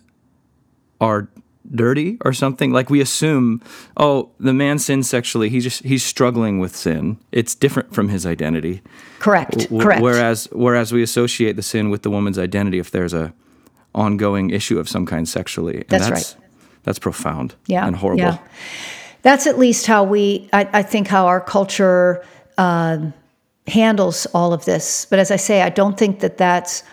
are 1.01 1.29
dirty 1.73 2.17
or 2.25 2.33
something? 2.33 2.71
Like 2.71 2.89
we 2.89 3.01
assume 3.01 3.61
oh 3.97 4.29
the 4.39 4.53
man 4.53 4.79
sins 4.79 5.09
sexually. 5.09 5.49
He 5.49 5.59
just 5.59 5.83
he's 5.83 6.03
struggling 6.03 6.59
with 6.59 6.75
sin. 6.75 7.17
It's 7.31 7.55
different 7.55 7.93
from 7.93 8.09
his 8.09 8.25
identity. 8.25 8.81
Correct 9.19 9.57
W- 9.69 9.81
correct. 9.81 10.01
whereas 10.01 10.47
whereas 10.51 10.91
we 10.91 11.01
associate 11.03 11.55
the 11.55 11.61
sin 11.63 11.89
with 11.89 12.01
the 12.03 12.09
woman's 12.09 12.37
identity 12.37 12.79
if 12.79 12.91
there's 12.91 13.13
a 13.13 13.33
ongoing 13.93 14.49
issue 14.49 14.77
of 14.79 14.89
some 14.89 15.05
kind 15.05 15.27
sexually. 15.27 15.75
And 15.77 15.85
That's 15.89 16.09
that's 16.09 16.35
right. 16.35 16.43
that's 16.83 16.99
profound 16.99 17.55
yeah 17.67 17.87
and 17.87 17.95
horrible. 17.95 18.23
yeah. 18.23 18.37
that's 19.21 19.47
at 19.47 19.57
least 19.57 19.87
how 19.87 20.03
we 20.03 20.49
i, 20.53 20.67
I 20.73 20.83
think 20.83 21.07
how 21.07 21.27
our 21.27 21.39
culture 21.41 22.23
um, 22.57 23.13
handles 23.67 24.25
all 24.33 24.53
of 24.53 24.65
this. 24.65 25.05
But 25.09 25.19
as 25.19 25.31
i 25.31 25.35
say 25.37 25.61
i 25.61 25.69
don't 25.69 25.97
think 25.97 26.19
that 26.19 26.37
that's 26.37 26.83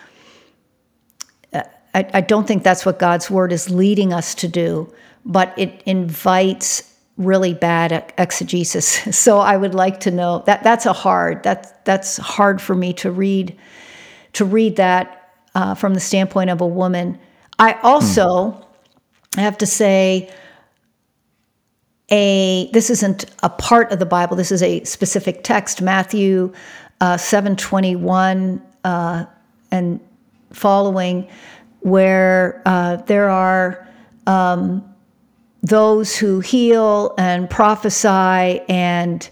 I, 1.93 2.09
I 2.13 2.21
don't 2.21 2.47
think 2.47 2.63
that's 2.63 2.85
what 2.85 2.99
God's 2.99 3.29
word 3.29 3.51
is 3.51 3.69
leading 3.69 4.13
us 4.13 4.35
to 4.35 4.47
do, 4.47 4.91
but 5.25 5.53
it 5.57 5.81
invites 5.85 6.91
really 7.17 7.53
bad 7.53 8.13
exegesis. 8.17 9.05
So 9.15 9.39
I 9.39 9.57
would 9.57 9.75
like 9.75 9.99
to 10.01 10.11
know 10.11 10.43
that 10.45 10.63
that's 10.63 10.85
a 10.85 10.93
hard 10.93 11.43
that 11.43 11.85
that's 11.85 12.17
hard 12.17 12.61
for 12.61 12.75
me 12.75 12.93
to 12.93 13.11
read 13.11 13.57
to 14.33 14.45
read 14.45 14.77
that 14.77 15.31
uh, 15.55 15.75
from 15.75 15.93
the 15.93 15.99
standpoint 15.99 16.49
of 16.49 16.61
a 16.61 16.67
woman. 16.67 17.19
I 17.59 17.73
also 17.83 18.65
have 19.37 19.57
to 19.59 19.65
say 19.67 20.33
a 22.09 22.69
this 22.73 22.89
isn't 22.89 23.25
a 23.43 23.49
part 23.49 23.91
of 23.91 23.99
the 23.99 24.05
Bible. 24.05 24.35
This 24.35 24.51
is 24.51 24.63
a 24.63 24.83
specific 24.83 25.43
text, 25.43 25.81
Matthew 25.81 26.53
uh, 27.01 27.17
seven 27.17 27.55
twenty 27.55 27.95
one 27.95 28.61
uh, 28.83 29.25
and 29.71 29.99
following, 30.51 31.27
where 31.83 32.61
uh, 32.65 32.97
there 32.97 33.29
are 33.29 33.87
um, 34.25 34.83
those 35.61 36.17
who 36.17 36.39
heal 36.39 37.13
and 37.17 37.49
prophesy 37.49 38.59
and 38.67 39.29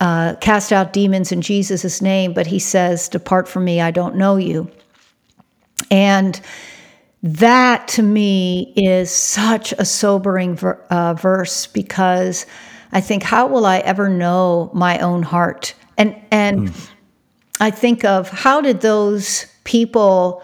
uh, 0.00 0.34
cast 0.40 0.72
out 0.72 0.92
demons 0.92 1.32
in 1.32 1.40
Jesus' 1.40 2.02
name, 2.02 2.32
but 2.32 2.46
he 2.46 2.58
says, 2.58 3.08
"Depart 3.08 3.48
from 3.48 3.64
me, 3.64 3.80
I 3.80 3.90
don't 3.90 4.16
know 4.16 4.36
you." 4.36 4.70
And 5.90 6.40
that 7.22 7.88
to 7.88 8.02
me 8.02 8.72
is 8.76 9.10
such 9.10 9.72
a 9.72 9.84
sobering 9.84 10.56
ver- 10.56 10.84
uh, 10.90 11.14
verse 11.14 11.66
because 11.66 12.44
I 12.92 13.00
think, 13.00 13.22
how 13.22 13.46
will 13.46 13.66
I 13.66 13.78
ever 13.78 14.08
know 14.08 14.70
my 14.74 14.98
own 14.98 15.22
heart? 15.22 15.74
And 15.96 16.14
and 16.30 16.72
I 17.60 17.70
think 17.70 18.04
of 18.04 18.28
how 18.28 18.60
did 18.60 18.80
those 18.80 19.46
people 19.64 20.42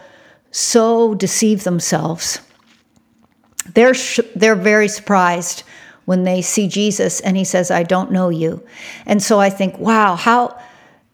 so 0.51 1.15
deceive 1.15 1.65
themselves? 1.65 2.41
They're 3.75 3.95
sh- 3.95 4.21
they're 4.35 4.57
very 4.57 4.89
surprised 4.89 5.63
when 6.07 6.25
they 6.25 6.43
see 6.43 6.67
Jesus 6.67 7.21
and 7.21 7.37
he 7.37 7.45
says, 7.45 7.71
"I 7.71 7.83
don't 7.85 8.11
know 8.11 8.29
you," 8.31 8.63
and 9.07 9.23
so 9.23 9.39
I 9.41 9.51
think, 9.51 9.79
wow, 9.79 10.17
how. 10.17 10.59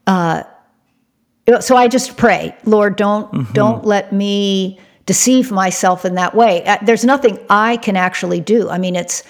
Uh, 0.06 0.44
so 1.60 1.76
I 1.76 1.86
just 1.88 2.16
pray, 2.16 2.56
Lord, 2.64 2.96
don't 2.96 3.52
don't 3.52 3.84
let 3.84 4.12
me 4.12 4.78
deceive 5.04 5.52
myself 5.52 6.04
in 6.04 6.14
that 6.14 6.34
way. 6.34 6.64
Uh, 6.64 6.78
There's 6.82 7.04
nothing 7.04 7.38
I 7.50 7.76
can 7.76 7.96
actually 7.96 8.40
do. 8.40 8.68
I 8.68 8.78
mean, 8.78 8.96
it's 8.96 9.22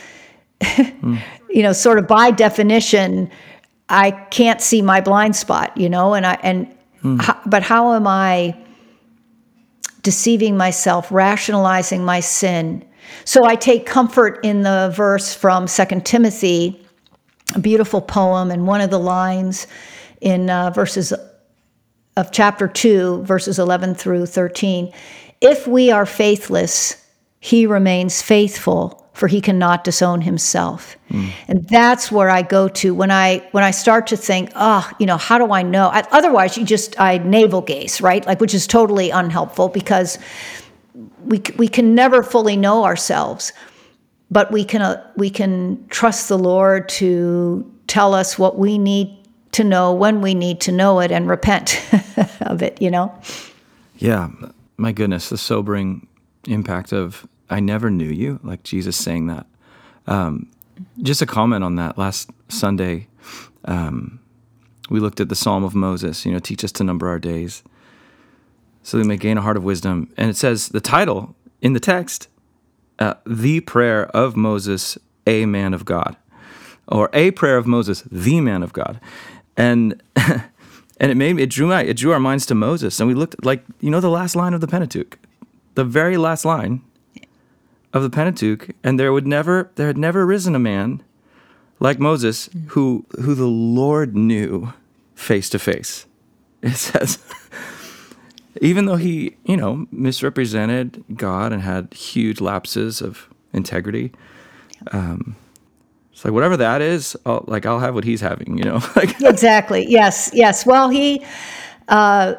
you 0.77 1.63
know, 1.63 1.73
sort 1.73 1.99
of 1.99 2.07
by 2.07 2.31
definition, 2.31 3.31
I 3.89 4.11
can't 4.11 4.61
see 4.61 4.83
my 4.83 5.01
blind 5.01 5.37
spot, 5.37 5.77
you 5.77 5.89
know, 5.89 6.15
and 6.15 6.27
I 6.27 6.39
and 6.43 6.67
ho- 7.21 7.39
but 7.47 7.63
how 7.63 7.93
am 7.95 8.07
I 8.07 8.57
deceiving 10.07 10.57
myself, 10.57 11.11
rationalizing 11.11 12.05
my 12.05 12.21
sin? 12.21 12.85
So 13.25 13.45
I 13.45 13.57
take 13.57 13.87
comfort 13.87 14.39
in 14.45 14.63
the 14.63 14.93
verse 14.95 15.35
from 15.35 15.67
Second 15.67 16.07
Timothy, 16.07 16.81
a 17.57 17.59
beautiful 17.59 18.01
poem, 18.01 18.53
and 18.53 18.69
one 18.69 18.81
of 18.81 18.91
the 18.91 19.01
lines 19.01 19.67
in 20.21 20.49
uh, 20.49 20.71
verses 20.71 21.13
of 22.17 22.31
chapter 22.31 22.69
2, 22.69 23.25
verses 23.25 23.59
11 23.59 23.97
through 23.97 24.27
13. 24.27 24.93
If 25.41 25.67
we 25.67 25.91
are 25.91 26.07
faithless, 26.07 27.05
he 27.41 27.67
remains 27.67 28.23
faithful, 28.23 29.06
for 29.17 29.29
he 29.29 29.41
cannot 29.41 29.83
disown 29.83 30.21
himself. 30.21 30.99
And 31.49 31.67
that's 31.69 32.13
where 32.13 32.29
I 32.29 32.43
go 32.43 32.69
to 32.69 32.95
when 32.95 33.11
I 33.11 33.39
when 33.53 33.65
I 33.65 33.71
start 33.71 34.09
to 34.09 34.17
think, 34.17 34.51
oh, 34.55 34.91
you 34.99 35.07
know, 35.07 35.17
how 35.17 35.39
do 35.39 35.55
I 35.55 35.63
know? 35.63 35.89
I, 35.89 36.05
otherwise, 36.11 36.59
you 36.59 36.67
just 36.67 37.01
I 37.01 37.17
navel 37.17 37.63
gaze, 37.63 38.03
right? 38.03 38.27
Like, 38.27 38.43
which 38.43 38.53
is 38.53 38.67
totally 38.67 39.09
unhelpful 39.09 39.71
because 39.71 40.19
we 41.25 41.41
we 41.57 41.67
can 41.67 41.95
never 41.95 42.23
fully 42.23 42.59
know 42.59 42.85
ourselves, 42.85 43.55
but 44.31 44.53
we 44.53 44.65
can 44.67 44.83
uh, 44.83 45.03
we 45.17 45.31
can 45.31 45.89
trust 45.89 46.29
the 46.29 46.39
Lord 46.39 46.87
to 47.01 47.65
tell 47.87 48.13
us 48.13 48.39
what 48.39 48.59
we 48.59 48.77
need 48.77 49.17
to 49.53 49.65
know 49.65 49.95
when 49.95 50.21
we 50.21 50.35
need 50.35 50.61
to 50.61 50.73
know 50.73 51.01
it 51.01 51.11
and 51.11 51.27
repent 51.27 51.81
of 52.43 52.63
it. 52.63 52.83
You 52.83 52.91
know. 52.91 53.19
Yeah, 53.97 54.29
my 54.77 54.93
goodness, 54.93 55.31
the 55.31 55.39
sobering 55.39 56.07
impact 56.47 56.93
of 56.93 57.27
I 57.49 57.61
never 57.61 57.91
knew 57.91 58.09
you, 58.09 58.41
like 58.43 58.63
Jesus 58.63 58.97
saying 58.97 59.27
that. 59.29 59.47
Um, 60.07 60.51
just 61.03 61.23
a 61.23 61.27
comment 61.27 61.65
on 61.65 61.77
that. 61.77 61.97
Last 61.97 62.31
Sunday, 62.49 63.09
um, 63.65 64.21
we 64.91 65.01
looked 65.01 65.21
at 65.21 65.29
the 65.29 65.35
Psalm 65.35 65.65
of 65.65 65.75
Moses, 65.75 66.25
you 66.27 66.33
know, 66.33 66.39
teach 66.39 66.65
us 66.65 66.73
to 66.73 66.85
number 66.85 67.09
our 67.09 67.19
days 67.19 67.63
so 68.87 68.99
we 68.99 69.05
may 69.05 69.17
gain 69.17 69.37
a 69.37 69.43
heart 69.43 69.57
of 69.57 69.65
wisdom. 69.65 70.13
And 70.17 70.31
it 70.31 70.37
says 70.37 70.69
the 70.69 70.81
title 70.81 71.35
in 71.61 71.73
the 71.73 71.81
text, 71.81 72.29
uh, 73.01 73.15
The 73.27 73.59
Prayer 73.59 74.07
of 74.11 74.37
Moses, 74.37 74.97
a 75.27 75.45
Man 75.45 75.75
of 75.75 75.85
God, 75.85 76.17
or 76.87 77.11
A 77.13 77.33
Prayer 77.33 77.57
of 77.57 77.67
Moses, 77.67 78.05
the 78.13 78.41
Man 78.41 78.63
of 78.63 78.73
God. 78.73 79.01
And 79.57 80.01
and 80.17 81.11
it 81.11 81.17
made 81.17 81.41
it 81.41 81.51
drew 81.51 81.67
my, 81.67 81.83
it 81.83 81.97
drew 81.97 82.13
our 82.13 82.21
minds 82.21 82.47
to 82.47 82.55
Moses, 82.55 83.01
and 83.01 83.09
we 83.09 83.15
looked 83.15 83.45
like 83.45 83.65
you 83.81 83.91
know 83.91 83.99
the 83.99 84.09
last 84.09 84.37
line 84.37 84.55
of 84.55 84.61
the 84.61 84.69
Pentateuch, 84.69 85.19
the 85.75 85.85
very 85.85 86.17
last 86.17 86.45
line 86.45 86.81
of 87.93 88.03
the 88.03 88.11
Pentateuch, 88.11 88.71
and 88.83 88.99
there 88.99 89.13
would 89.13 89.27
never 89.27 89.71
there 89.77 89.87
had 89.87 89.99
never 89.99 90.27
risen 90.27 90.55
a 90.55 90.61
man 90.61 91.03
like 91.81 91.99
Moses 91.99 92.49
who 92.69 93.07
who 93.21 93.35
the 93.35 93.47
Lord 93.47 94.15
knew 94.17 94.73
face 95.15 95.49
to 95.51 95.59
face. 95.59 96.07
It 96.63 96.75
says 96.77 97.19
even 98.61 98.87
though 98.87 98.97
he, 98.97 99.37
you 99.45 99.57
know, 99.57 99.87
misrepresented 99.91 101.05
God 101.15 101.53
and 101.53 101.63
had 101.63 101.93
huge 101.93 102.41
lapses 102.41 103.01
of 103.01 103.29
integrity, 103.53 104.13
um, 104.93 105.37
it's 106.13 106.25
like 106.25 106.33
whatever 106.33 106.57
that 106.57 106.81
is, 106.81 107.17
I'll, 107.27 107.45
like 107.47 107.67
I'll 107.67 107.81
have 107.81 107.95
what 107.95 108.05
he's 108.05 108.21
having, 108.21 108.57
you 108.57 108.65
know. 108.65 108.81
exactly. 109.21 109.87
Yes. 109.89 110.31
Yes. 110.33 110.65
Well, 110.65 110.89
he, 110.89 111.25
uh, 111.89 112.35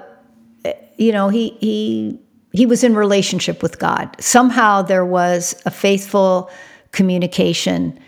you 0.97 1.11
know, 1.11 1.29
he 1.29 1.49
he 1.59 2.19
he 2.57 2.65
was 2.65 2.83
in 2.83 2.95
relationship 2.95 3.61
with 3.63 3.77
God. 3.79 4.15
Somehow 4.19 4.81
there 4.81 5.05
was 5.05 5.55
a 5.65 5.71
faithful 5.71 6.49
communication, 6.91 7.99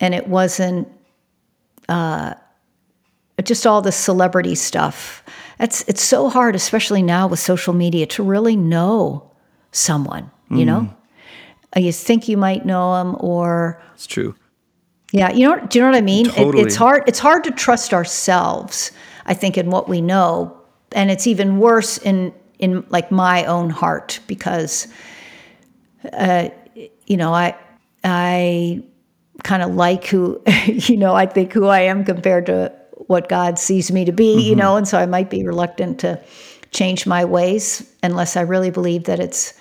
and 0.00 0.14
it 0.14 0.26
wasn't 0.28 0.86
uh, 1.88 2.34
just 3.42 3.66
all 3.66 3.82
the 3.82 3.92
celebrity 3.92 4.54
stuff. 4.54 5.22
It's 5.58 5.82
it's 5.88 6.02
so 6.02 6.28
hard, 6.28 6.54
especially 6.54 7.02
now 7.02 7.26
with 7.30 7.40
social 7.40 7.74
media, 7.74 8.06
to 8.06 8.22
really 8.22 8.56
know 8.56 9.30
someone. 9.72 10.30
You 10.50 10.64
know, 10.64 10.82
Uh, 11.76 11.80
you 11.80 11.92
think 11.92 12.28
you 12.28 12.36
might 12.36 12.64
know 12.64 12.94
them, 12.96 13.16
or 13.18 13.80
it's 13.94 14.06
true. 14.06 14.34
yeah, 15.12 15.32
you 15.32 15.42
know, 15.48 15.56
do 15.66 15.78
you 15.78 15.84
know 15.84 15.90
what 15.90 15.98
I 15.98 16.06
mean? 16.14 16.26
It, 16.26 16.34
Totally. 16.34 16.62
it's 16.62 16.76
hard. 16.76 17.02
It's 17.08 17.18
hard 17.18 17.42
to 17.44 17.50
trust 17.50 17.92
ourselves. 17.92 18.92
I 19.32 19.34
think 19.34 19.58
in 19.58 19.70
what 19.70 19.88
we 19.88 20.00
know, 20.00 20.56
and 20.92 21.10
it's 21.10 21.26
even 21.26 21.58
worse 21.58 21.98
in 21.98 22.32
in 22.58 22.84
like 22.88 23.10
my 23.10 23.44
own 23.44 23.70
heart 23.70 24.20
because, 24.26 24.88
uh, 26.12 26.48
you 27.06 27.16
know, 27.16 27.32
I 27.32 27.56
I 28.04 28.82
kind 29.42 29.62
of 29.62 29.74
like 29.74 30.06
who, 30.06 30.42
you 30.66 30.96
know, 30.96 31.14
I 31.14 31.26
think 31.26 31.52
who 31.52 31.66
I 31.66 31.80
am 31.80 32.04
compared 32.04 32.46
to 32.46 32.72
what 33.06 33.28
God 33.28 33.58
sees 33.58 33.92
me 33.92 34.04
to 34.04 34.12
be, 34.12 34.40
you 34.40 34.56
know, 34.56 34.76
and 34.76 34.88
so 34.88 34.98
I 34.98 35.06
might 35.06 35.30
be 35.30 35.44
reluctant 35.44 36.00
to 36.00 36.20
change 36.70 37.06
my 37.06 37.24
ways 37.24 37.90
unless 38.02 38.36
I 38.36 38.42
really 38.42 38.70
believe 38.70 39.04
that 39.04 39.20
it's 39.20 39.54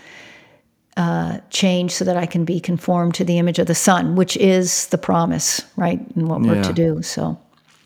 uh, 0.98 1.40
change 1.50 1.92
so 1.92 2.06
that 2.06 2.18
I 2.18 2.26
can 2.26 2.46
be 2.46 2.60
conformed 2.60 3.16
to 3.16 3.24
the 3.24 3.38
image 3.38 3.60
of 3.60 3.68
the 3.68 3.76
Son, 3.76 4.16
which 4.16 4.38
is 4.38 4.88
the 4.88 4.98
promise, 4.98 5.62
right? 5.76 6.00
And 6.16 6.30
what 6.30 6.42
we're 6.42 6.64
to 6.64 6.74
do. 6.74 7.02
So, 7.02 7.38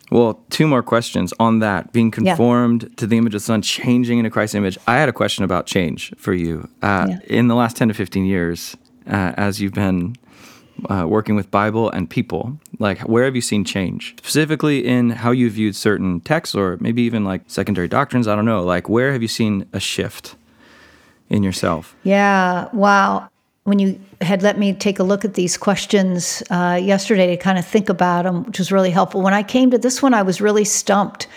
Well, 0.09 0.39
two 0.49 0.67
more 0.67 0.81
questions 0.81 1.33
on 1.39 1.59
that. 1.59 1.93
Being 1.93 2.07
Yeah. 2.17 2.31
conformed 2.33 2.89
to 2.97 3.05
the 3.07 3.17
image 3.17 3.33
of 3.35 3.41
the 3.41 3.45
Son, 3.45 3.61
changing 3.61 4.17
into 4.19 4.29
Christ's 4.29 4.55
image. 4.55 4.77
I 4.87 4.97
had 4.97 5.07
a 5.09 5.13
question 5.13 5.43
about 5.43 5.65
change 5.67 6.13
for 6.17 6.33
you. 6.33 6.67
Uh, 6.81 7.07
Yeah. 7.09 7.19
In 7.27 7.47
the 7.47 7.55
last 7.55 7.77
10 7.77 7.87
to 7.89 7.93
15 7.93 8.25
years, 8.25 8.75
uh, 9.07 9.33
as 9.37 9.61
you've 9.61 9.73
been 9.73 10.15
uh, 10.89 11.05
working 11.05 11.35
with 11.35 11.51
Bible 11.51 11.89
and 11.89 12.09
people? 12.09 12.57
Like, 12.79 12.99
where 13.01 13.25
have 13.25 13.35
you 13.35 13.41
seen 13.41 13.65
change? 13.65 14.15
Specifically 14.17 14.85
in 14.85 15.09
how 15.09 15.31
you 15.31 15.49
viewed 15.49 15.75
certain 15.75 16.21
texts 16.21 16.55
or 16.55 16.77
maybe 16.79 17.01
even 17.01 17.25
like 17.25 17.41
secondary 17.47 17.89
doctrines? 17.89 18.29
I 18.29 18.35
don't 18.35 18.45
know. 18.45 18.63
Like, 18.63 18.87
where 18.87 19.11
have 19.11 19.21
you 19.21 19.27
seen 19.27 19.65
a 19.73 19.79
shift 19.81 20.35
in 21.29 21.43
yourself? 21.43 21.95
Yeah, 22.03 22.67
wow. 22.71 23.27
When 23.69 23.77
you 23.77 23.99
had 24.19 24.41
let 24.41 24.57
me 24.57 24.73
take 24.73 24.97
a 24.97 25.03
look 25.03 25.23
at 25.23 25.35
these 25.35 25.55
questions 25.55 26.41
uh, 26.49 26.79
yesterday 26.81 27.27
to 27.27 27.37
kind 27.37 27.59
of 27.59 27.65
think 27.65 27.87
about 27.87 28.23
them, 28.23 28.43
which 28.45 28.57
was 28.57 28.71
really 28.71 28.89
helpful. 28.89 29.21
When 29.21 29.35
I 29.35 29.43
came 29.43 29.69
to 29.69 29.77
this 29.77 30.01
one, 30.01 30.15
I 30.15 30.23
was 30.23 30.41
really 30.41 30.65
stumped. 30.65 31.27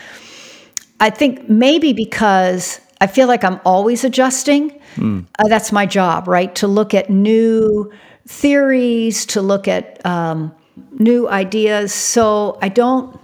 I 0.99 1.11
think 1.11 1.51
maybe 1.51 1.93
because 1.93 2.80
I 3.03 3.07
feel 3.07 3.28
like 3.28 3.45
I'm 3.45 3.61
always 3.66 4.03
adjusting. 4.03 4.80
Mm. 4.95 5.26
Uh, 5.39 5.49
that's 5.49 5.72
my 5.72 5.85
job, 5.85 6.26
right? 6.26 6.55
To 6.55 6.66
look 6.66 6.95
at 6.95 7.11
new 7.11 7.93
theories, 8.26 9.26
to 9.26 9.43
look 9.43 9.68
at 9.68 10.05
um, 10.07 10.55
new 10.93 11.28
ideas. 11.28 11.93
So 11.93 12.59
I 12.62 12.70
don't, 12.70 13.20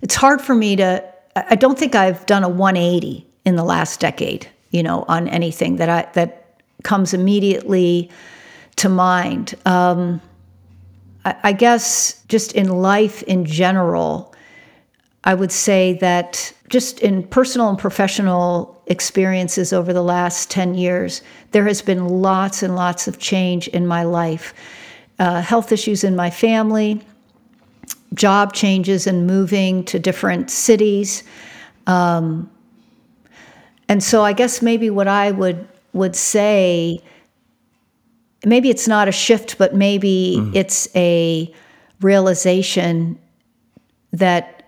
it's 0.00 0.14
hard 0.14 0.40
for 0.40 0.54
me 0.54 0.76
to, 0.76 1.02
I 1.34 1.56
don't 1.56 1.76
think 1.76 1.96
I've 1.96 2.24
done 2.26 2.44
a 2.44 2.48
180 2.48 3.26
in 3.44 3.56
the 3.56 3.64
last 3.64 3.98
decade, 3.98 4.48
you 4.70 4.84
know, 4.84 5.04
on 5.08 5.26
anything 5.26 5.76
that 5.76 5.88
I, 5.88 6.08
that 6.12 6.41
comes 6.82 7.14
immediately 7.14 8.10
to 8.76 8.88
mind. 8.88 9.54
Um, 9.66 10.20
I, 11.24 11.36
I 11.44 11.52
guess 11.52 12.22
just 12.28 12.52
in 12.52 12.68
life 12.68 13.22
in 13.24 13.44
general, 13.44 14.34
I 15.24 15.34
would 15.34 15.52
say 15.52 15.94
that 15.94 16.52
just 16.68 17.00
in 17.00 17.22
personal 17.24 17.68
and 17.68 17.78
professional 17.78 18.82
experiences 18.86 19.72
over 19.72 19.92
the 19.92 20.02
last 20.02 20.50
10 20.50 20.74
years, 20.74 21.22
there 21.52 21.66
has 21.66 21.82
been 21.82 22.08
lots 22.08 22.62
and 22.62 22.74
lots 22.74 23.06
of 23.06 23.18
change 23.18 23.68
in 23.68 23.86
my 23.86 24.02
life. 24.02 24.54
Uh, 25.18 25.40
health 25.40 25.70
issues 25.70 26.02
in 26.02 26.16
my 26.16 26.30
family, 26.30 27.00
job 28.14 28.52
changes 28.52 29.06
and 29.06 29.26
moving 29.26 29.84
to 29.84 29.98
different 29.98 30.50
cities. 30.50 31.22
Um, 31.86 32.50
and 33.88 34.02
so 34.02 34.22
I 34.22 34.32
guess 34.32 34.62
maybe 34.62 34.90
what 34.90 35.06
I 35.06 35.30
would 35.30 35.68
would 35.92 36.16
say 36.16 37.00
maybe 38.44 38.70
it's 38.70 38.88
not 38.88 39.08
a 39.08 39.12
shift, 39.12 39.58
but 39.58 39.74
maybe 39.74 40.36
mm. 40.38 40.54
it's 40.54 40.88
a 40.96 41.52
realization 42.00 43.18
that 44.12 44.62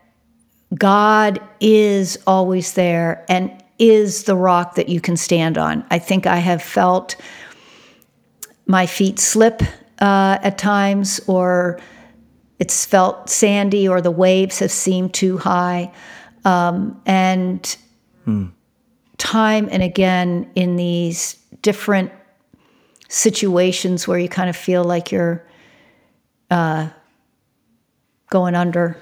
God 0.74 1.40
is 1.60 2.18
always 2.26 2.74
there 2.74 3.24
and 3.28 3.52
is 3.78 4.24
the 4.24 4.36
rock 4.36 4.76
that 4.76 4.88
you 4.88 5.00
can 5.00 5.16
stand 5.16 5.58
on. 5.58 5.84
I 5.90 5.98
think 5.98 6.26
I 6.26 6.36
have 6.36 6.62
felt 6.62 7.16
my 8.66 8.86
feet 8.86 9.18
slip 9.18 9.62
uh, 10.00 10.38
at 10.42 10.58
times, 10.58 11.20
or 11.26 11.80
it's 12.58 12.86
felt 12.86 13.28
sandy, 13.28 13.88
or 13.88 14.00
the 14.00 14.10
waves 14.10 14.60
have 14.60 14.70
seemed 14.70 15.12
too 15.12 15.38
high. 15.38 15.92
Um, 16.44 17.00
and 17.06 17.76
hmm. 18.24 18.46
Time 19.18 19.68
and 19.70 19.82
again, 19.82 20.50
in 20.54 20.76
these 20.76 21.34
different 21.62 22.12
situations 23.08 24.08
where 24.08 24.18
you 24.18 24.28
kind 24.28 24.50
of 24.50 24.56
feel 24.56 24.84
like 24.84 25.12
you're 25.12 25.46
uh, 26.50 26.88
going 28.30 28.54
under 28.54 28.96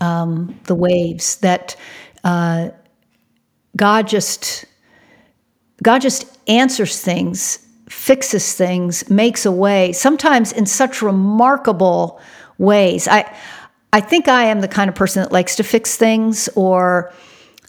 um, 0.00 0.58
the 0.64 0.74
waves, 0.74 1.36
that 1.36 1.76
uh, 2.24 2.70
God 3.76 4.08
just 4.08 4.64
God 5.82 6.00
just 6.00 6.38
answers 6.46 7.00
things, 7.00 7.66
fixes 7.88 8.54
things, 8.54 9.08
makes 9.08 9.46
a 9.46 9.52
way, 9.52 9.92
sometimes 9.92 10.52
in 10.52 10.66
such 10.66 11.02
remarkable 11.02 12.20
ways. 12.58 13.08
I 13.08 13.34
I 13.92 14.00
think 14.00 14.28
I 14.28 14.44
am 14.44 14.60
the 14.60 14.68
kind 14.68 14.88
of 14.88 14.94
person 14.94 15.22
that 15.22 15.32
likes 15.32 15.56
to 15.56 15.64
fix 15.64 15.96
things 15.96 16.48
or 16.54 17.12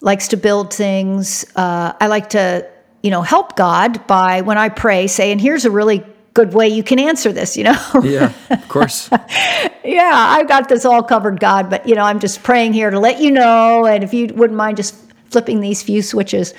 likes 0.02 0.28
to 0.30 0.38
build 0.38 0.74
things. 0.74 1.46
Uh, 1.56 1.94
I 2.00 2.08
like 2.08 2.30
to, 2.32 2.68
you 3.02 3.12
know, 3.12 3.22
help 3.22 3.56
God 3.56 4.06
by 4.08 4.42
when 4.42 4.58
I 4.58 4.70
pray, 4.70 5.08
say, 5.08 5.32
and 5.32 5.40
here's 5.40 5.66
a 5.66 5.72
really 5.72 6.04
good 6.34 6.54
way 6.54 6.68
you 6.68 6.84
can 6.84 7.00
answer 7.00 7.32
this, 7.32 7.56
you 7.56 7.64
know? 7.64 7.78
yeah, 8.04 8.34
of 8.50 8.68
course. 8.68 9.10
yeah, 9.84 10.12
I've 10.14 10.48
got 10.48 10.70
this 10.70 10.86
all 10.86 11.04
covered, 11.04 11.40
God, 11.40 11.70
but, 11.70 11.88
you 11.88 11.96
know, 11.96 12.04
I'm 12.04 12.20
just 12.20 12.42
praying 12.44 12.74
here 12.74 12.90
to 12.90 13.00
let 13.00 13.22
you 13.22 13.32
know. 13.32 13.86
And 13.86 14.04
if 14.04 14.14
you 14.14 14.28
wouldn't 14.28 14.58
mind 14.58 14.78
just 14.78 14.96
flipping 15.30 15.62
these 15.62 15.82
few 15.82 16.02
switches. 16.02 16.54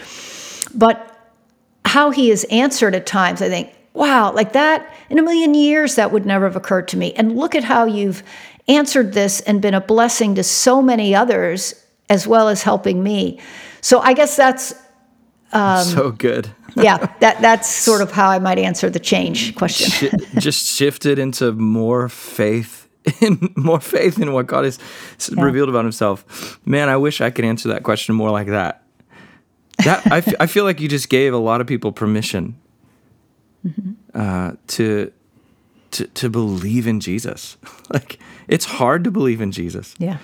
But 0.74 1.08
how 1.84 2.10
he 2.10 2.30
is 2.30 2.44
answered 2.44 2.94
at 2.94 3.06
times, 3.06 3.42
I 3.42 3.48
think, 3.48 3.72
wow, 3.92 4.32
like 4.32 4.52
that 4.52 4.94
in 5.10 5.18
a 5.18 5.22
million 5.22 5.54
years, 5.54 5.96
that 5.96 6.12
would 6.12 6.24
never 6.24 6.46
have 6.46 6.56
occurred 6.56 6.88
to 6.88 6.96
me. 6.96 7.12
And 7.14 7.36
look 7.36 7.54
at 7.54 7.64
how 7.64 7.84
you've 7.84 8.22
answered 8.68 9.12
this 9.12 9.40
and 9.42 9.60
been 9.60 9.74
a 9.74 9.80
blessing 9.80 10.34
to 10.36 10.42
so 10.42 10.80
many 10.80 11.14
others, 11.14 11.74
as 12.12 12.26
well 12.26 12.48
as 12.48 12.62
helping 12.62 13.02
me. 13.02 13.40
So 13.80 14.00
I 14.00 14.12
guess 14.12 14.36
that's 14.36 14.74
um, 15.52 15.84
so 15.84 16.10
good. 16.10 16.50
yeah, 16.76 16.98
that 17.20 17.40
that's 17.40 17.68
sort 17.68 18.02
of 18.02 18.12
how 18.12 18.28
I 18.28 18.38
might 18.38 18.58
answer 18.58 18.90
the 18.90 19.00
change 19.00 19.54
question. 19.54 19.88
Sh- 19.90 20.24
just 20.38 20.66
shifted 20.66 21.18
into 21.18 21.52
more 21.52 22.08
faith 22.10 22.88
in 23.20 23.52
more 23.56 23.80
faith 23.80 24.20
in 24.20 24.32
what 24.32 24.46
God 24.46 24.64
has 24.64 24.78
yeah. 25.34 25.42
revealed 25.42 25.70
about 25.70 25.84
Himself. 25.84 26.58
Man, 26.66 26.88
I 26.88 26.96
wish 26.98 27.20
I 27.20 27.30
could 27.30 27.44
answer 27.44 27.68
that 27.70 27.82
question 27.82 28.14
more 28.14 28.30
like 28.30 28.48
that. 28.48 28.82
That 29.84 30.06
I, 30.12 30.18
f- 30.18 30.34
I 30.38 30.46
feel 30.46 30.64
like 30.64 30.80
you 30.80 30.88
just 30.88 31.08
gave 31.08 31.32
a 31.32 31.38
lot 31.38 31.60
of 31.60 31.66
people 31.66 31.92
permission 31.92 32.56
mm-hmm. 33.66 33.92
uh, 34.14 34.52
to 34.68 35.10
to 35.92 36.06
to 36.06 36.28
believe 36.28 36.86
in 36.86 37.00
Jesus. 37.00 37.56
like 37.92 38.18
it's 38.48 38.66
hard 38.66 39.02
to 39.04 39.10
believe 39.10 39.40
in 39.40 39.50
Jesus. 39.50 39.94
Yeah, 39.98 40.18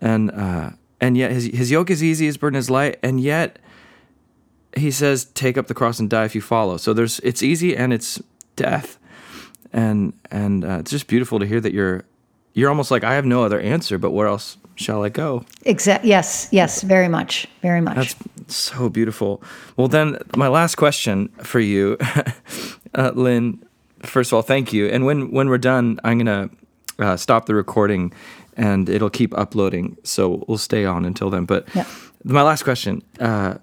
and 0.00 0.30
uh, 0.32 0.70
and 1.00 1.16
yet 1.16 1.30
his 1.30 1.46
his 1.46 1.70
yoke 1.70 1.90
is 1.90 2.02
easy, 2.02 2.26
his 2.26 2.36
burden 2.36 2.58
is 2.58 2.70
light, 2.70 2.98
and 3.02 3.20
yet 3.20 3.58
he 4.76 4.90
says, 4.90 5.24
"Take 5.24 5.58
up 5.58 5.66
the 5.66 5.74
cross 5.74 5.98
and 5.98 6.08
die 6.08 6.24
if 6.24 6.34
you 6.34 6.40
follow." 6.40 6.76
So 6.76 6.92
there's 6.92 7.20
it's 7.20 7.42
easy 7.42 7.76
and 7.76 7.92
it's 7.92 8.22
death 8.56 8.98
and 9.72 10.12
and 10.30 10.64
uh, 10.64 10.78
it's 10.80 10.90
just 10.90 11.06
beautiful 11.06 11.38
to 11.38 11.46
hear 11.46 11.60
that 11.60 11.72
you're 11.72 12.04
you're 12.54 12.68
almost 12.68 12.90
like 12.90 13.04
I 13.04 13.14
have 13.14 13.24
no 13.24 13.44
other 13.44 13.60
answer, 13.60 13.98
but 13.98 14.10
where 14.10 14.26
else 14.26 14.56
shall 14.74 15.04
I 15.04 15.08
go? 15.08 15.44
Exactly. 15.64 16.10
Yes. 16.10 16.48
Yes. 16.50 16.82
Very 16.82 17.08
much. 17.08 17.46
Very 17.62 17.80
much. 17.80 17.96
That's 17.96 18.16
so 18.54 18.88
beautiful. 18.88 19.42
Well, 19.76 19.88
then 19.88 20.18
my 20.36 20.48
last 20.48 20.74
question 20.74 21.28
for 21.42 21.60
you, 21.60 21.96
uh, 22.94 23.12
Lynn. 23.14 23.64
First 24.02 24.32
of 24.32 24.36
all, 24.36 24.42
thank 24.42 24.72
you. 24.72 24.88
And 24.88 25.04
when 25.04 25.30
when 25.30 25.48
we're 25.48 25.58
done, 25.58 26.00
I'm 26.02 26.18
gonna 26.18 26.50
uh, 26.98 27.16
stop 27.16 27.46
the 27.46 27.54
recording, 27.54 28.12
and 28.60 28.90
it'll 28.90 29.10
keep 29.10 29.36
uploading. 29.36 29.96
So 30.04 30.44
we'll 30.46 30.58
stay 30.58 30.84
on 30.84 31.06
until 31.06 31.30
then. 31.30 31.46
But 31.46 31.66
yeah. 31.74 31.86
my 32.24 32.42
last 32.42 32.62
question. 32.62 33.02
Uh, 33.18 33.54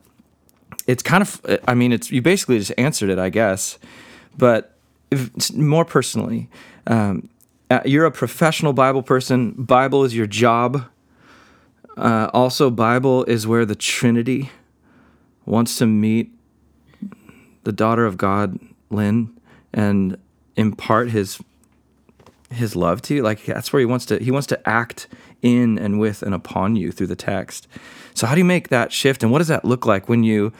it's 0.87 1.03
kind 1.03 1.21
of. 1.21 1.39
I 1.67 1.75
mean, 1.75 1.91
it's 1.91 2.11
you 2.11 2.21
basically 2.21 2.57
just 2.57 2.73
answered 2.77 3.09
it, 3.09 3.19
I 3.19 3.29
guess. 3.29 3.77
But 4.37 4.75
if, 5.11 5.53
more 5.53 5.85
personally. 5.85 6.49
Um, 6.87 7.29
uh, 7.69 7.81
you're 7.85 8.05
a 8.05 8.11
professional 8.11 8.73
Bible 8.73 9.03
person. 9.03 9.51
Bible 9.51 10.03
is 10.03 10.15
your 10.15 10.25
job. 10.25 10.85
Uh, 11.97 12.29
also, 12.33 12.71
Bible 12.71 13.23
is 13.25 13.45
where 13.45 13.65
the 13.65 13.75
Trinity 13.75 14.49
wants 15.45 15.77
to 15.77 15.85
meet 15.85 16.31
the 17.65 17.73
daughter 17.73 18.05
of 18.05 18.17
God, 18.17 18.57
Lynn, 18.89 19.37
and 19.73 20.17
impart 20.55 21.09
his 21.09 21.41
his 22.49 22.75
love 22.75 23.01
to 23.03 23.15
you. 23.15 23.23
Like 23.23 23.45
that's 23.45 23.71
where 23.73 23.79
he 23.79 23.85
wants 23.85 24.05
to 24.07 24.17
he 24.17 24.31
wants 24.31 24.47
to 24.47 24.69
act 24.69 25.07
in 25.41 25.77
and 25.77 25.99
with 25.99 26.23
and 26.23 26.33
upon 26.33 26.75
you 26.75 26.91
through 26.91 27.07
the 27.07 27.15
text. 27.15 27.67
So 28.13 28.25
how 28.25 28.35
do 28.35 28.39
you 28.39 28.45
make 28.45 28.69
that 28.69 28.91
shift, 28.91 29.23
and 29.23 29.31
what 29.31 29.39
does 29.39 29.47
that 29.47 29.65
look 29.65 29.85
like 29.85 30.09
when 30.09 30.23
you 30.23 30.53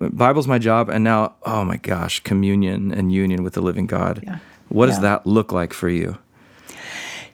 Bible's 0.00 0.48
my 0.48 0.58
job, 0.58 0.88
and 0.88 1.04
now 1.04 1.34
oh 1.44 1.64
my 1.64 1.76
gosh, 1.76 2.20
communion 2.20 2.92
and 2.92 3.12
union 3.12 3.42
with 3.42 3.54
the 3.54 3.60
living 3.60 3.86
God. 3.86 4.20
Yeah. 4.22 4.38
What 4.68 4.86
yeah. 4.86 4.94
does 4.94 5.02
that 5.02 5.26
look 5.26 5.52
like 5.52 5.72
for 5.72 5.88
you? 5.88 6.18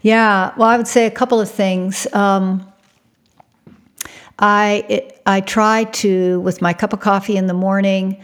Yeah, 0.02 0.52
well, 0.56 0.68
I 0.68 0.76
would 0.76 0.88
say 0.88 1.06
a 1.06 1.10
couple 1.10 1.40
of 1.40 1.50
things. 1.50 2.06
Um, 2.12 2.66
I 4.38 4.84
it, 4.88 5.22
I 5.24 5.40
try 5.40 5.84
to 5.84 6.40
with 6.40 6.60
my 6.60 6.72
cup 6.72 6.92
of 6.92 7.00
coffee 7.00 7.36
in 7.36 7.46
the 7.46 7.54
morning 7.54 8.20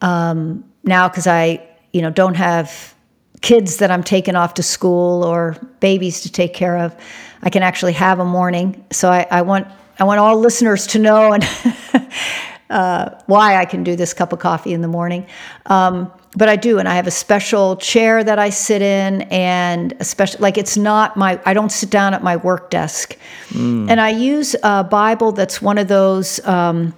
um, 0.00 0.64
now 0.84 1.08
because 1.08 1.26
I 1.26 1.66
you 1.92 2.02
know 2.02 2.10
don't 2.10 2.34
have 2.34 2.94
kids 3.42 3.78
that 3.78 3.90
I'm 3.90 4.02
taking 4.02 4.36
off 4.36 4.54
to 4.54 4.62
school 4.62 5.24
or 5.24 5.56
babies 5.80 6.22
to 6.22 6.32
take 6.32 6.54
care 6.54 6.78
of. 6.78 6.96
I 7.42 7.50
can 7.50 7.62
actually 7.62 7.92
have 7.92 8.20
a 8.20 8.24
morning, 8.24 8.84
so 8.90 9.10
I, 9.10 9.26
I 9.30 9.42
want 9.42 9.66
I 9.98 10.04
want 10.04 10.20
all 10.20 10.38
listeners 10.38 10.86
to 10.88 10.98
know 10.98 11.32
and 11.32 11.44
uh, 12.70 13.10
why 13.26 13.56
I 13.56 13.64
can 13.64 13.84
do 13.84 13.94
this 13.96 14.14
cup 14.14 14.32
of 14.32 14.38
coffee 14.38 14.72
in 14.72 14.80
the 14.80 14.88
morning. 14.88 15.26
Um, 15.66 16.10
but 16.34 16.48
I 16.48 16.56
do, 16.56 16.78
and 16.78 16.88
I 16.88 16.94
have 16.94 17.06
a 17.06 17.10
special 17.12 17.76
chair 17.76 18.24
that 18.24 18.38
I 18.38 18.48
sit 18.48 18.80
in, 18.80 19.22
and 19.22 19.92
a 20.00 20.04
special 20.04 20.40
like 20.40 20.56
it's 20.56 20.76
not 20.76 21.16
my. 21.16 21.38
I 21.44 21.52
don't 21.52 21.70
sit 21.70 21.90
down 21.90 22.14
at 22.14 22.22
my 22.22 22.36
work 22.36 22.70
desk, 22.70 23.18
mm. 23.48 23.90
and 23.90 24.00
I 24.00 24.10
use 24.10 24.56
a 24.62 24.82
Bible 24.82 25.32
that's 25.32 25.60
one 25.60 25.78
of 25.78 25.88
those. 25.88 26.44
Um, 26.46 26.94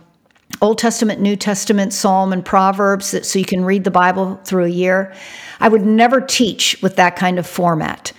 Old 0.61 0.78
Testament, 0.78 1.20
New 1.20 1.36
Testament, 1.36 1.92
Psalm, 1.92 2.32
and 2.32 2.44
Proverbs, 2.44 3.26
so 3.26 3.38
you 3.38 3.44
can 3.44 3.64
read 3.64 3.84
the 3.84 3.90
Bible 3.90 4.40
through 4.44 4.64
a 4.64 4.68
year. 4.68 5.12
I 5.61 5.68
would 5.68 5.84
never 5.84 6.20
teach 6.20 6.80
with 6.82 6.96
that 6.96 7.16
kind 7.16 7.38
of 7.38 7.46
format. 7.46 8.12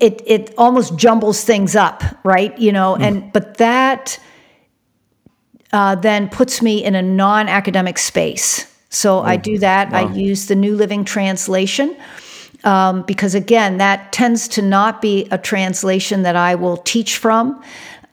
It 0.00 0.22
it 0.26 0.54
almost 0.56 0.96
jumbles 0.96 1.44
things 1.44 1.74
up, 1.74 2.02
right? 2.24 2.56
You 2.58 2.72
know, 2.72 2.96
mm. 2.96 3.02
and 3.02 3.32
but 3.32 3.56
that 3.58 4.20
uh, 5.72 5.96
then 5.96 6.28
puts 6.28 6.62
me 6.62 6.84
in 6.84 6.94
a 6.94 7.02
non-academic 7.02 7.98
space. 7.98 8.72
So 8.90 9.20
I 9.20 9.36
do 9.36 9.58
that. 9.58 9.90
Wow. 9.90 10.08
I 10.08 10.12
use 10.14 10.46
the 10.46 10.54
New 10.54 10.74
Living 10.74 11.04
Translation. 11.04 11.96
Um, 12.64 13.02
because 13.02 13.36
again, 13.36 13.78
that 13.78 14.12
tends 14.12 14.48
to 14.48 14.62
not 14.62 15.00
be 15.00 15.28
a 15.30 15.38
translation 15.38 16.22
that 16.22 16.34
I 16.34 16.56
will 16.56 16.78
teach 16.78 17.16
from. 17.16 17.62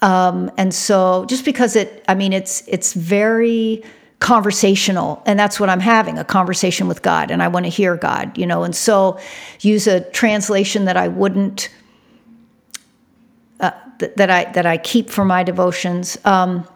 Um, 0.01 0.51
and 0.57 0.73
so 0.73 1.25
just 1.25 1.45
because 1.45 1.75
it, 1.75 2.03
I 2.07 2.15
mean, 2.15 2.33
it's 2.33 2.63
it's 2.67 2.93
very 2.93 3.83
conversational 4.19 5.21
and 5.25 5.37
that's 5.37 5.59
what 5.59 5.69
i'm 5.69 5.81
having 5.81 6.17
a 6.17 6.23
conversation 6.23 6.87
with 6.87 7.01
god 7.01 7.29
and 7.29 7.43
i 7.43 7.47
want 7.47 7.65
to 7.65 7.69
hear 7.69 7.97
god 7.97 8.35
you 8.37 8.47
know? 8.47 8.63
And 8.63 8.75
so 8.75 9.19
use 9.59 9.87
a 9.87 10.01
translation 10.11 10.85
that 10.85 10.95
i 10.95 11.07
wouldn't 11.07 11.69
uh, 13.59 13.71
th- 13.99 14.13
that 14.15 14.29
i 14.29 14.51
that 14.53 14.65
i 14.65 14.77
keep 14.77 15.09
for 15.09 15.25
my 15.25 15.43
devotions 15.43 16.17
um, 16.25 16.67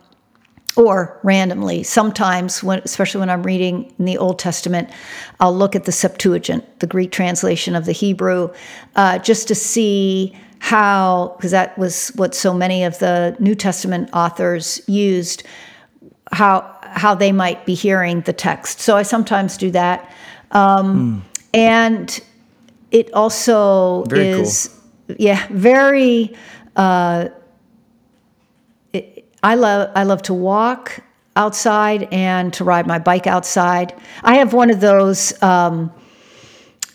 or 0.76 1.20
randomly. 1.24 1.82
Sometimes 1.82 2.61
when 2.61 2.82
especially 2.84 3.22
when 3.22 3.30
i'm 3.30 3.43
reading 3.43 3.93
in 3.97 4.05
the 4.05 4.17
old 4.17 4.38
testament 4.38 4.89
i'll 5.39 5.55
look 5.55 5.76
at 5.76 5.86
the 5.86 5.91
septuagint 5.93 6.80
the 6.82 6.88
greek 6.88 7.11
translation 7.11 7.74
of 7.74 7.86
the 7.86 7.93
hebrew 7.93 8.49
uh, 8.95 9.17
just 9.17 9.47
to 9.47 9.55
see 9.55 10.36
how, 10.60 11.36
because 11.38 11.51
that 11.51 11.78
was 11.78 12.10
what 12.16 12.36
so 12.36 12.53
many 12.53 12.84
of 12.84 12.99
the 12.99 13.36
New 13.39 13.55
Testament 13.55 14.10
authors 14.14 14.82
used, 14.88 15.43
how 16.32 16.76
how 16.82 17.16
they 17.16 17.32
might 17.32 17.66
be 17.66 17.74
hearing 17.74 18.22
the 18.22 18.34
text. 18.34 18.80
So 18.80 18.97
I 18.97 19.03
sometimes 19.03 19.57
do 19.57 19.72
that, 19.72 20.12
um, 20.51 21.24
mm. 21.24 21.39
and 21.53 22.20
it 22.91 23.14
also 23.14 24.03
very 24.03 24.28
is, 24.28 24.70
cool. 25.07 25.16
yeah, 25.20 25.47
very. 25.49 26.36
Uh, 26.76 27.30
it, 28.93 29.32
I 29.41 29.55
love 29.55 29.91
I 29.95 30.03
love 30.03 30.22
to 30.24 30.34
walk 30.34 31.01
outside 31.36 32.07
and 32.12 32.53
to 32.53 32.64
ride 32.64 32.86
my 32.86 32.99
bike 32.99 33.28
outside. 33.28 33.93
I 34.24 34.36
have 34.36 34.53
one 34.53 34.70
of 34.70 34.82
those. 34.82 35.41
Um, 35.41 35.91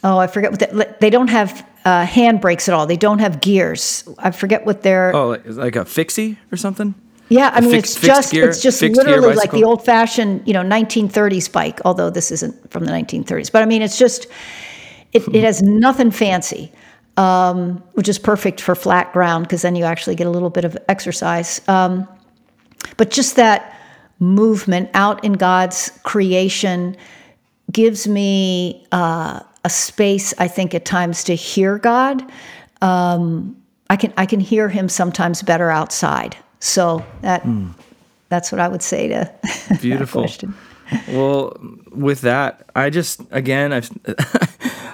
oh, 0.02 0.18
I 0.18 0.26
forget 0.26 0.50
what 0.50 0.60
the, 0.60 0.96
they 1.00 1.10
don't 1.10 1.28
have 1.28 1.66
uh, 1.84 2.06
hand 2.06 2.40
brakes 2.40 2.68
at 2.68 2.74
all. 2.74 2.86
They 2.86 2.96
don't 2.96 3.18
have 3.18 3.40
gears. 3.40 4.08
I 4.18 4.30
forget 4.30 4.64
what 4.64 4.82
they're. 4.82 5.14
Oh, 5.14 5.40
like 5.46 5.76
a 5.76 5.84
fixie 5.84 6.38
or 6.50 6.56
something. 6.56 6.94
Yeah, 7.28 7.50
I 7.54 7.60
mean 7.60 7.70
fixed, 7.70 7.96
it's 7.96 8.06
just 8.06 8.32
gear, 8.32 8.48
it's 8.48 8.62
just 8.62 8.82
literally 8.82 9.34
like 9.34 9.50
the 9.50 9.64
old 9.64 9.84
fashioned 9.84 10.46
you 10.46 10.52
know 10.52 10.62
1930s 10.62 11.50
bike. 11.50 11.80
Although 11.84 12.10
this 12.10 12.30
isn't 12.30 12.70
from 12.70 12.84
the 12.84 12.92
1930s, 12.92 13.50
but 13.50 13.62
I 13.62 13.66
mean 13.66 13.82
it's 13.82 13.98
just 13.98 14.26
it, 15.12 15.26
it 15.34 15.42
has 15.42 15.62
nothing 15.62 16.10
fancy, 16.10 16.70
um, 17.16 17.82
which 17.94 18.08
is 18.08 18.18
perfect 18.18 18.60
for 18.60 18.74
flat 18.74 19.12
ground 19.12 19.46
because 19.46 19.62
then 19.62 19.74
you 19.74 19.84
actually 19.84 20.16
get 20.16 20.26
a 20.26 20.30
little 20.30 20.50
bit 20.50 20.64
of 20.64 20.76
exercise. 20.88 21.66
Um, 21.66 22.06
but 22.98 23.10
just 23.10 23.36
that 23.36 23.74
movement 24.18 24.90
out 24.92 25.24
in 25.24 25.32
God's 25.32 25.98
creation 26.02 26.96
gives 27.72 28.06
me. 28.06 28.86
Uh, 28.92 29.40
a 29.64 29.70
space, 29.70 30.34
I 30.38 30.48
think, 30.48 30.74
at 30.74 30.84
times 30.84 31.24
to 31.24 31.34
hear 31.34 31.78
God. 31.78 32.30
Um, 32.82 33.56
I 33.90 33.96
can 33.96 34.12
I 34.16 34.26
can 34.26 34.40
hear 34.40 34.68
Him 34.68 34.88
sometimes 34.88 35.42
better 35.42 35.70
outside. 35.70 36.36
So 36.60 37.04
that 37.22 37.42
mm. 37.42 37.72
that's 38.28 38.52
what 38.52 38.60
I 38.60 38.68
would 38.68 38.82
say 38.82 39.08
to 39.08 39.30
beautiful 39.80 40.22
question. 40.22 40.54
Well, 41.08 41.56
with 41.90 42.22
that, 42.22 42.68
I 42.74 42.90
just 42.90 43.20
again 43.30 43.72
i 43.72 43.82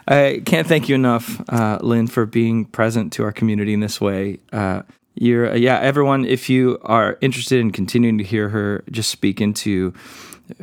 I 0.08 0.42
can't 0.44 0.66
thank 0.66 0.88
you 0.88 0.96
enough, 0.96 1.40
uh, 1.48 1.78
Lynn, 1.82 2.08
for 2.08 2.26
being 2.26 2.64
present 2.64 3.12
to 3.12 3.22
our 3.22 3.30
community 3.30 3.72
in 3.72 3.78
this 3.78 4.00
way. 4.00 4.40
Uh, 4.52 4.82
you're 5.14 5.54
yeah, 5.54 5.78
everyone. 5.78 6.24
If 6.24 6.48
you 6.50 6.78
are 6.82 7.16
interested 7.20 7.60
in 7.60 7.70
continuing 7.70 8.18
to 8.18 8.24
hear 8.24 8.48
her 8.48 8.82
just 8.90 9.10
speak 9.10 9.40
into 9.40 9.92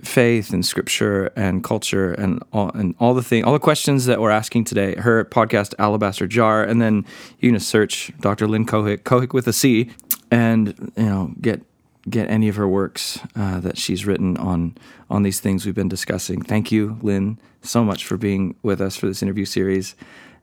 faith 0.03 0.51
and 0.51 0.65
scripture 0.65 1.31
and 1.35 1.63
culture 1.63 2.13
and 2.13 2.41
all, 2.53 2.69
and 2.71 2.95
all 2.99 3.13
the 3.13 3.23
thing, 3.23 3.43
all 3.43 3.53
the 3.53 3.59
questions 3.59 4.05
that 4.05 4.21
we're 4.21 4.31
asking 4.31 4.65
today. 4.65 4.95
Her 4.95 5.25
podcast, 5.25 5.73
Alabaster 5.79 6.27
Jar, 6.27 6.63
and 6.63 6.81
then 6.81 7.05
you 7.39 7.51
can 7.51 7.59
search 7.59 8.11
Dr. 8.19 8.47
Lynn 8.47 8.65
Cohick, 8.65 8.99
Cohick 8.99 9.33
with 9.33 9.47
a 9.47 9.53
C, 9.53 9.91
and 10.31 10.91
you 10.95 11.03
know 11.03 11.31
get 11.41 11.61
get 12.09 12.29
any 12.29 12.47
of 12.47 12.55
her 12.55 12.67
works 12.67 13.19
uh, 13.35 13.59
that 13.59 13.77
she's 13.77 14.05
written 14.05 14.37
on 14.37 14.75
on 15.09 15.23
these 15.23 15.39
things 15.39 15.65
we've 15.65 15.75
been 15.75 15.89
discussing. 15.89 16.41
Thank 16.41 16.71
you, 16.71 16.97
Lynn, 17.01 17.39
so 17.61 17.83
much 17.83 18.05
for 18.05 18.17
being 18.17 18.55
with 18.63 18.81
us 18.81 18.95
for 18.95 19.07
this 19.07 19.21
interview 19.21 19.45
series, 19.45 19.95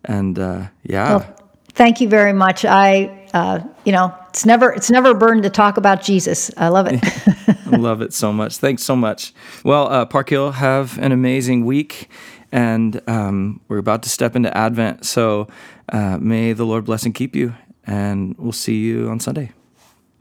and 0.04 0.38
uh, 0.38 0.68
yeah. 0.82 1.16
Well, 1.16 1.36
thank 1.72 2.00
you 2.00 2.08
very 2.08 2.32
much. 2.32 2.64
I, 2.64 3.28
uh, 3.32 3.60
you 3.84 3.92
know, 3.92 4.14
it's 4.34 4.44
never 4.44 4.72
it's 4.72 4.90
never 4.90 5.10
a 5.10 5.14
burden 5.14 5.44
to 5.44 5.50
talk 5.50 5.76
about 5.76 6.02
Jesus. 6.02 6.50
I 6.56 6.66
love 6.66 6.88
it. 6.90 7.00
I 7.72 7.76
love 7.76 8.02
it 8.02 8.12
so 8.12 8.32
much. 8.32 8.56
Thanks 8.56 8.82
so 8.82 8.96
much. 8.96 9.32
Well, 9.62 9.86
uh, 9.86 10.06
Park 10.06 10.30
Hill, 10.30 10.50
have 10.50 10.98
an 10.98 11.12
amazing 11.12 11.64
week, 11.64 12.08
and 12.50 13.00
um, 13.08 13.60
we're 13.68 13.78
about 13.78 14.02
to 14.02 14.08
step 14.08 14.34
into 14.34 14.54
Advent. 14.56 15.06
So 15.06 15.46
uh, 15.88 16.18
may 16.18 16.52
the 16.52 16.66
Lord 16.66 16.84
bless 16.84 17.04
and 17.04 17.14
keep 17.14 17.36
you, 17.36 17.54
and 17.86 18.34
we'll 18.36 18.50
see 18.50 18.80
you 18.80 19.08
on 19.08 19.20
Sunday. 19.20 19.52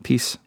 Peace. 0.04 0.38